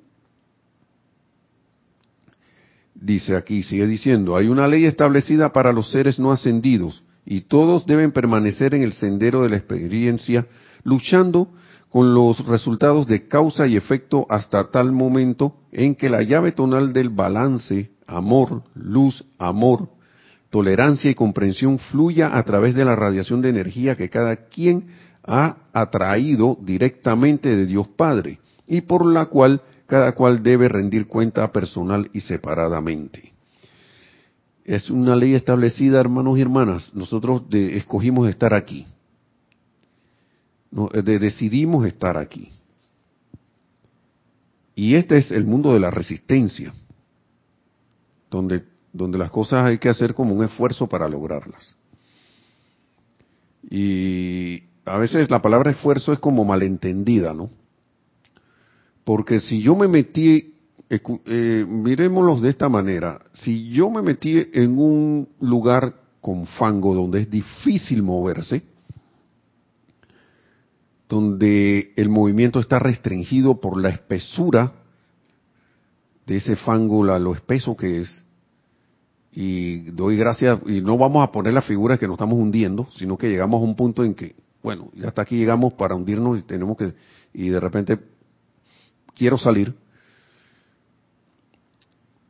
Dice 2.96 3.36
aquí, 3.36 3.62
sigue 3.62 3.86
diciendo, 3.86 4.34
hay 4.34 4.48
una 4.48 4.66
ley 4.66 4.86
establecida 4.86 5.52
para 5.52 5.72
los 5.72 5.92
seres 5.92 6.18
no 6.18 6.32
ascendidos 6.32 7.04
y 7.26 7.42
todos 7.42 7.84
deben 7.86 8.12
permanecer 8.12 8.74
en 8.74 8.82
el 8.82 8.92
sendero 8.92 9.42
de 9.42 9.50
la 9.50 9.56
experiencia, 9.56 10.46
luchando 10.84 11.48
con 11.90 12.14
los 12.14 12.46
resultados 12.46 13.06
de 13.06 13.26
causa 13.26 13.66
y 13.66 13.76
efecto 13.76 14.26
hasta 14.30 14.70
tal 14.70 14.92
momento 14.92 15.56
en 15.72 15.96
que 15.96 16.08
la 16.08 16.22
llave 16.22 16.52
tonal 16.52 16.92
del 16.92 17.10
balance, 17.10 17.90
amor, 18.06 18.62
luz, 18.74 19.24
amor, 19.38 19.88
tolerancia 20.50 21.10
y 21.10 21.14
comprensión 21.14 21.78
fluya 21.78 22.38
a 22.38 22.42
través 22.44 22.74
de 22.74 22.84
la 22.84 22.94
radiación 22.94 23.42
de 23.42 23.48
energía 23.48 23.96
que 23.96 24.08
cada 24.08 24.36
quien 24.46 24.86
ha 25.24 25.56
atraído 25.72 26.56
directamente 26.62 27.56
de 27.56 27.66
Dios 27.66 27.88
Padre 27.88 28.38
y 28.66 28.82
por 28.82 29.04
la 29.04 29.26
cual 29.26 29.60
cada 29.86 30.12
cual 30.12 30.42
debe 30.42 30.68
rendir 30.68 31.06
cuenta 31.06 31.50
personal 31.52 32.10
y 32.12 32.20
separadamente. 32.20 33.35
Es 34.66 34.90
una 34.90 35.14
ley 35.14 35.34
establecida, 35.34 36.00
hermanos 36.00 36.36
y 36.36 36.40
hermanas. 36.40 36.92
Nosotros 36.92 37.42
escogimos 37.52 38.28
estar 38.28 38.52
aquí. 38.52 38.84
Eh, 40.92 41.02
decidimos 41.02 41.86
estar 41.86 42.18
aquí. 42.18 42.50
Y 44.74 44.96
este 44.96 45.18
es 45.18 45.30
el 45.30 45.44
mundo 45.44 45.72
de 45.72 45.78
la 45.78 45.92
resistencia, 45.92 46.74
donde, 48.28 48.64
donde 48.92 49.18
las 49.18 49.30
cosas 49.30 49.64
hay 49.64 49.78
que 49.78 49.88
hacer 49.88 50.14
como 50.14 50.34
un 50.34 50.44
esfuerzo 50.44 50.88
para 50.88 51.08
lograrlas. 51.08 51.76
Y 53.70 54.64
a 54.84 54.98
veces 54.98 55.30
la 55.30 55.40
palabra 55.40 55.70
esfuerzo 55.70 56.12
es 56.12 56.18
como 56.18 56.44
malentendida, 56.44 57.32
¿no? 57.32 57.50
Porque 59.04 59.38
si 59.38 59.62
yo 59.62 59.76
me 59.76 59.86
metí, 59.86 60.55
eh, 60.88 61.66
miremoslos 61.68 62.42
de 62.42 62.50
esta 62.50 62.68
manera, 62.68 63.20
si 63.32 63.70
yo 63.70 63.90
me 63.90 64.02
metí 64.02 64.46
en 64.52 64.78
un 64.78 65.28
lugar 65.40 65.94
con 66.20 66.46
fango 66.46 66.94
donde 66.94 67.22
es 67.22 67.30
difícil 67.30 68.02
moverse, 68.02 68.62
donde 71.08 71.92
el 71.96 72.08
movimiento 72.08 72.60
está 72.60 72.78
restringido 72.78 73.60
por 73.60 73.80
la 73.80 73.88
espesura 73.88 74.72
de 76.26 76.36
ese 76.36 76.56
fango, 76.56 77.04
lo 77.04 77.34
espeso 77.34 77.76
que 77.76 78.00
es. 78.00 78.24
Y 79.32 79.90
doy 79.90 80.16
gracias, 80.16 80.58
y 80.66 80.80
no 80.80 80.96
vamos 80.96 81.22
a 81.22 81.30
poner 81.30 81.52
la 81.52 81.62
figura 81.62 81.98
que 81.98 82.06
nos 82.06 82.14
estamos 82.14 82.38
hundiendo, 82.38 82.88
sino 82.96 83.16
que 83.16 83.28
llegamos 83.28 83.60
a 83.60 83.64
un 83.64 83.76
punto 83.76 84.02
en 84.02 84.14
que, 84.14 84.34
bueno, 84.62 84.90
ya 84.94 85.08
hasta 85.08 85.22
aquí 85.22 85.36
llegamos 85.36 85.74
para 85.74 85.94
hundirnos 85.94 86.38
y 86.38 86.42
tenemos 86.42 86.76
que, 86.76 86.94
y 87.34 87.48
de 87.48 87.60
repente 87.60 87.98
quiero 89.14 89.38
salir. 89.38 89.74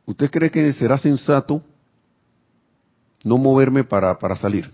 ¿Usted 0.07 0.31
cree 0.31 0.49
que 0.49 0.71
será 0.71 0.97
sensato 0.97 1.61
no 3.25 3.37
moverme 3.37 3.83
para, 3.83 4.17
para 4.17 4.37
salir? 4.37 4.71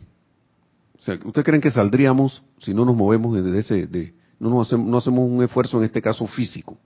¿Usted 1.25 1.43
creen 1.43 1.59
que 1.59 1.71
saldríamos 1.71 2.43
si 2.59 2.71
no 2.71 2.85
nos 2.85 2.95
movemos 2.95 3.35
desde 3.35 3.57
ese, 3.57 3.87
de, 3.87 4.13
no, 4.39 4.51
nos 4.51 4.67
hacemos, 4.67 4.87
no 4.87 4.97
hacemos 4.97 5.27
un 5.27 5.43
esfuerzo 5.43 5.79
en 5.79 5.85
este 5.85 6.03
caso 6.03 6.27
físico 6.27 6.77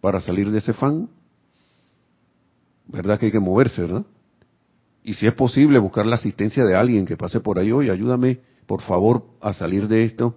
para 0.00 0.20
salir 0.20 0.50
de 0.52 0.58
ese 0.58 0.72
fan? 0.72 1.08
¿Verdad 2.86 3.18
que 3.18 3.26
hay 3.26 3.32
que 3.32 3.40
moverse, 3.40 3.82
verdad? 3.82 4.04
Y 5.02 5.14
si 5.14 5.26
es 5.26 5.34
posible 5.34 5.80
buscar 5.80 6.06
la 6.06 6.14
asistencia 6.14 6.64
de 6.64 6.76
alguien 6.76 7.04
que 7.04 7.16
pase 7.16 7.40
por 7.40 7.58
ahí, 7.58 7.72
oye, 7.72 7.90
ayúdame 7.90 8.38
por 8.66 8.82
favor 8.82 9.26
a 9.40 9.52
salir 9.52 9.88
de 9.88 10.04
esto, 10.04 10.36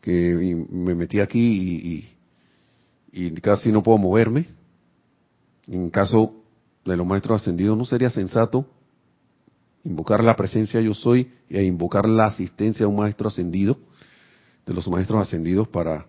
que 0.00 0.64
me 0.70 0.94
metí 0.94 1.20
aquí 1.20 2.08
y, 3.12 3.26
y 3.26 3.30
casi 3.32 3.70
no 3.70 3.82
puedo 3.82 3.98
moverme. 3.98 4.46
En 5.68 5.90
caso 5.90 6.43
de 6.84 6.96
los 6.96 7.06
maestros 7.06 7.40
ascendidos, 7.40 7.76
¿no 7.76 7.84
sería 7.84 8.10
sensato 8.10 8.66
invocar 9.84 10.24
la 10.24 10.34
presencia 10.34 10.80
yo 10.80 10.94
soy 10.94 11.30
e 11.48 11.62
invocar 11.62 12.08
la 12.08 12.26
asistencia 12.26 12.86
de 12.86 12.90
un 12.90 12.96
maestro 12.96 13.28
ascendido, 13.28 13.78
de 14.66 14.74
los 14.74 14.88
maestros 14.88 15.20
ascendidos 15.20 15.68
para 15.68 16.06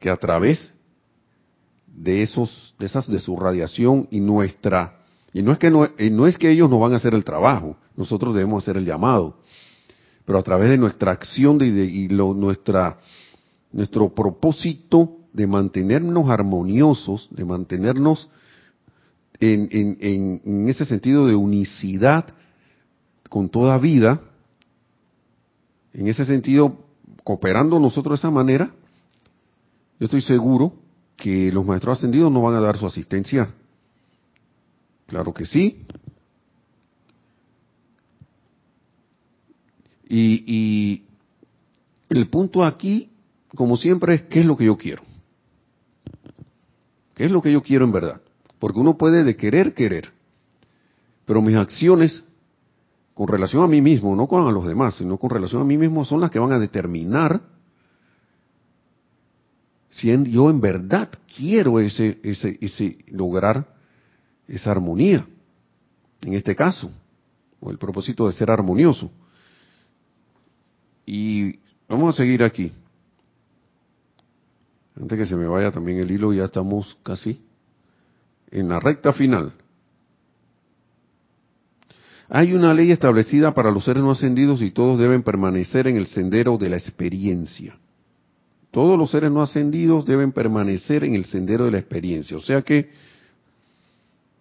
que 0.00 0.08
a 0.10 0.16
través 0.16 0.72
de 1.86 2.22
esos 2.22 2.74
de 2.78 2.86
esas 2.86 3.06
de 3.06 3.20
su 3.20 3.36
radiación 3.36 4.08
y 4.10 4.20
nuestra 4.20 5.00
y 5.32 5.42
no 5.42 5.52
es 5.52 5.58
que 5.58 5.70
no, 5.70 5.88
no 6.12 6.26
es 6.26 6.38
que 6.38 6.50
ellos 6.50 6.70
nos 6.70 6.80
van 6.80 6.92
a 6.92 6.96
hacer 6.96 7.12
el 7.12 7.24
trabajo, 7.24 7.76
nosotros 7.96 8.34
debemos 8.34 8.62
hacer 8.62 8.76
el 8.76 8.84
llamado, 8.84 9.38
pero 10.24 10.38
a 10.38 10.42
través 10.42 10.70
de 10.70 10.78
nuestra 10.78 11.10
acción 11.10 11.58
de, 11.58 11.66
y 11.66 12.08
lo, 12.08 12.34
nuestra 12.34 12.98
nuestro 13.72 14.14
propósito 14.14 15.16
de 15.32 15.48
mantenernos 15.48 16.30
armoniosos, 16.30 17.28
de 17.32 17.44
mantenernos 17.44 18.30
en, 19.52 20.68
ese 20.68 20.84
sentido 20.84 21.26
de 21.26 21.34
unicidad 21.34 22.26
con 23.28 23.48
toda 23.48 23.78
vida, 23.78 24.20
en 25.92 26.08
ese 26.08 26.24
sentido, 26.24 26.84
cooperando 27.22 27.78
nosotros 27.78 28.18
de 28.18 28.20
esa 28.20 28.30
manera, 28.30 28.74
yo 29.98 30.04
estoy 30.06 30.22
seguro 30.22 30.74
que 31.16 31.52
los 31.52 31.64
maestros 31.64 31.98
ascendidos 31.98 32.30
no 32.32 32.42
van 32.42 32.54
a 32.54 32.60
dar 32.60 32.76
su 32.76 32.86
asistencia. 32.86 33.52
Claro 35.06 35.32
que 35.32 35.44
sí. 35.44 35.84
Y 40.08 41.04
el 42.08 42.28
punto 42.28 42.64
aquí, 42.64 43.10
como 43.54 43.76
siempre, 43.76 44.14
es 44.14 44.22
qué 44.22 44.40
es 44.40 44.46
lo 44.46 44.56
que 44.56 44.66
yo 44.66 44.76
quiero. 44.76 45.02
¿Qué 47.14 47.24
es 47.24 47.30
lo 47.30 47.40
que 47.40 47.52
yo 47.52 47.62
quiero 47.62 47.84
en 47.84 47.92
verdad? 47.92 48.20
Porque 48.64 48.80
uno 48.80 48.96
puede 48.96 49.24
de 49.24 49.36
querer, 49.36 49.74
querer. 49.74 50.10
Pero 51.26 51.42
mis 51.42 51.54
acciones 51.54 52.24
con 53.12 53.28
relación 53.28 53.62
a 53.62 53.66
mí 53.66 53.82
mismo, 53.82 54.16
no 54.16 54.26
con 54.26 54.46
a 54.46 54.50
los 54.50 54.66
demás, 54.66 54.94
sino 54.94 55.18
con 55.18 55.28
relación 55.28 55.60
a 55.60 55.66
mí 55.66 55.76
mismo, 55.76 56.02
son 56.06 56.22
las 56.22 56.30
que 56.30 56.38
van 56.38 56.50
a 56.50 56.58
determinar 56.58 57.42
si 59.90 60.08
yo 60.30 60.48
en 60.48 60.62
verdad 60.62 61.10
quiero 61.36 61.78
ese, 61.78 62.18
ese, 62.22 62.56
ese 62.58 63.04
lograr 63.08 63.68
esa 64.48 64.70
armonía, 64.70 65.26
en 66.22 66.32
este 66.32 66.56
caso, 66.56 66.90
o 67.60 67.70
el 67.70 67.76
propósito 67.76 68.26
de 68.28 68.32
ser 68.32 68.50
armonioso. 68.50 69.10
Y 71.04 71.58
vamos 71.86 72.14
a 72.14 72.16
seguir 72.16 72.42
aquí. 72.42 72.72
Antes 74.98 75.18
que 75.18 75.26
se 75.26 75.36
me 75.36 75.48
vaya 75.48 75.70
también 75.70 75.98
el 75.98 76.10
hilo, 76.10 76.32
ya 76.32 76.44
estamos 76.44 76.96
casi 77.02 77.38
en 78.54 78.68
la 78.68 78.80
recta 78.80 79.12
final. 79.12 79.52
Hay 82.28 82.54
una 82.54 82.72
ley 82.72 82.90
establecida 82.90 83.52
para 83.52 83.70
los 83.70 83.84
seres 83.84 84.02
no 84.02 84.12
ascendidos 84.12 84.62
y 84.62 84.70
todos 84.70 84.98
deben 84.98 85.22
permanecer 85.22 85.86
en 85.88 85.96
el 85.96 86.06
sendero 86.06 86.56
de 86.56 86.70
la 86.70 86.76
experiencia. 86.76 87.76
Todos 88.70 88.98
los 88.98 89.10
seres 89.10 89.30
no 89.30 89.42
ascendidos 89.42 90.06
deben 90.06 90.32
permanecer 90.32 91.04
en 91.04 91.14
el 91.14 91.26
sendero 91.26 91.66
de 91.66 91.72
la 91.72 91.78
experiencia. 91.78 92.36
O 92.36 92.40
sea 92.40 92.62
que 92.62 92.90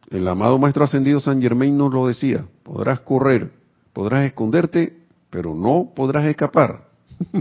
el 0.10 0.28
amado 0.28 0.58
Maestro 0.60 0.86
Ascendido 0.86 1.20
San 1.20 1.42
Germain 1.42 1.76
nos 1.78 1.94
lo 1.94 2.08
decía, 2.08 2.46
podrás 2.64 3.02
correr, 3.02 3.52
podrás 3.94 4.26
esconderte, 4.26 4.98
pero 5.30 5.54
no 5.56 5.92
podrás 5.96 6.26
escapar. 6.26 6.88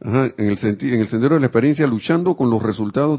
en, 0.00 0.32
el 0.36 0.58
en, 0.62 1.00
el 1.00 1.08
sendero 1.08 1.34
de 1.34 1.40
la 1.40 1.46
experiencia 1.46 1.86
luchando 1.86 2.36
con 2.36 2.50
los 2.50 2.62
resultados 2.62 3.18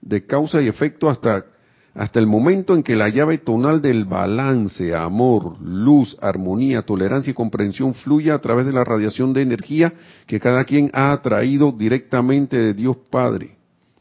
de 0.00 0.26
causa 0.26 0.62
y 0.62 0.68
efecto 0.68 1.08
hasta 1.10 1.46
hasta 1.94 2.18
el 2.18 2.26
momento 2.26 2.74
en 2.74 2.82
que 2.82 2.96
la 2.96 3.08
llave 3.08 3.38
tonal 3.38 3.80
del 3.80 4.04
balance, 4.04 4.94
amor, 4.94 5.56
luz, 5.60 6.16
armonía, 6.20 6.82
tolerancia 6.82 7.30
y 7.30 7.34
comprensión 7.34 7.94
fluya 7.94 8.34
a 8.34 8.40
través 8.40 8.66
de 8.66 8.72
la 8.72 8.82
radiación 8.82 9.32
de 9.32 9.42
energía 9.42 9.92
que 10.26 10.40
cada 10.40 10.64
quien 10.64 10.90
ha 10.92 11.12
atraído 11.12 11.70
directamente 11.70 12.56
de 12.56 12.74
Dios 12.74 12.96
Padre 13.10 13.56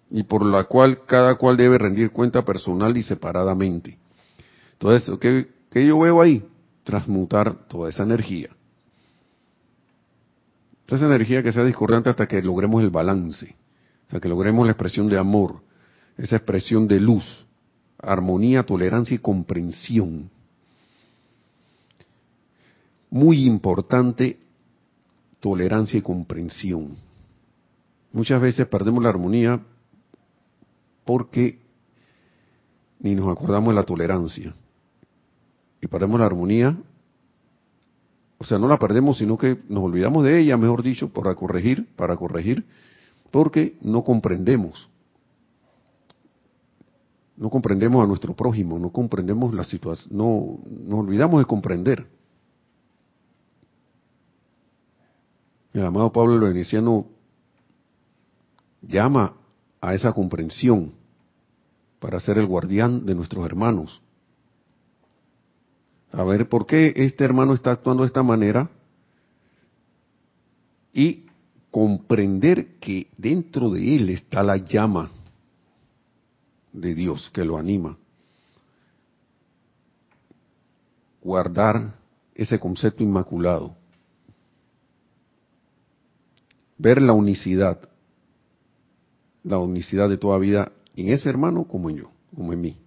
y 0.09 0.23
por 0.23 0.43
la 0.43 0.63
cual 0.63 1.01
cada 1.05 1.35
cual 1.35 1.55
debe 1.55 1.77
rendir 1.77 2.09
cuenta 2.09 2.43
personal 2.43 2.97
y 2.97 3.03
separadamente. 3.03 3.99
Entonces, 4.73 5.11
¿qué, 5.19 5.47
qué 5.69 5.85
yo 5.85 5.99
veo 5.99 6.19
ahí? 6.19 6.43
Transmutar 6.83 7.67
toda 7.67 7.89
esa 7.89 8.01
energía. 8.01 8.49
Toda 10.87 10.97
esa 10.97 11.05
energía 11.05 11.43
que 11.43 11.51
sea 11.51 11.63
discordante 11.63 12.09
hasta 12.09 12.27
que 12.27 12.41
logremos 12.41 12.83
el 12.83 12.89
balance, 12.89 13.55
hasta 14.05 14.19
que 14.19 14.29
logremos 14.29 14.65
la 14.65 14.71
expresión 14.71 15.07
de 15.09 15.17
amor, 15.19 15.61
esa 16.17 16.37
expresión 16.37 16.87
de 16.87 16.99
luz, 16.99 17.45
armonía, 18.03 18.63
tolerancia 18.63 19.15
y 19.15 19.19
comprensión. 19.19 20.29
Muy 23.09 23.45
importante, 23.45 24.39
tolerancia 25.39 25.99
y 25.99 26.01
comprensión. 26.01 26.95
Muchas 28.11 28.41
veces 28.41 28.67
perdemos 28.67 29.03
la 29.03 29.09
armonía 29.09 29.59
porque 31.05 31.59
ni 32.99 33.15
nos 33.15 33.31
acordamos 33.31 33.73
de 33.73 33.75
la 33.75 33.83
tolerancia. 33.83 34.53
Y 35.81 35.87
perdemos 35.87 36.19
la 36.19 36.25
armonía, 36.25 36.77
o 38.37 38.45
sea, 38.45 38.57
no 38.57 38.67
la 38.67 38.79
perdemos, 38.79 39.17
sino 39.17 39.37
que 39.37 39.57
nos 39.67 39.83
olvidamos 39.83 40.23
de 40.23 40.39
ella, 40.39 40.57
mejor 40.57 40.83
dicho, 40.83 41.09
para 41.09 41.35
corregir, 41.35 41.87
para 41.95 42.15
corregir, 42.15 42.65
porque 43.31 43.77
no 43.81 44.03
comprendemos 44.03 44.89
no 47.43 47.49
comprendemos 47.49 48.01
a 48.01 48.07
nuestro 48.07 48.33
prójimo, 48.33 48.79
no 48.79 48.89
comprendemos 48.89 49.53
la 49.53 49.65
situación, 49.65 50.15
no 50.15 50.59
nos 50.69 50.99
olvidamos 51.01 51.41
de 51.41 51.45
comprender. 51.45 52.07
El 55.73 55.85
amado 55.85 56.13
Pablo 56.13 56.47
el 56.47 57.05
llama 58.81 59.33
a 59.81 59.93
esa 59.93 60.13
comprensión 60.13 60.93
para 61.99 62.17
ser 62.21 62.37
el 62.37 62.47
guardián 62.47 63.05
de 63.05 63.13
nuestros 63.13 63.45
hermanos. 63.45 64.01
A 66.13 66.23
ver 66.23 66.47
por 66.47 66.65
qué 66.65 66.93
este 66.95 67.25
hermano 67.25 67.55
está 67.55 67.71
actuando 67.71 68.03
de 68.03 68.07
esta 68.07 68.23
manera 68.23 68.69
y 70.93 71.25
comprender 71.71 72.79
que 72.79 73.07
dentro 73.17 73.69
de 73.69 73.97
él 73.97 74.11
está 74.11 74.43
la 74.43 74.55
llama 74.55 75.11
de 76.73 76.95
Dios 76.95 77.29
que 77.33 77.45
lo 77.45 77.57
anima. 77.57 77.97
Guardar 81.21 81.93
ese 82.35 82.59
concepto 82.59 83.03
inmaculado. 83.03 83.75
Ver 86.77 87.01
la 87.01 87.13
unicidad, 87.13 87.79
la 89.43 89.59
unicidad 89.59 90.09
de 90.09 90.17
toda 90.17 90.37
vida 90.39 90.71
en 90.95 91.09
ese 91.09 91.29
hermano 91.29 91.63
como 91.65 91.89
en 91.89 91.97
yo, 91.97 92.11
como 92.35 92.51
en 92.51 92.61
mí, 92.61 92.77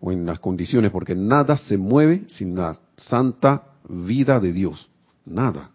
o 0.00 0.12
en 0.12 0.26
las 0.26 0.40
condiciones, 0.40 0.90
porque 0.90 1.14
nada 1.14 1.56
se 1.56 1.78
mueve 1.78 2.24
sin 2.28 2.56
la 2.56 2.78
santa 2.96 3.68
vida 3.88 4.38
de 4.40 4.52
Dios, 4.52 4.90
nada, 5.24 5.70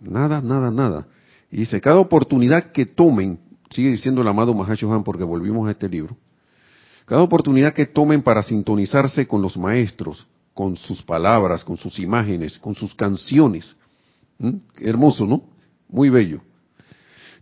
nada, 0.00 0.40
nada, 0.40 0.70
nada. 0.70 1.06
Y 1.50 1.58
dice, 1.58 1.80
cada 1.80 1.98
oportunidad 1.98 2.70
que 2.72 2.86
tomen 2.86 3.38
sigue 3.70 3.90
diciendo 3.90 4.22
el 4.22 4.28
amado 4.28 4.54
Mahashohan 4.54 5.04
porque 5.04 5.24
volvimos 5.24 5.68
a 5.68 5.72
este 5.72 5.88
libro, 5.88 6.16
cada 7.06 7.22
oportunidad 7.22 7.72
que 7.72 7.86
tomen 7.86 8.22
para 8.22 8.42
sintonizarse 8.42 9.26
con 9.26 9.42
los 9.42 9.56
maestros, 9.56 10.26
con 10.54 10.76
sus 10.76 11.02
palabras, 11.02 11.64
con 11.64 11.76
sus 11.76 11.98
imágenes, 11.98 12.58
con 12.58 12.74
sus 12.74 12.94
canciones, 12.94 13.76
hermoso, 14.78 15.26
¿no? 15.26 15.42
Muy 15.88 16.08
bello. 16.10 16.40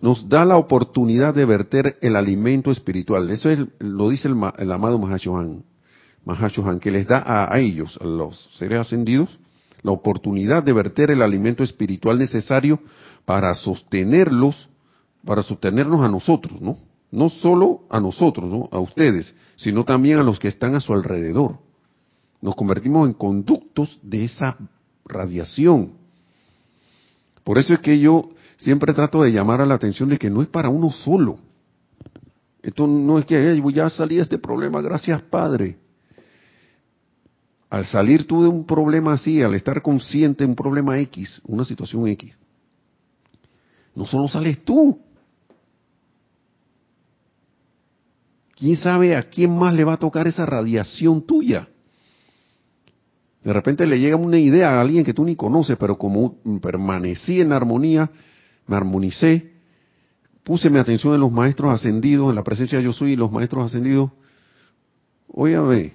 Nos 0.01 0.29
da 0.29 0.45
la 0.45 0.57
oportunidad 0.57 1.35
de 1.35 1.45
verter 1.45 1.99
el 2.01 2.17
alimento 2.17 2.71
espiritual. 2.71 3.29
Eso 3.31 3.51
es, 3.51 3.59
lo 3.79 4.09
dice 4.11 4.29
el, 4.29 4.73
amado 4.73 4.99
Mahashohan, 4.99 5.65
Mahashohan, 6.25 6.79
que 6.79 6.91
les 6.91 7.09
da 7.09 7.25
a 7.27 7.59
ellos, 7.59 7.99
a 8.01 8.05
los 8.05 8.51
seres 8.57 8.81
ascendidos, 8.81 9.39
la 9.83 9.93
oportunidad 9.93 10.63
de 10.63 10.73
verter 10.73 11.11
el 11.11 11.23
alimento 11.23 11.65
espiritual 11.65 12.19
necesario 12.19 12.81
para 13.25 13.55
sostenerlos 13.55 14.69
para 15.25 15.43
sostenernos 15.43 16.01
a 16.01 16.09
nosotros, 16.09 16.61
¿no? 16.61 16.79
No 17.11 17.29
solo 17.29 17.83
a 17.91 18.01
nosotros, 18.01 18.49
¿no? 18.51 18.69
A 18.71 18.79
ustedes, 18.79 19.35
sino 19.57 19.85
también 19.85 20.19
a 20.19 20.23
los 20.23 20.39
que 20.39 20.49
están 20.49 20.75
a 20.75 20.81
su 20.81 20.93
alrededor. 20.93 21.59
Nos 22.41 22.55
convertimos 22.55 23.09
en 23.09 23.15
conductos 23.15 23.99
de 24.03 24.25
esa 24.25 24.57
radiación. 25.05 25.93
Por 27.45 27.59
eso 27.59 27.75
es 27.75 27.81
que 27.81 27.99
yo 27.99 28.31
siempre 28.59 28.93
trato 28.93 29.23
de 29.23 29.33
llamar 29.33 29.61
a 29.61 29.67
la 29.67 29.75
atención 29.75 30.09
de 30.09 30.19
que 30.19 30.31
no 30.31 30.43
es 30.43 30.49
para 30.49 30.69
uno 30.69 30.91
solo. 30.91 31.39
Esto 32.63 32.87
no 32.87 33.19
es 33.19 33.25
que 33.25 33.63
ya 33.73 33.89
salí 33.89 34.17
de 34.17 34.23
este 34.23 34.39
problema, 34.39 34.81
gracias 34.83 35.23
Padre. 35.23 35.79
Al 37.71 37.85
salir 37.85 38.27
tú 38.27 38.43
de 38.43 38.49
un 38.49 38.67
problema 38.67 39.15
así, 39.15 39.43
al 39.43 39.55
estar 39.55 39.83
consciente 39.83 40.45
de 40.45 40.51
un 40.51 40.57
problema 40.57 40.99
X, 41.01 41.41
una 41.45 41.65
situación 41.65 42.07
X, 42.09 42.35
no 43.95 44.07
solo 44.07 44.29
sales 44.29 44.61
tú, 44.61 44.99
¿Quién 48.59 48.77
sabe 48.77 49.15
a 49.15 49.23
quién 49.23 49.57
más 49.57 49.73
le 49.73 49.85
va 49.85 49.93
a 49.93 49.99
tocar 49.99 50.27
esa 50.27 50.45
radiación 50.45 51.25
tuya? 51.25 51.69
De 53.45 53.53
repente 53.53 53.87
le 53.87 54.01
llega 54.01 54.17
una 54.17 54.37
idea 54.37 54.71
a 54.71 54.81
alguien 54.81 55.05
que 55.05 55.15
tú 55.15 55.25
ni 55.25 55.37
conoces, 55.37 55.77
pero 55.79 55.97
como 55.97 56.35
permanecí 56.61 57.41
en 57.41 57.53
armonía, 57.53 58.11
me 58.67 58.75
armonicé, 58.75 59.53
puse 60.43 60.71
mi 60.71 60.81
atención 60.81 61.15
en 61.15 61.21
los 61.21 61.31
maestros 61.31 61.73
ascendidos, 61.73 62.31
en 62.31 62.35
la 62.35 62.43
presencia 62.43 62.79
de 62.79 62.85
yo 62.85 62.93
soy 62.93 63.13
y 63.13 63.17
los 63.17 63.31
maestros 63.31 63.67
ascendidos. 63.67 64.11
Óyame, 65.29 65.93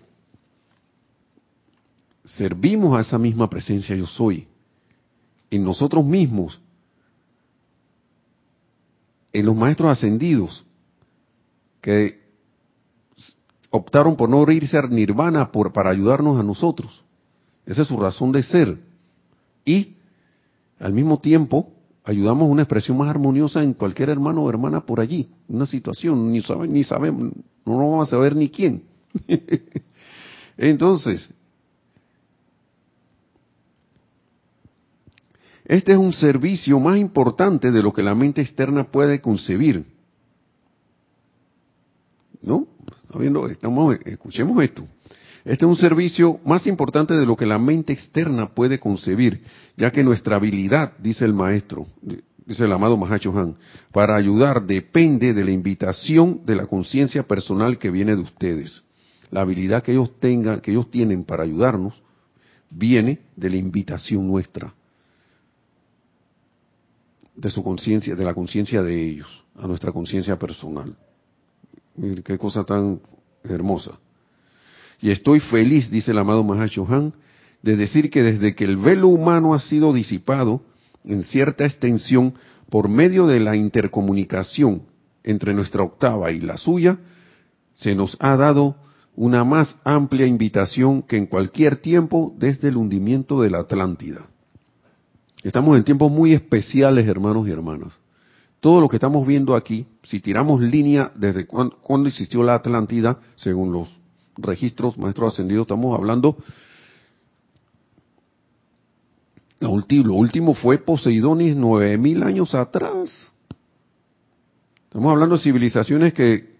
servimos 2.23 2.97
a 2.97 3.01
esa 3.01 3.17
misma 3.17 3.49
presencia 3.49 3.93
yo 3.93 4.07
soy, 4.07 4.47
en 5.51 5.65
nosotros 5.65 6.05
mismos, 6.05 6.61
en 9.33 9.45
los 9.45 9.55
maestros 9.55 9.91
ascendidos, 9.91 10.65
que 11.81 12.22
optaron 13.75 14.15
por 14.15 14.29
no 14.29 14.49
irse 14.51 14.77
a 14.77 14.83
nirvana 14.83 15.51
para 15.51 15.89
ayudarnos 15.89 16.39
a 16.39 16.43
nosotros. 16.43 17.03
Esa 17.65 17.81
es 17.81 17.87
su 17.87 17.97
razón 17.97 18.31
de 18.31 18.43
ser. 18.43 18.77
Y 19.65 19.95
al 20.79 20.93
mismo 20.93 21.17
tiempo 21.17 21.71
ayudamos 22.03 22.43
a 22.43 22.51
una 22.51 22.61
expresión 22.61 22.97
más 22.99 23.09
armoniosa 23.09 23.63
en 23.63 23.73
cualquier 23.73 24.11
hermano 24.11 24.43
o 24.43 24.49
hermana 24.49 24.85
por 24.85 24.99
allí, 24.99 25.27
una 25.47 25.65
situación, 25.65 26.31
ni 26.31 26.43
saben, 26.43 26.71
ni 26.71 26.83
sabemos, 26.83 27.33
no 27.65 27.77
vamos 27.77 28.07
a 28.07 28.11
saber 28.11 28.35
ni 28.35 28.47
quién. 28.47 28.83
Entonces, 30.57 31.27
este 35.65 35.93
es 35.93 35.97
un 35.97 36.13
servicio 36.13 36.79
más 36.79 36.99
importante 36.99 37.71
de 37.71 37.81
lo 37.81 37.91
que 37.91 38.03
la 38.03 38.13
mente 38.13 38.41
externa 38.41 38.83
puede 38.83 39.19
concebir. 39.19 39.83
¿No? 42.39 42.67
Estamos, 43.51 43.97
escuchemos 44.05 44.63
esto. 44.63 44.87
Este 45.45 45.65
es 45.65 45.69
un 45.69 45.75
servicio 45.75 46.39
más 46.45 46.65
importante 46.65 47.13
de 47.13 47.25
lo 47.25 47.35
que 47.35 47.45
la 47.45 47.59
mente 47.59 47.93
externa 47.93 48.49
puede 48.53 48.79
concebir, 48.79 49.43
ya 49.75 49.91
que 49.91 50.03
nuestra 50.03 50.37
habilidad, 50.37 50.93
dice 50.97 51.25
el 51.25 51.33
maestro, 51.33 51.85
dice 52.45 52.63
el 52.63 52.71
amado 52.71 52.97
Mahacho 52.97 53.37
Han, 53.37 53.55
para 53.91 54.15
ayudar 54.15 54.65
depende 54.65 55.33
de 55.33 55.43
la 55.43 55.51
invitación 55.51 56.41
de 56.45 56.55
la 56.55 56.65
conciencia 56.65 57.23
personal 57.23 57.77
que 57.77 57.91
viene 57.91 58.15
de 58.15 58.21
ustedes. 58.21 58.83
La 59.31 59.41
habilidad 59.41 59.83
que 59.83 59.91
ellos 59.91 60.17
tengan, 60.19 60.61
que 60.61 60.71
ellos 60.71 60.89
tienen 60.89 61.23
para 61.23 61.43
ayudarnos, 61.43 62.01
viene 62.71 63.19
de 63.35 63.49
la 63.49 63.57
invitación 63.57 64.27
nuestra, 64.27 64.73
de 67.35 67.49
su 67.49 67.63
conciencia, 67.63 68.15
de 68.15 68.23
la 68.23 68.33
conciencia 68.33 68.81
de 68.81 69.09
ellos, 69.09 69.43
a 69.55 69.67
nuestra 69.67 69.91
conciencia 69.91 70.39
personal. 70.39 70.95
Qué 72.23 72.37
cosa 72.37 72.63
tan 72.63 73.01
hermosa. 73.43 73.99
Y 75.01 75.11
estoy 75.11 75.39
feliz, 75.39 75.91
dice 75.91 76.11
el 76.11 76.17
amado 76.17 76.43
Mahashohan, 76.43 77.13
de 77.61 77.75
decir 77.75 78.09
que 78.09 78.23
desde 78.23 78.55
que 78.55 78.65
el 78.65 78.77
velo 78.77 79.07
humano 79.07 79.53
ha 79.53 79.59
sido 79.59 79.93
disipado 79.93 80.61
en 81.03 81.23
cierta 81.23 81.65
extensión 81.65 82.33
por 82.69 82.89
medio 82.89 83.27
de 83.27 83.39
la 83.39 83.55
intercomunicación 83.55 84.83
entre 85.23 85.53
nuestra 85.53 85.83
octava 85.83 86.31
y 86.31 86.39
la 86.39 86.57
suya, 86.57 86.97
se 87.73 87.95
nos 87.95 88.17
ha 88.19 88.35
dado 88.35 88.75
una 89.15 89.43
más 89.43 89.77
amplia 89.83 90.25
invitación 90.25 91.03
que 91.03 91.17
en 91.17 91.27
cualquier 91.27 91.77
tiempo 91.77 92.33
desde 92.37 92.69
el 92.69 92.77
hundimiento 92.77 93.41
de 93.41 93.49
la 93.49 93.59
Atlántida. 93.59 94.25
Estamos 95.43 95.77
en 95.77 95.83
tiempos 95.83 96.11
muy 96.11 96.33
especiales, 96.33 97.07
hermanos 97.07 97.47
y 97.47 97.51
hermanas. 97.51 97.93
Todo 98.63 98.79
lo 98.79 98.87
que 98.87 98.95
estamos 98.95 99.27
viendo 99.27 99.57
aquí, 99.57 99.85
si 100.03 100.21
tiramos 100.21 100.61
línea 100.61 101.11
desde 101.15 101.45
cuando, 101.45 102.07
existió 102.07 102.43
la 102.43 102.55
Atlántida, 102.55 103.19
según 103.35 103.73
los 103.73 103.89
registros 104.37 104.97
maestros 104.97 105.33
ascendidos, 105.33 105.63
estamos 105.63 105.93
hablando, 105.93 106.37
lo 109.59 110.13
último, 110.13 110.53
fue 110.53 110.77
Poseidonis 110.77 111.57
nueve 111.57 111.97
mil 111.97 112.23
años 112.23 112.55
atrás. 112.55 113.33
Estamos 114.85 115.11
hablando 115.11 115.35
de 115.35 115.43
civilizaciones 115.43 116.13
que, 116.13 116.55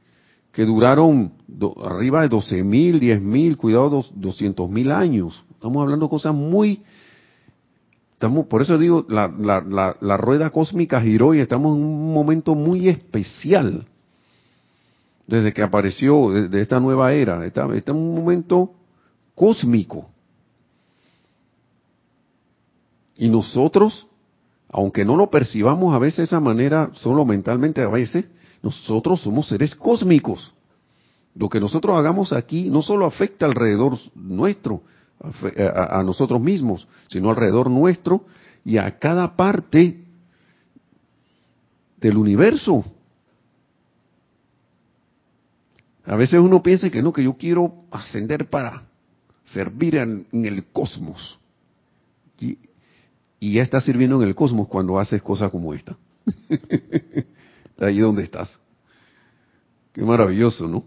que 0.52 0.66
duraron 0.66 1.32
arriba 1.86 2.24
de 2.24 2.28
doce 2.28 2.66
mil, 2.66 3.00
diez 3.00 3.22
mil, 3.22 3.56
cuidado, 3.56 4.06
doscientos 4.14 4.70
mil 4.70 4.92
años. 4.92 5.42
Estamos 5.52 5.82
hablando 5.82 6.08
de 6.08 6.10
cosas 6.10 6.36
muy, 6.36 6.84
por 8.32 8.62
eso 8.62 8.78
digo, 8.78 9.06
la, 9.10 9.28
la, 9.28 9.98
la, 10.00 10.18
rueda 10.18 10.50
cósmica 10.50 11.02
giró 11.02 11.34
y 11.34 11.40
estamos 11.40 11.78
en 11.78 11.84
un 11.84 12.14
momento 12.14 12.56
muy 12.56 12.88
especial 12.88 13.86
desde 15.28 15.54
que 15.54 15.62
apareció 15.62 16.32
de, 16.32 16.62
esta 16.62 16.80
nueva 16.80 17.14
era. 17.14 17.46
Está, 17.46 17.64
en 17.64 17.96
un 17.96 18.16
momento 18.16 18.72
cósmico. 19.36 20.10
Y 23.18 23.30
nosotros, 23.30 24.08
aunque 24.72 25.04
no 25.04 25.18
lo 25.18 25.30
percibamos 25.30 25.94
a 25.94 26.00
veces 26.00 26.18
de 26.18 26.24
esa 26.24 26.40
manera, 26.40 26.92
solo 26.94 27.26
mentalmente 27.26 27.82
a 27.82 27.90
veces, 27.90 28.26
nosotros 28.62 29.22
somos 29.22 29.48
seres 29.48 29.76
cósmicos. 29.76 30.54
Lo 31.36 31.50
que 31.50 31.60
nosotros 31.60 31.98
hagamos 31.98 32.32
aquí 32.32 32.70
no 32.70 32.82
solo 32.82 33.06
afecta 33.06 33.46
alrededor 33.46 33.98
nuestro, 34.16 34.82
a, 35.24 36.00
a 36.00 36.04
nosotros 36.04 36.42
mismos, 36.42 36.88
sino 37.08 37.30
alrededor 37.30 37.70
nuestro 37.70 38.26
y 38.66 38.78
a 38.78 39.00
cada 39.00 39.36
parte 39.36 40.04
del 41.98 42.18
universo. 42.18 42.84
A 46.06 46.16
veces 46.16 46.40
uno 46.40 46.62
piensa 46.62 46.90
que 46.90 47.02
no, 47.02 47.14
que 47.14 47.24
yo 47.24 47.38
quiero 47.38 47.86
ascender 47.92 48.50
para 48.50 48.88
servir 49.44 49.96
en, 49.96 50.28
el 50.32 50.66
cosmos. 50.66 51.40
Y, 52.40 52.58
ya 53.40 53.62
estás 53.62 53.84
sirviendo 53.84 54.22
en 54.22 54.28
el 54.28 54.36
cosmos 54.36 54.68
cuando 54.68 55.00
haces 55.00 55.22
cosas 55.22 55.52
como 55.52 55.74
esta. 55.74 55.98
Ahí 57.78 58.00
donde 58.00 58.24
estás. 58.24 58.60
Qué 59.92 60.02
maravilloso, 60.02 60.68
¿no? 60.68 60.86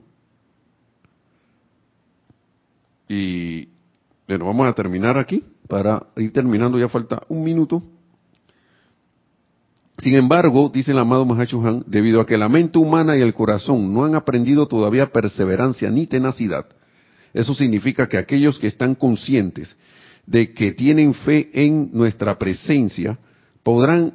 Y 3.08 3.68
bueno, 4.28 4.46
vamos 4.46 4.66
a 4.68 4.72
terminar 4.72 5.16
aquí. 5.18 5.44
Para 5.68 6.06
ir 6.16 6.32
terminando, 6.32 6.78
ya 6.78 6.88
falta 6.88 7.22
un 7.28 7.42
minuto. 7.42 7.82
Sin 9.98 10.14
embargo, 10.14 10.70
dice 10.72 10.92
el 10.92 10.98
amado 10.98 11.24
Mahacho 11.24 11.82
debido 11.86 12.20
a 12.20 12.26
que 12.26 12.36
la 12.36 12.48
mente 12.48 12.78
humana 12.78 13.16
y 13.16 13.22
el 13.22 13.32
corazón 13.34 13.92
no 13.94 14.04
han 14.04 14.14
aprendido 14.14 14.66
todavía 14.66 15.06
perseverancia 15.06 15.90
ni 15.90 16.06
tenacidad, 16.06 16.66
eso 17.32 17.54
significa 17.54 18.06
que 18.06 18.18
aquellos 18.18 18.58
que 18.58 18.66
están 18.66 18.94
conscientes 18.94 19.74
de 20.26 20.52
que 20.52 20.72
tienen 20.72 21.14
fe 21.14 21.50
en 21.54 21.90
nuestra 21.92 22.38
presencia, 22.38 23.18
podrán, 23.62 24.12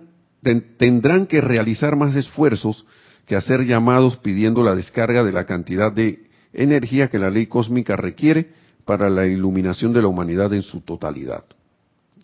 tendrán 0.78 1.26
que 1.26 1.41
realizar 1.41 1.95
más 1.95 2.16
esfuerzos 2.16 2.86
que 3.26 3.36
hacer 3.36 3.66
llamados 3.66 4.18
pidiendo 4.18 4.64
la 4.64 4.76
descarga 4.76 5.24
de 5.24 5.32
la 5.32 5.45
cantidad 5.45 5.91
de 5.91 6.28
energía 6.53 7.07
que 7.07 7.18
la 7.18 7.30
ley 7.30 7.47
cósmica 7.47 7.95
requiere 7.95 8.61
para 8.86 9.09
la 9.09 9.25
iluminación 9.25 9.93
de 9.93 10.01
la 10.01 10.07
humanidad 10.07 10.53
en 10.53 10.63
su 10.63 10.82
totalidad. 10.82 11.43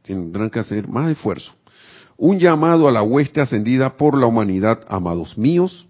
Tendrán 0.03 0.49
que 0.49 0.59
hacer 0.59 0.87
más 0.87 1.11
esfuerzo 1.11 1.53
un 2.17 2.39
llamado 2.39 2.87
a 2.87 2.91
la 2.91 3.03
hueste 3.03 3.41
ascendida 3.41 3.95
por 3.95 4.17
la 4.17 4.25
humanidad, 4.25 4.83
amados 4.87 5.37
míos, 5.37 5.87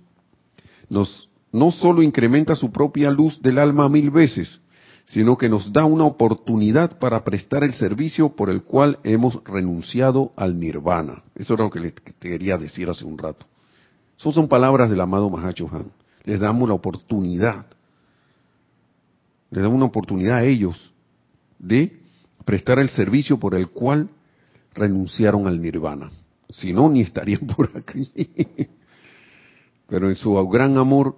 nos 0.89 1.29
no 1.51 1.71
solo 1.71 2.01
incrementa 2.01 2.55
su 2.55 2.71
propia 2.71 3.09
luz 3.09 3.41
del 3.41 3.57
alma 3.57 3.87
mil 3.87 4.11
veces, 4.11 4.59
sino 5.05 5.37
que 5.37 5.47
nos 5.47 5.71
da 5.71 5.85
una 5.85 6.03
oportunidad 6.03 6.99
para 6.99 7.23
prestar 7.23 7.63
el 7.63 7.73
servicio 7.73 8.35
por 8.35 8.49
el 8.49 8.63
cual 8.63 8.99
hemos 9.05 9.41
renunciado 9.45 10.33
al 10.35 10.59
nirvana. 10.59 11.23
Eso 11.35 11.53
era 11.53 11.63
lo 11.63 11.69
que 11.69 11.79
le 11.79 11.93
quería 12.19 12.57
decir 12.57 12.89
hace 12.89 13.05
un 13.05 13.17
rato. 13.17 13.45
Esas 14.19 14.35
son 14.35 14.49
palabras 14.49 14.89
del 14.89 14.99
amado 14.99 15.29
Mahacho 15.29 15.69
Han. 15.71 15.91
Les 16.25 16.41
damos 16.41 16.67
la 16.67 16.75
oportunidad, 16.75 17.65
les 19.49 19.63
damos 19.63 19.77
una 19.77 19.85
oportunidad 19.85 20.37
a 20.37 20.43
ellos 20.43 20.93
de 21.59 21.99
prestar 22.45 22.79
el 22.79 22.89
servicio 22.89 23.39
por 23.39 23.55
el 23.55 23.69
cual 23.69 24.09
renunciaron 24.73 25.47
al 25.47 25.61
nirvana. 25.61 26.11
Si 26.49 26.71
no, 26.73 26.89
ni 26.89 27.01
estarían 27.01 27.47
por 27.55 27.71
aquí. 27.75 28.11
Pero 29.87 30.09
en 30.09 30.15
su 30.15 30.33
gran 30.47 30.77
amor 30.77 31.15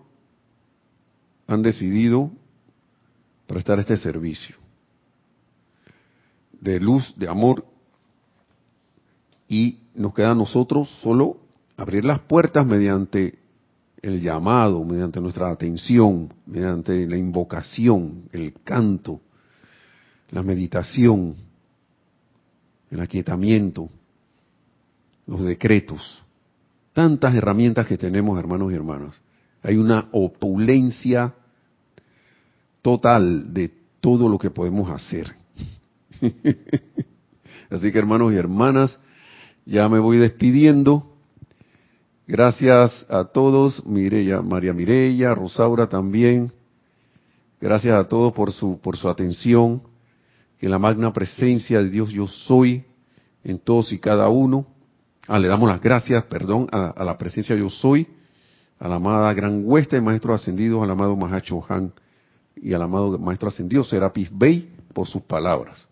han 1.47 1.61
decidido 1.61 2.31
prestar 3.47 3.79
este 3.79 3.97
servicio 3.97 4.55
de 6.61 6.79
luz, 6.79 7.13
de 7.17 7.27
amor, 7.27 7.65
y 9.47 9.79
nos 9.95 10.13
queda 10.13 10.31
a 10.31 10.35
nosotros 10.35 10.89
solo 11.01 11.37
abrir 11.75 12.05
las 12.05 12.19
puertas 12.19 12.65
mediante 12.65 13.39
el 14.01 14.21
llamado, 14.21 14.83
mediante 14.83 15.19
nuestra 15.19 15.49
atención, 15.49 16.33
mediante 16.45 17.07
la 17.07 17.17
invocación, 17.17 18.29
el 18.31 18.53
canto, 18.63 19.21
la 20.31 20.43
meditación, 20.43 21.35
el 22.91 22.99
aquietamiento, 22.99 23.89
los 25.27 25.41
decretos, 25.41 26.23
tantas 26.93 27.35
herramientas 27.35 27.87
que 27.87 27.97
tenemos, 27.97 28.39
hermanos 28.39 28.71
y 28.71 28.75
hermanas. 28.75 29.21
Hay 29.61 29.75
una 29.75 30.07
opulencia 30.11 31.33
total 32.81 33.53
de 33.53 33.71
todo 33.99 34.29
lo 34.29 34.37
que 34.37 34.49
podemos 34.49 34.89
hacer. 34.89 35.35
Así 37.69 37.91
que 37.91 37.99
hermanos 37.99 38.33
y 38.33 38.37
hermanas, 38.37 38.97
ya 39.65 39.87
me 39.89 39.99
voy 39.99 40.17
despidiendo. 40.17 41.08
Gracias 42.29 43.07
a 43.09 43.23
todos, 43.23 43.83
Mireya, 43.87 44.43
María 44.43 44.71
Mireya, 44.71 45.33
Rosaura 45.33 45.87
también. 45.87 46.51
Gracias 47.59 47.95
a 47.95 48.07
todos 48.07 48.33
por 48.33 48.51
su, 48.51 48.79
por 48.79 48.97
su 48.97 49.09
atención 49.09 49.81
que 50.59 50.69
la 50.69 50.77
magna 50.77 51.11
presencia 51.11 51.81
de 51.81 51.89
Dios 51.89 52.11
yo 52.11 52.27
soy 52.27 52.85
en 53.43 53.57
todos 53.57 53.91
y 53.91 53.97
cada 53.97 54.29
uno. 54.29 54.67
Ah, 55.27 55.39
le 55.39 55.47
damos 55.47 55.67
las 55.67 55.81
gracias, 55.81 56.23
perdón, 56.25 56.67
a, 56.71 57.03
la 57.03 57.17
presencia 57.17 57.55
yo 57.55 57.71
soy, 57.71 58.07
a 58.77 58.87
la 58.87 58.97
amada 58.97 59.33
gran 59.33 59.63
hueste 59.65 59.95
de 59.95 60.03
maestros 60.03 60.39
ascendidos, 60.39 60.83
al 60.83 60.91
amado 60.91 61.15
Mahacho 61.15 61.65
Han 61.67 61.91
y 62.55 62.73
al 62.73 62.83
amado 62.83 63.17
maestro 63.17 63.49
ascendido 63.49 63.83
Serapis 63.83 64.29
Bey 64.31 64.69
por 64.93 65.07
sus 65.07 65.23
palabras. 65.23 65.87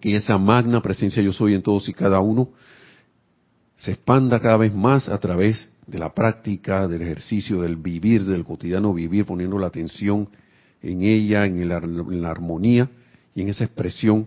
Que 0.00 0.14
esa 0.14 0.38
magna 0.38 0.80
presencia 0.80 1.20
yo 1.24 1.32
soy 1.32 1.54
en 1.54 1.62
todos 1.62 1.88
y 1.88 1.92
cada 1.92 2.20
uno 2.20 2.50
se 3.76 3.92
expanda 3.92 4.40
cada 4.40 4.56
vez 4.56 4.74
más 4.74 5.08
a 5.08 5.18
través 5.18 5.68
de 5.86 5.98
la 5.98 6.14
práctica, 6.14 6.88
del 6.88 7.02
ejercicio, 7.02 7.62
del 7.62 7.76
vivir, 7.76 8.24
del 8.24 8.44
cotidiano 8.44 8.94
vivir, 8.94 9.26
poniendo 9.26 9.58
la 9.58 9.66
atención 9.66 10.28
en 10.82 11.02
ella, 11.02 11.46
en, 11.46 11.60
en 11.60 12.22
la 12.22 12.30
armonía 12.30 12.90
y 13.34 13.42
en 13.42 13.48
esa 13.48 13.64
expresión 13.64 14.26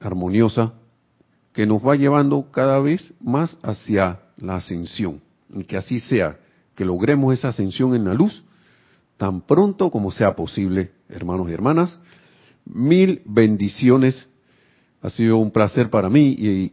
armoniosa 0.00 0.72
que 1.52 1.66
nos 1.66 1.84
va 1.84 1.96
llevando 1.96 2.50
cada 2.52 2.78
vez 2.80 3.14
más 3.20 3.58
hacia 3.62 4.20
la 4.36 4.56
ascensión. 4.56 5.20
Y 5.50 5.64
que 5.64 5.76
así 5.76 6.00
sea, 6.00 6.38
que 6.74 6.84
logremos 6.84 7.34
esa 7.34 7.48
ascensión 7.48 7.94
en 7.94 8.04
la 8.04 8.14
luz 8.14 8.42
tan 9.16 9.40
pronto 9.40 9.90
como 9.90 10.12
sea 10.12 10.36
posible, 10.36 10.92
hermanos 11.08 11.50
y 11.50 11.52
hermanas. 11.52 11.98
Mil 12.64 13.22
bendiciones. 13.24 14.28
Ha 15.02 15.10
sido 15.10 15.38
un 15.38 15.50
placer 15.50 15.90
para 15.90 16.08
mí 16.08 16.36
y 16.38 16.72